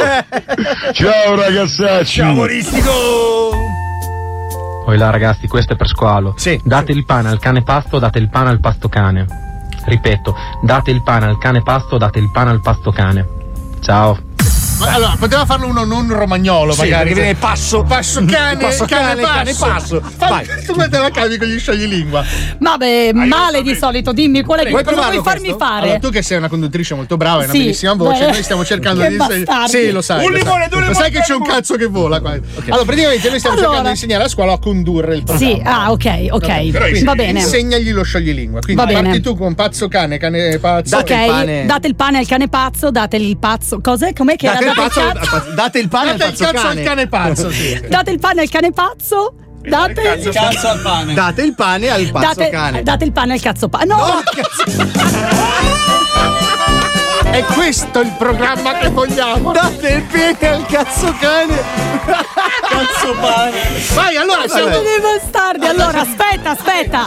[0.92, 2.18] Ciao ragazzacci.
[2.18, 3.74] Ciao Moristico!
[4.86, 6.36] Poi là ragazzi, questo è per squalo.
[6.62, 9.26] Date il pane al cane pasto, date il pane al pasto cane.
[9.84, 10.32] Ripeto,
[10.62, 13.26] date il pane al cane pasto, date il pane al pasto cane.
[13.80, 14.25] Ciao.
[14.78, 17.04] Ma allora, poteva farlo uno non romagnolo, Sì, magari.
[17.08, 17.82] perché viene passo.
[17.82, 19.64] Passo cane, Passo cane, cane, passo.
[19.64, 20.02] cane, passo.
[20.18, 20.64] Fai- Vai.
[20.66, 22.24] Tu come te la cavi con gli scioglilingua?
[22.58, 25.58] Vabbè, male di solito, dimmi qual è che Vuoi cosa vuoi farmi questo?
[25.58, 25.82] fare?
[25.84, 28.30] Allora, tu che sei una conduttrice molto brava e una Sì, bellissima voce, beh.
[28.32, 29.70] noi stiamo cercando Che di bastardi.
[29.70, 30.24] Sì, lo sai.
[30.26, 30.44] Un lo sai.
[30.44, 32.30] limone, due Lo sai limoni, che c'è un cazzo che vola qua.
[32.32, 33.72] Allora, praticamente noi stiamo Allora.
[33.72, 35.54] cercando di insegnare a scuola a condurre il programma.
[35.54, 36.70] Sì, ah, ok, ok.
[36.70, 37.38] Quindi Va bene.
[37.40, 38.60] Insegnagli lo scioglilingua.
[38.60, 39.02] Quindi Va bene.
[39.04, 40.98] parti tu con pazzo cane, cane pazzo.
[40.98, 43.80] ok, date il pane al cane pazzo, date il pazzo.
[43.80, 44.12] Cos'è?
[44.12, 44.65] Com'è che era?
[44.68, 45.52] Il Date il pazzo- cazzo.
[45.54, 46.82] Date il pane al Date il pazzo cazzo al cane.
[46.82, 47.80] cane pazzo, sì.
[47.88, 49.34] Date il pane al cane pazzo.
[49.66, 51.14] Date Cazzo al pane.
[51.14, 52.82] Date il pane al pazzo date, cane.
[52.84, 53.84] date il pane al cazzo pane.
[53.86, 54.22] No!
[57.30, 59.50] È questo il programma che vogliamo.
[59.52, 61.62] Date il pane al cazzo cane.
[62.68, 63.60] cazzo pane.
[63.94, 64.82] Vai, allora Siamo siamo.
[64.82, 65.66] dei bastardi.
[65.66, 67.06] Allora, aspetta, aspetta.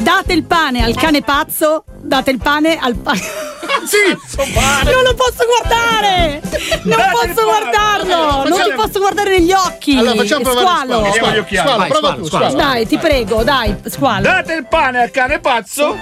[0.00, 1.84] Date il pane al cane pazzo.
[2.02, 3.20] Date il pane al pane.
[3.20, 3.98] Sì!
[4.36, 6.40] Non lo posso guardare!
[6.84, 8.48] Non Date il posso guardarlo!
[8.48, 9.96] Non ti posso guardare negli occhi!
[9.96, 10.92] Allora, facciamo provare Squalo!
[10.92, 11.02] Squalo.
[11.02, 11.68] Vediamo gli occhiali.
[11.68, 12.48] Squalo, Vai, prova squalo, tu, squalo.
[12.50, 12.68] squalo.
[12.70, 14.22] Dai, ti prego, dai, squalo.
[14.22, 15.96] Date il pane al cane pazzo.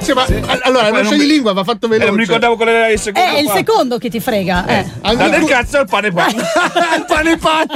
[0.00, 2.20] Sì, ma all- allora, non mi- scioglilingua va fatto Eh, non mi veloce.
[2.22, 3.28] ricordavo qual era il secondo.
[3.28, 3.58] È il pane.
[3.58, 4.64] secondo che ti frega.
[4.66, 4.86] Eh.
[5.14, 6.32] Date il cazzo al pane pane.
[6.36, 7.66] il pane pane.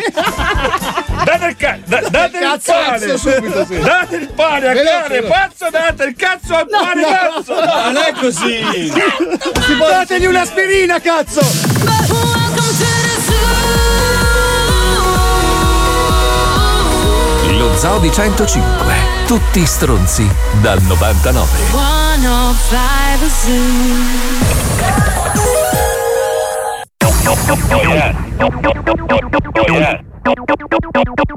[1.24, 2.98] Date il, ca- da- date il Cazzo, pane.
[2.98, 3.78] cazzo, subito, sì.
[3.78, 5.28] Date il pane al Veloce, cane veloce.
[5.54, 7.08] Pazzo, date il cazzo al pane no.
[7.08, 7.54] cazzo.
[7.54, 8.92] Non è così.
[9.78, 11.40] Dategli un'aspirina, cazzo.
[17.56, 18.94] Lo Zoo di 105.
[19.26, 20.28] Tutti stronzi
[20.60, 21.48] dal 99.
[21.70, 24.22] 105 Zoo.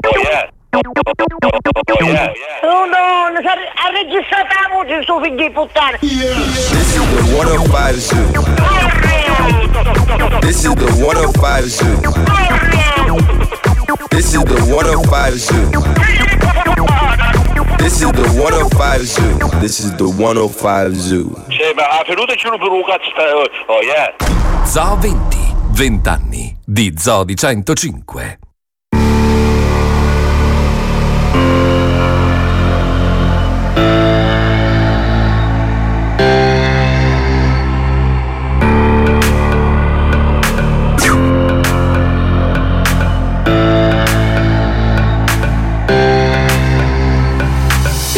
[0.10, 0.56] Oh
[3.75, 5.97] ha registrato la voce di puttana.
[5.99, 8.31] This is the 105 Zoo.
[10.41, 12.01] This is the 105 Zoo.
[14.09, 15.69] This is the 105 Zoo.
[17.77, 19.37] This is the 105 Zoo.
[19.59, 21.31] This is the 105 Zoo.
[21.47, 23.11] Cioè, ma a venuta c'è uno per un cazzo
[23.67, 24.13] Oh, yeah.
[24.65, 25.55] Zoo 20.
[25.71, 28.39] 20 anni di Zoo di 105.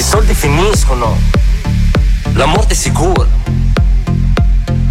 [0.09, 1.15] Soldi finiscono,
[2.33, 3.27] la morte è sicura,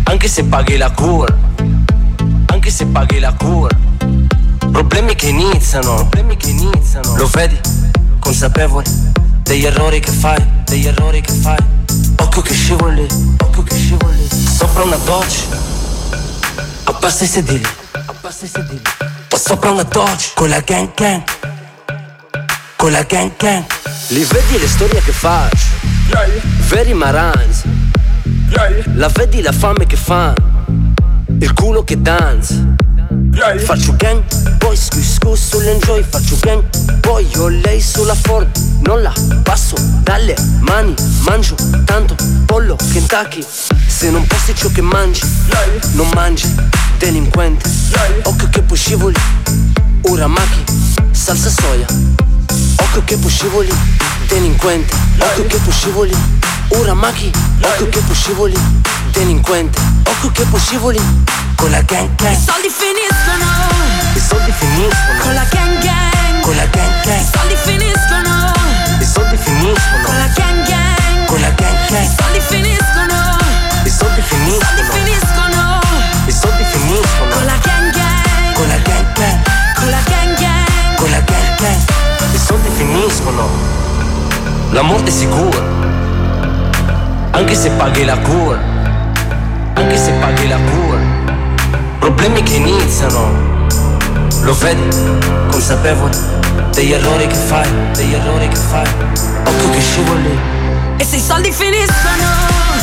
[0.05, 1.37] anche se paghi la cura,
[2.47, 3.77] anche se paghi la cura.
[4.71, 7.59] Problemi che iniziano, problemi che iniziano, lo vedi,
[8.21, 8.85] consapevole
[9.43, 11.59] degli errori che fai, degli errori che fai.
[12.21, 13.05] Occhio che scivoli,
[13.41, 15.43] occhio che scivoli, sopra una doccia,
[16.85, 17.67] abbassa i sedili,
[18.07, 18.83] abbassa i sedili,
[19.33, 21.25] o sopra una doccia, con la gang gang,
[22.79, 23.65] con la gang gang.
[24.11, 25.67] Li vedi le storie che faccio
[26.69, 27.65] Veri marans?
[28.95, 30.33] La vedi la fame che fa?
[31.41, 32.55] Il culo che danza?
[33.65, 34.23] Faccio gang,
[34.59, 36.63] poi scusco sull'enjoy Faccio gang,
[37.01, 38.49] poi ho lei sulla Ford.
[38.83, 42.15] Non la passo dalle mani Mangio tanto
[42.47, 43.45] pollo Kentucky.
[43.89, 45.23] Se non passi ciò che mangi
[45.95, 46.55] Non mangi,
[46.99, 47.69] delinquente
[48.23, 49.17] Occhio che poi scivoli
[50.03, 50.65] Uramaki,
[51.13, 51.87] salsa soia.
[52.81, 53.73] Occhio che scivoli,
[54.29, 54.95] delinquente.
[55.19, 56.17] Occhio che scivoli,
[56.69, 57.31] uramaki
[57.61, 58.57] Occhio che scivoli,
[59.13, 59.79] delinquente.
[60.05, 61.01] Occhio che scivoli,
[61.57, 62.37] con la gang gang.
[62.37, 63.45] I soldi finiscono.
[64.15, 65.21] I soldi finiscono.
[65.23, 66.41] Con la gang gang.
[66.43, 67.21] con la gang gang.
[67.21, 68.53] I soldi finiscono.
[69.01, 70.03] I soldi finiscono.
[70.05, 71.27] Con la gang gang.
[71.27, 72.05] con la gang gang.
[72.05, 73.37] I soldi finiscono.
[73.85, 75.48] I soldi finiscono
[82.79, 83.49] finiscono.
[84.71, 85.63] La morte è sicura.
[87.33, 88.59] Anche se paghi la cura.
[89.75, 90.99] Anche se paghi la cura.
[91.99, 93.67] Problemi che iniziano.
[94.43, 94.89] Lo vedi,
[95.51, 96.17] consapevole
[96.73, 98.87] degli errori che fai, degli errori che fai.
[99.45, 100.39] Occhio che scivoli.
[100.99, 102.27] E se i soldi finiscono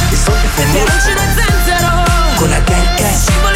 [0.09, 1.01] I soldi Perché non finiscono.
[1.01, 1.91] ce n'è zenzero
[2.37, 3.54] Con la gang E gang.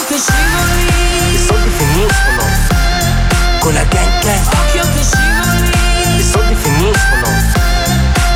[0.00, 2.42] Occhio che scivoli I soldi finiscono.
[3.58, 4.46] Con la gang gang.
[4.46, 5.70] Occhio che scivoli
[6.16, 7.28] I soldi finiscono.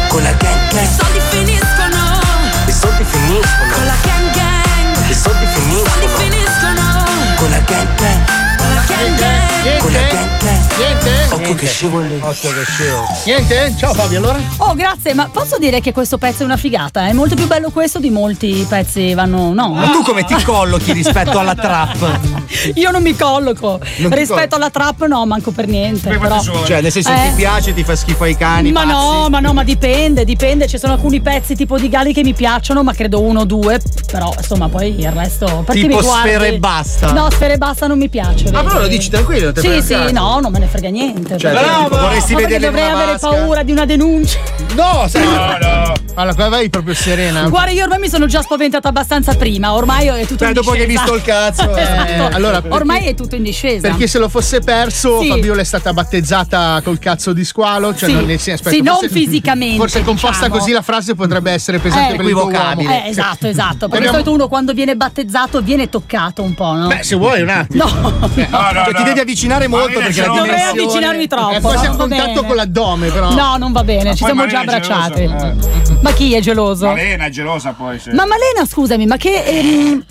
[0.09, 0.89] Con la gang I gang.
[0.95, 2.21] soldi finiscono
[2.67, 3.73] I soldi finiscono.
[3.73, 6.17] Con la gang gang I soldi I soldi finiscono.
[6.19, 7.05] finiscono
[7.37, 8.57] Con la gang gang.
[8.59, 11.04] Con la gang gang Con la gang gang.
[11.45, 11.51] Niente?
[11.51, 12.19] Occhio che scivoli.
[12.21, 13.07] Occhio che scivoli.
[13.27, 13.75] Niente?
[13.77, 14.39] Ciao Fabio, allora?
[14.59, 17.07] Oh, grazie, ma posso dire che questo pezzo è una figata?
[17.07, 19.53] È molto più bello questo di molti pezzi vanno.
[19.53, 19.69] No.
[19.75, 22.43] Ma tu come ti collochi rispetto alla trap?
[22.75, 23.81] Io non mi colloco.
[23.99, 26.17] Non Rispetto alla trap, no, manco per niente.
[26.17, 26.41] Però.
[26.41, 27.29] Cioè, nel senso Eh.
[27.31, 28.73] ti piace, ti fa schifo ai cani.
[28.73, 28.93] Ma pazzi?
[28.93, 30.67] no, ma no, ma dipende, dipende.
[30.67, 33.81] Ci sono alcuni pezzi tipo di Gali che mi piacciono, ma credo uno o due.
[34.11, 35.63] Però, insomma, poi il resto.
[35.67, 36.29] Perché Tipo mi guardi?
[36.29, 37.13] Sfera e Basta.
[37.13, 38.49] No, sfere e basta non mi piace.
[38.49, 38.65] Ah, vedi?
[38.67, 41.37] però lo dici tranquillo, te Sì, sì, no, non me ne frega niente.
[41.37, 41.53] Cioè,
[41.89, 43.29] vorresti Ma vederle dovrei avere vasca?
[43.29, 44.39] paura di una denuncia.
[44.75, 45.25] No, sai.
[45.25, 46.04] No, no.
[46.17, 47.49] Allora, qua vai proprio serena.
[47.49, 49.73] Guarda, io ormai mi sono già spaventata abbastanza prima.
[49.75, 51.03] Ormai è tutto Beh, in dopo che hai discesa.
[51.13, 52.37] visto il cazzo, eh, Esatto.
[52.37, 53.89] allora, perché- ormai è tutto in discesa.
[53.89, 55.29] Perché se lo fosse perso, Sì.
[55.29, 57.95] Fabiola è stata battezzata col cazzo di squalo.
[57.97, 58.15] Cioè Sì.
[58.15, 60.57] non, senso, aspetta, Sì, non forse- fisicamente, Forse composta diciamo.
[60.59, 62.51] così la frase potrebbe essere pesante Eh, per il tuo.
[62.51, 63.89] Eh, esatto, esatto.
[63.89, 66.87] Perché di Abbiamo- solito uno quando viene battezzato viene toccato un po', no?
[66.87, 67.85] Beh, se vuoi un attimo.
[67.85, 68.29] No.
[68.37, 71.51] Eh, Cioè, ti devi avvicinare molto perché la Dovrei dimensione- avvicinarmi troppo.
[71.55, 71.93] È quasi no?
[71.93, 73.33] a contatto con l'addome, però.
[73.35, 76.03] No, non va bene, ci siamo già abbracciati.
[76.05, 76.85] Ma chi è geloso?
[76.89, 77.99] Malena è gelosa poi.
[77.99, 78.11] sì.
[78.11, 79.43] Ma Malena, scusami, ma che.
[79.43, 80.05] ehm,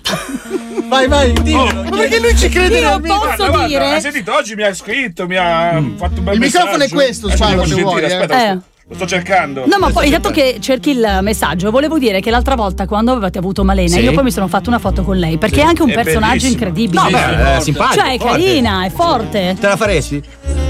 [0.88, 1.64] Vai, vai, dillo.
[1.84, 3.16] Ma perché lui ci crede Io realmente?
[3.16, 3.94] posso Guarda, guarda, dire?
[3.94, 7.30] ha sentito oggi mi ha scritto, mi ha fatto un bel Il microfono è questo,
[7.30, 8.54] Spallo, se vuoi, Aspetta, eh.
[8.54, 8.68] lo sto-
[8.98, 9.64] lo sto cercando.
[9.66, 10.52] No, ma poi dato cercando.
[10.52, 14.00] che cerchi il messaggio, volevo dire che l'altra volta quando avevate avuto Malena, Sì.
[14.00, 15.60] io poi mi sono fatto una foto con lei, perché Sì.
[15.62, 16.52] è anche un È personaggio bellissima.
[16.52, 17.00] incredibile.
[17.02, 18.30] No, beh, è simpatico, Cioè, è forte.
[18.32, 19.56] carina, è forte.
[19.58, 20.22] Te la faresti?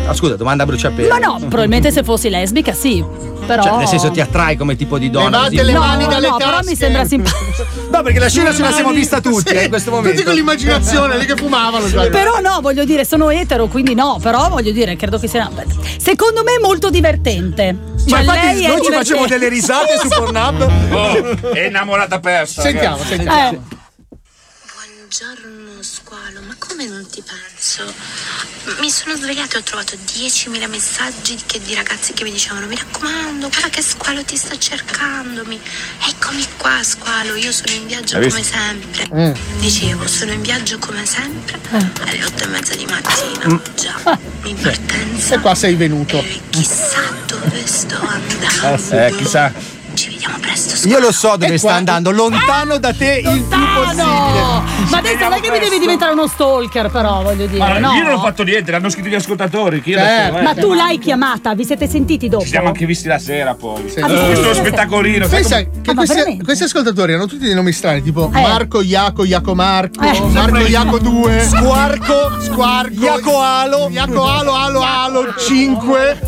[0.06, 1.08] Ah, scusa, domanda a bruciapelo.
[1.08, 3.02] Ma no, probabilmente se fossi lesbica sì.
[3.46, 3.62] Però.
[3.62, 5.28] Cioè, nel senso ti attrai come tipo di donna.
[5.48, 5.66] Levate così?
[5.66, 6.70] le no, mani dalle no, però tasche.
[6.70, 7.66] mi sembra simpatico.
[7.90, 10.12] No, perché la scena ce la siamo vista tutti Sì, eh, in questo momento.
[10.12, 11.88] Tutti con l'immaginazione, lì che fumavano.
[11.88, 12.08] cioè.
[12.08, 15.50] Però no, voglio dire, sono etero, quindi no, però voglio dire, credo che sia.
[15.98, 17.76] Secondo me è molto divertente.
[18.08, 20.60] Ma Cioè, infatti noi ci facciamo delle risate su Pornhub.
[20.92, 22.62] Oh, è innamorata persa.
[22.62, 23.16] Sentiamo, ragazzi.
[23.16, 23.50] sentiamo.
[23.50, 23.60] Eh.
[25.18, 25.82] Buongiorno
[26.24, 27.92] squalo, ma come non ti penso?
[28.80, 32.76] Mi sono svegliata e ho trovato 10.000 messaggi che- di ragazzi che mi dicevano mi
[32.76, 35.60] raccomando, guarda che squalo ti sta cercandomi.
[36.08, 39.08] Eccomi qua squalo, io sono in viaggio come sempre.
[39.12, 39.32] Mm.
[39.60, 43.52] Dicevo, sono in viaggio come sempre alle 8 e mezza di mattina.
[43.52, 43.58] Mm.
[43.76, 45.34] Già, in partenza.
[45.34, 46.24] E qua sei venuto.
[46.50, 48.96] Chissà dove sto andando.
[48.96, 49.52] Eh, chissà.
[49.94, 50.88] Ci vediamo presto.
[50.88, 54.90] Io lo so dove E sta qua- andando, lontano da te il più Ah, possibile.
[54.90, 57.58] Ma adesso non è che mi devi diventare uno stalker, però, voglio dire.
[57.58, 57.92] Ma no.
[57.92, 59.80] io non ho fatto niente, l'hanno scritto gli ascoltatori.
[59.80, 60.12] Che io Certo.
[60.36, 62.42] adesso, eh, Ma tu l'hai chiamata, vi siete sentiti dopo?
[62.42, 63.80] Ci siamo anche visti la sera poi.
[63.80, 65.26] Ah, Eh, siete Questo la spettacolino.
[65.28, 68.40] sai come- che Ah, questi, questi ascoltatori hanno tutti dei nomi strani, tipo Eh.
[68.40, 70.20] Marco, Iaco, Iaco Marco, Eh.
[70.30, 73.88] Marco Iaco 2, Squarco, Squarco, Iaco Alo.
[73.90, 76.18] Iaco Alo, Alo, Alo 5.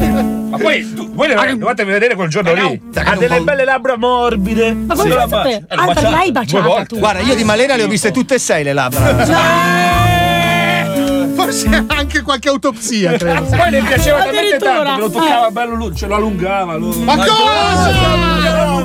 [0.48, 2.80] Ma poi voi le- dovete vedere quel giorno lì.
[2.94, 3.44] Ha delle po'.
[3.56, 4.72] Belle labbra morbide.
[4.72, 5.64] Ma come Sì, fai a sapere?
[5.68, 6.84] Ah, l'hai baciata?
[6.90, 10.15] Guarda, io di Malena le ho viste tutte e sei le labbra.
[11.46, 13.42] Forse anche qualche autopsia, credo.
[13.44, 16.74] Poi le piaceva talmente tanto che lo toccava bello, ce lo allungava.
[16.76, 16.88] Lo...
[16.88, 18.24] Ma cosa?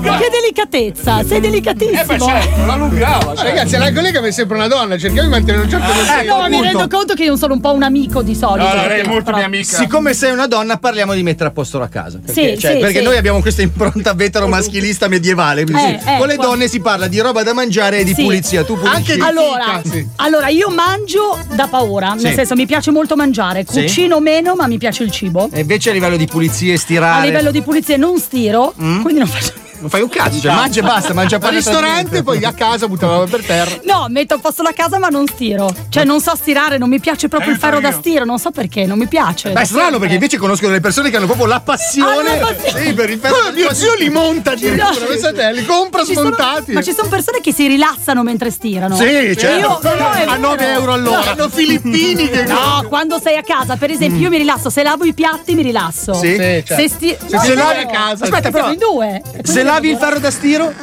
[0.01, 2.03] Che delicatezza, sei Eh delicatissimo.
[2.05, 3.19] beh certo, lo allungava.
[3.35, 3.43] certo.
[3.43, 6.37] Ragazzi, la collega mi sembra una donna, cerchiamo di mantenere un certo Eh, consenso.
[6.37, 8.67] no, mi rendo conto che io sono un po' un amico di solito.
[8.67, 9.77] No, no, lei è molto però- mia amica.
[9.77, 12.19] Siccome sei una donna, parliamo di mettere a posto la casa.
[12.23, 13.03] Perché, Sì, cioè, sì, perché sì.
[13.03, 15.63] noi abbiamo questa impronta vetero maschilista medievale.
[15.63, 18.03] quindi Eh, sì, eh, con le qua- donne si parla di roba da mangiare e
[18.03, 18.23] di Sì.
[18.23, 18.63] pulizia.
[18.63, 18.95] Tu pulisci.
[18.95, 20.07] Anche di- Allora, Sì.
[20.17, 22.23] allora, io mangio da paura, Sì.
[22.25, 23.81] nel senso mi piace molto mangiare, Sì.
[23.83, 25.49] cucino meno, ma mi piace il cibo.
[25.51, 27.25] E invece a livello di pulizia e A stirare.
[27.27, 29.01] livello di pulizia non stiro, Mm?
[29.01, 32.43] quindi non faccio Non fai un cazzo, cioè mangia e basta, mangia Al ristorante, poi
[32.45, 33.79] a casa butta la roba per terra.
[33.83, 35.73] No, metto a posto la casa ma non stiro.
[35.89, 38.85] Cioè non so stirare, non mi piace proprio il ferro da stiro, non so perché,
[38.85, 39.49] non mi piace.
[39.51, 42.39] Beh, è strano perché invece conosco delle persone che hanno proprio la passione.
[42.39, 42.85] Ah, passione.
[42.85, 43.35] Sì, per il ferro.
[43.47, 45.05] Oh, mio zio li monta addirittura, No.
[45.07, 46.73] pensate, li compra Ci sono- smontati.
[46.73, 48.95] ma ci sono persone che si rilassano mentre stirano.
[48.95, 49.47] Sì, certo.
[49.57, 50.79] Io, no, A 9 vero.
[50.79, 51.23] euro all'ora.
[51.35, 54.69] Sono filippini che- No, quando sei a casa, per esempio, io mi rilasso.
[54.69, 56.13] Se lavo i piatti, mi rilasso.
[56.13, 56.75] Sì, sì, certo.
[56.75, 58.23] Se, sti- Se no, se lavi a casa.
[58.25, 59.21] Aspetta, Però- in due.
[59.43, 60.73] Se lavi il ferro da stiro?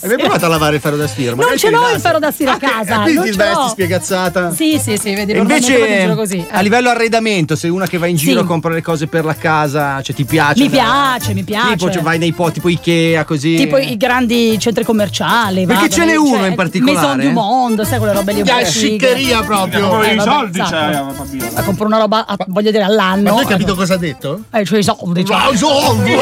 [0.00, 1.30] Hai mai provato a lavare il ferro da stiro?
[1.30, 2.94] Non Magari ce ti l'ho il ferro da stiro a Ah, casa.
[3.00, 3.68] Quindi non ti ce vesti l'ho.
[3.68, 4.50] spiegazzata.
[4.54, 6.38] Sì, sì, sì, vedi, E invece così.
[6.38, 6.46] eh.
[6.50, 8.44] a livello arredamento, sei una che va in giro Sì.
[8.44, 10.62] a comprare cose per la casa, cioè ti piace?
[10.62, 11.76] Mi piace, mi piace.
[11.76, 13.56] Tipo, cioè, vai nei po' tipo Ikea così.
[13.56, 15.66] Tipo i grandi centri commerciali.
[15.66, 16.96] Perché vado, ce n'è cioè, uno in particolare?
[17.16, 18.64] Maison du Monde, sai quelle robe lì fighe.
[18.64, 20.02] sciccheria proprio.
[20.02, 20.70] Eh, I soldi sacco.
[20.70, 23.22] c'è, Ma compro una roba, a- voglio dire, all'anno.
[23.22, 24.42] Ma tu hai capito cosa ha detto?
[24.52, 24.82] Eh, cioè.
[24.82, 24.94] Cioè.
[25.30, 25.50] Ah!
[25.52, 26.12] I soldi,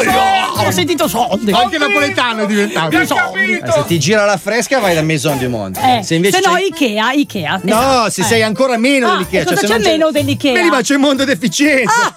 [0.56, 1.43] Ho sentito soldi.
[1.52, 2.96] Anche napoletano è diventato.
[3.00, 3.52] I soldi.
[3.58, 5.98] Eh, se ti gira la fresca vai da Maison du Monde.
[5.98, 7.60] Eh, se invece se no Ikea, Ikea.
[7.62, 8.10] No, esatto.
[8.10, 8.24] se Eh.
[8.24, 9.40] sei ancora meno Ah, dell'Ikea.
[9.42, 10.52] e cosa se c'è non meno dell'Ikea?
[10.54, 12.12] Vedi, ma c'è mondo deficienza.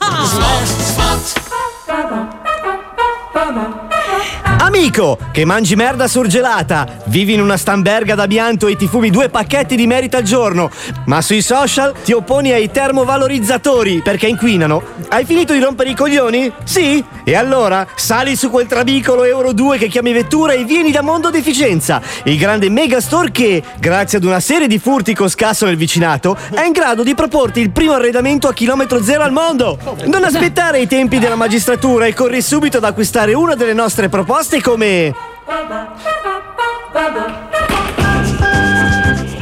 [4.77, 9.27] Amico, che mangi merda surgelata, vivi in una stamberga da Bianto e ti fumi due
[9.27, 10.69] pacchetti di merito al giorno,
[11.05, 14.83] ma sui social ti opponi ai termovalorizzatori perché inquinano.
[15.09, 16.51] Hai finito di rompere i coglioni?
[16.63, 17.03] Sì?
[17.23, 21.31] E allora sali su quel trabicolo Euro 2 che chiami vettura e vieni da Mondo
[21.31, 26.37] Deficienza, il grande megastore che, grazie ad una serie di furti con scasso nel vicinato,
[26.53, 29.79] è in grado di proporti il primo arredamento a chilometro zero al mondo.
[30.05, 34.61] Non aspettare i tempi della magistratura e corri subito ad acquistare una delle nostre proposte
[34.67, 35.15] come...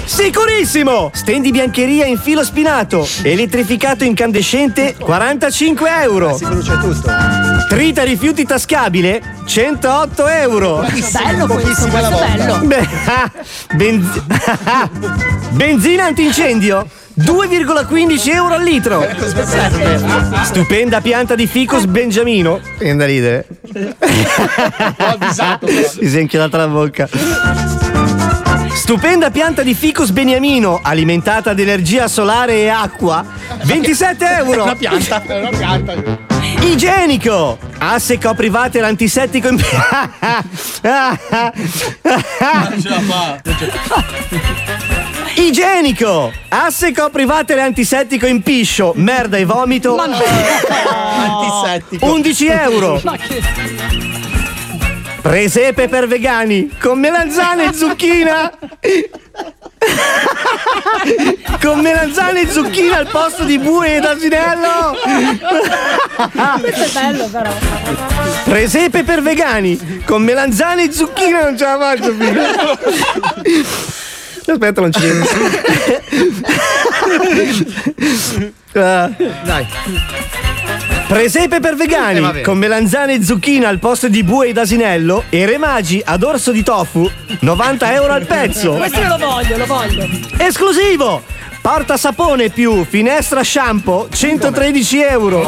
[0.05, 1.09] Sicurissimo!
[1.13, 6.37] Stendi biancheria in filo spinato, elettrificato incandescente 45 euro.
[6.37, 7.09] Si brucia tutto.
[7.67, 10.85] Trita rifiuti tascabile 108 euro.
[11.11, 12.59] Bello questo, questo è bello.
[12.59, 12.87] Beh,
[13.75, 14.21] benz-
[15.49, 19.07] Benzina antincendio 2,15 euro al litro.
[20.43, 22.59] Stupenda pianta di ficus benjamino.
[22.77, 23.45] Viene da ridere.
[23.73, 23.95] Mi
[26.09, 27.07] si è inchiodata la bocca.
[28.73, 33.25] Stupenda pianta di ficus beniamino alimentata ad energia solare e acqua
[33.63, 34.63] 27 euro.
[34.63, 35.23] Una pianta.
[35.23, 36.34] È una pianta.
[36.61, 37.57] Igienico!
[37.77, 39.59] Asse coprivater antisettico in...
[45.35, 46.31] Igienico!
[46.49, 49.95] Asse coprivater antisettico in piscio, merda e vomito.
[49.95, 50.17] Ma no.
[51.63, 52.05] Antisettico.
[52.05, 52.99] 11 euro.
[53.03, 54.14] Ma che...
[55.25, 58.51] Presepe per vegani con melanzane e zucchina.
[61.59, 64.95] con melanzane e zucchina al posto di bue ed asinello.
[66.61, 67.51] Questo è bello però.
[68.43, 72.31] Presepe per vegani con melanzane e zucchina non ce la faccio più.
[74.53, 75.25] Aspetta, non ci vedo.
[78.73, 79.09] Ah.
[79.43, 79.65] Dai.
[81.07, 82.41] Presepe per Eh, vegani vabbè.
[82.41, 86.63] con melanzane e zucchina al posto di bue ed asinello e remagi ad orso di
[86.63, 87.09] tofu
[87.41, 88.71] 90 euro al pezzo.
[88.73, 90.07] Questo io lo voglio, lo voglio.
[90.37, 91.23] Esclusivo!
[91.61, 95.47] Porta sapone più finestra shampoo 113 euro.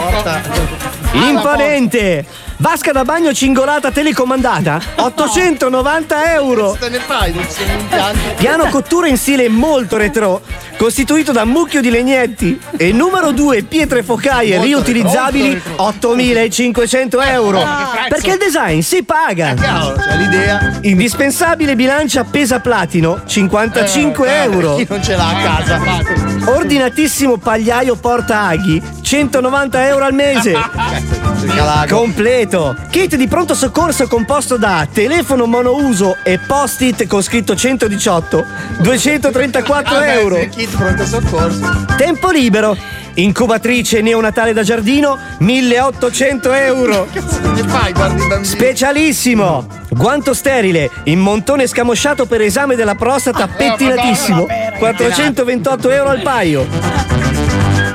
[1.13, 2.25] Imponente!
[2.59, 6.75] Vasca da bagno cingolata telecomandata 890 euro.
[6.79, 8.19] Te ne fai del suo impianto.
[8.35, 10.41] Piano cottura in stile molto retro,
[10.75, 17.63] costituito da mucchio di legnetti e numero 2 pietre focaie riutilizzabili retro, 8500 euro.
[18.09, 19.53] Perché il design si paga.
[19.53, 20.79] Cavolo, c'è l'idea.
[20.81, 24.75] Indispensabile bilancia pesa platino 55 Eh, euro.
[24.77, 25.79] Chi non ce l'ha a casa?
[26.45, 30.51] Ordinatissimo pagliaio porta aghi 190 euro al mese.
[31.87, 32.75] Completo.
[32.89, 38.45] Kit di pronto soccorso composto da telefono monouso e post-it con scritto 118
[38.79, 40.35] 234 Ah, beh, euro.
[40.49, 41.85] Kit pronto soccorso.
[41.95, 42.75] Tempo libero.
[43.13, 47.07] Incubatrice neonatale da giardino 1800 euro.
[47.13, 47.93] Cazzo ne fai?
[47.93, 48.45] Guardi i bambini.
[48.45, 49.65] Specialissimo!
[49.89, 54.45] Guanto sterile, in montone scamosciato per esame della prostata pettinatissimo,
[54.77, 57.26] 428 euro al paio.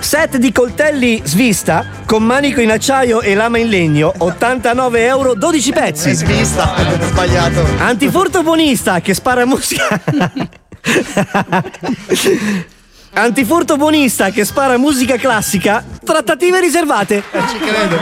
[0.02, 5.70] Set di coltelli svista con manico in acciaio e lama in legno, 89 euro, 12
[5.70, 6.12] È pezzi.
[6.12, 7.64] svista, ho sbagliato.
[7.78, 10.00] Antifurto buonista che spara musica.
[13.14, 17.22] Antifurto buonista che spara musica classica, trattative riservate.
[17.48, 17.96] Ci credo.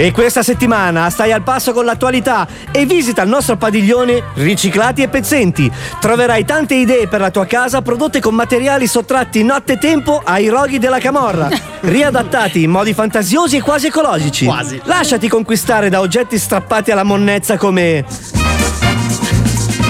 [0.00, 5.08] E questa settimana stai al passo con l'attualità e visita il nostro padiglione Riciclati e
[5.08, 5.68] Pezzenti.
[5.98, 11.00] Troverai tante idee per la tua casa prodotte con materiali sottratti nottetempo ai roghi della
[11.00, 11.48] camorra,
[11.82, 14.44] riadattati in modi fantasiosi e quasi ecologici.
[14.44, 14.80] Quasi.
[14.84, 18.04] Lasciati conquistare da oggetti strappati alla monnezza come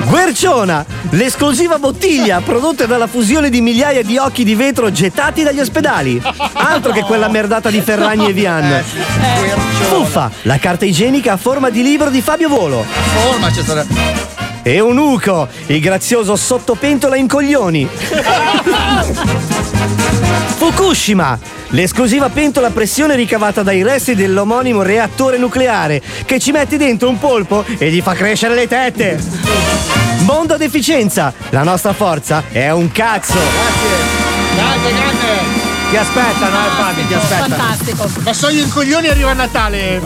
[0.08, 6.18] Guerciona, l'esclusiva bottiglia prodotta dalla fusione di migliaia di occhi di vetro gettati dagli ospedali.
[6.54, 8.82] Altro che quella merdata di Ferragni e Vian.
[9.82, 12.86] Fuffa, la carta igienica a forma di libro di Fabio Volo.
[12.86, 13.84] Forma c'è stata.
[14.62, 17.88] E un uco, il grazioso sottopentola in coglioni.
[20.58, 27.08] Fukushima, l'esclusiva pentola a pressione ricavata dai resti dell'omonimo reattore nucleare, che ci metti dentro
[27.08, 29.22] un polpo e gli fa crescere le tette.
[30.24, 33.38] Mondo deficienza, la nostra forza è un cazzo.
[34.56, 35.57] Grande, grande.
[35.90, 37.54] Ti aspettano, eh, Fabi, ti aspettano.
[37.54, 38.10] Fantastico.
[38.20, 40.02] Ma so io in coglioni arriva Natale.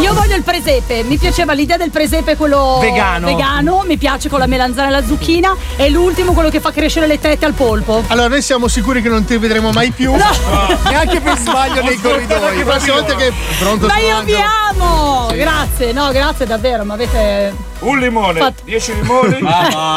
[0.00, 3.26] Io voglio il presepe, mi piaceva l'idea del presepe quello Vegano.
[3.26, 7.08] vegano, mi piace con la melanzana e la zucchina e l'ultimo quello che fa crescere
[7.08, 8.04] le tette al polpo.
[8.06, 10.14] Allora, noi siamo sicuri che non ti vedremo mai più.
[10.84, 12.58] Neanche per sbaglio nei corridoi.
[12.58, 14.36] La prossima volta che pronto Ma io vi
[14.70, 15.28] amo!
[15.34, 17.52] Grazie, no, grazie davvero, ma avete.
[17.80, 19.38] Un limone, Fatto- 10 limoni.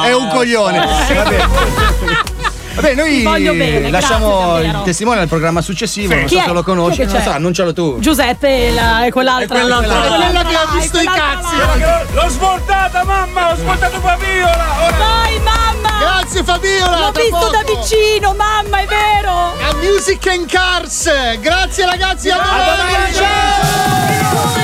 [0.05, 0.79] È un coglione.
[0.79, 1.45] Vabbè.
[2.75, 6.13] Vabbè, noi bene, lasciamo grazie, il testimone al programma successivo.
[6.15, 6.45] Non Chi so è?
[6.45, 7.01] se lo conosci.
[7.01, 7.99] È Non lo so, annuncialo tu.
[7.99, 9.57] Giuseppe e, la- e quell'altra.
[9.57, 9.99] E quell'altra.
[10.15, 11.55] Quella che ha visto i cazzi.
[11.57, 12.03] là.
[12.13, 13.51] L'ho svoltata, mamma!
[13.51, 14.65] Ho svoltato Fabiola!
[14.85, 14.97] Ora...
[14.97, 15.89] Vai, mamma!
[15.99, 16.97] Grazie Fabiola.
[16.99, 17.49] L'ho visto poco.
[17.51, 19.31] da vicino, mamma, è vero!
[19.31, 21.09] A Music and Cars.
[21.39, 23.13] Grazie ragazzi, a domani.
[23.13, 24.62] Ciao.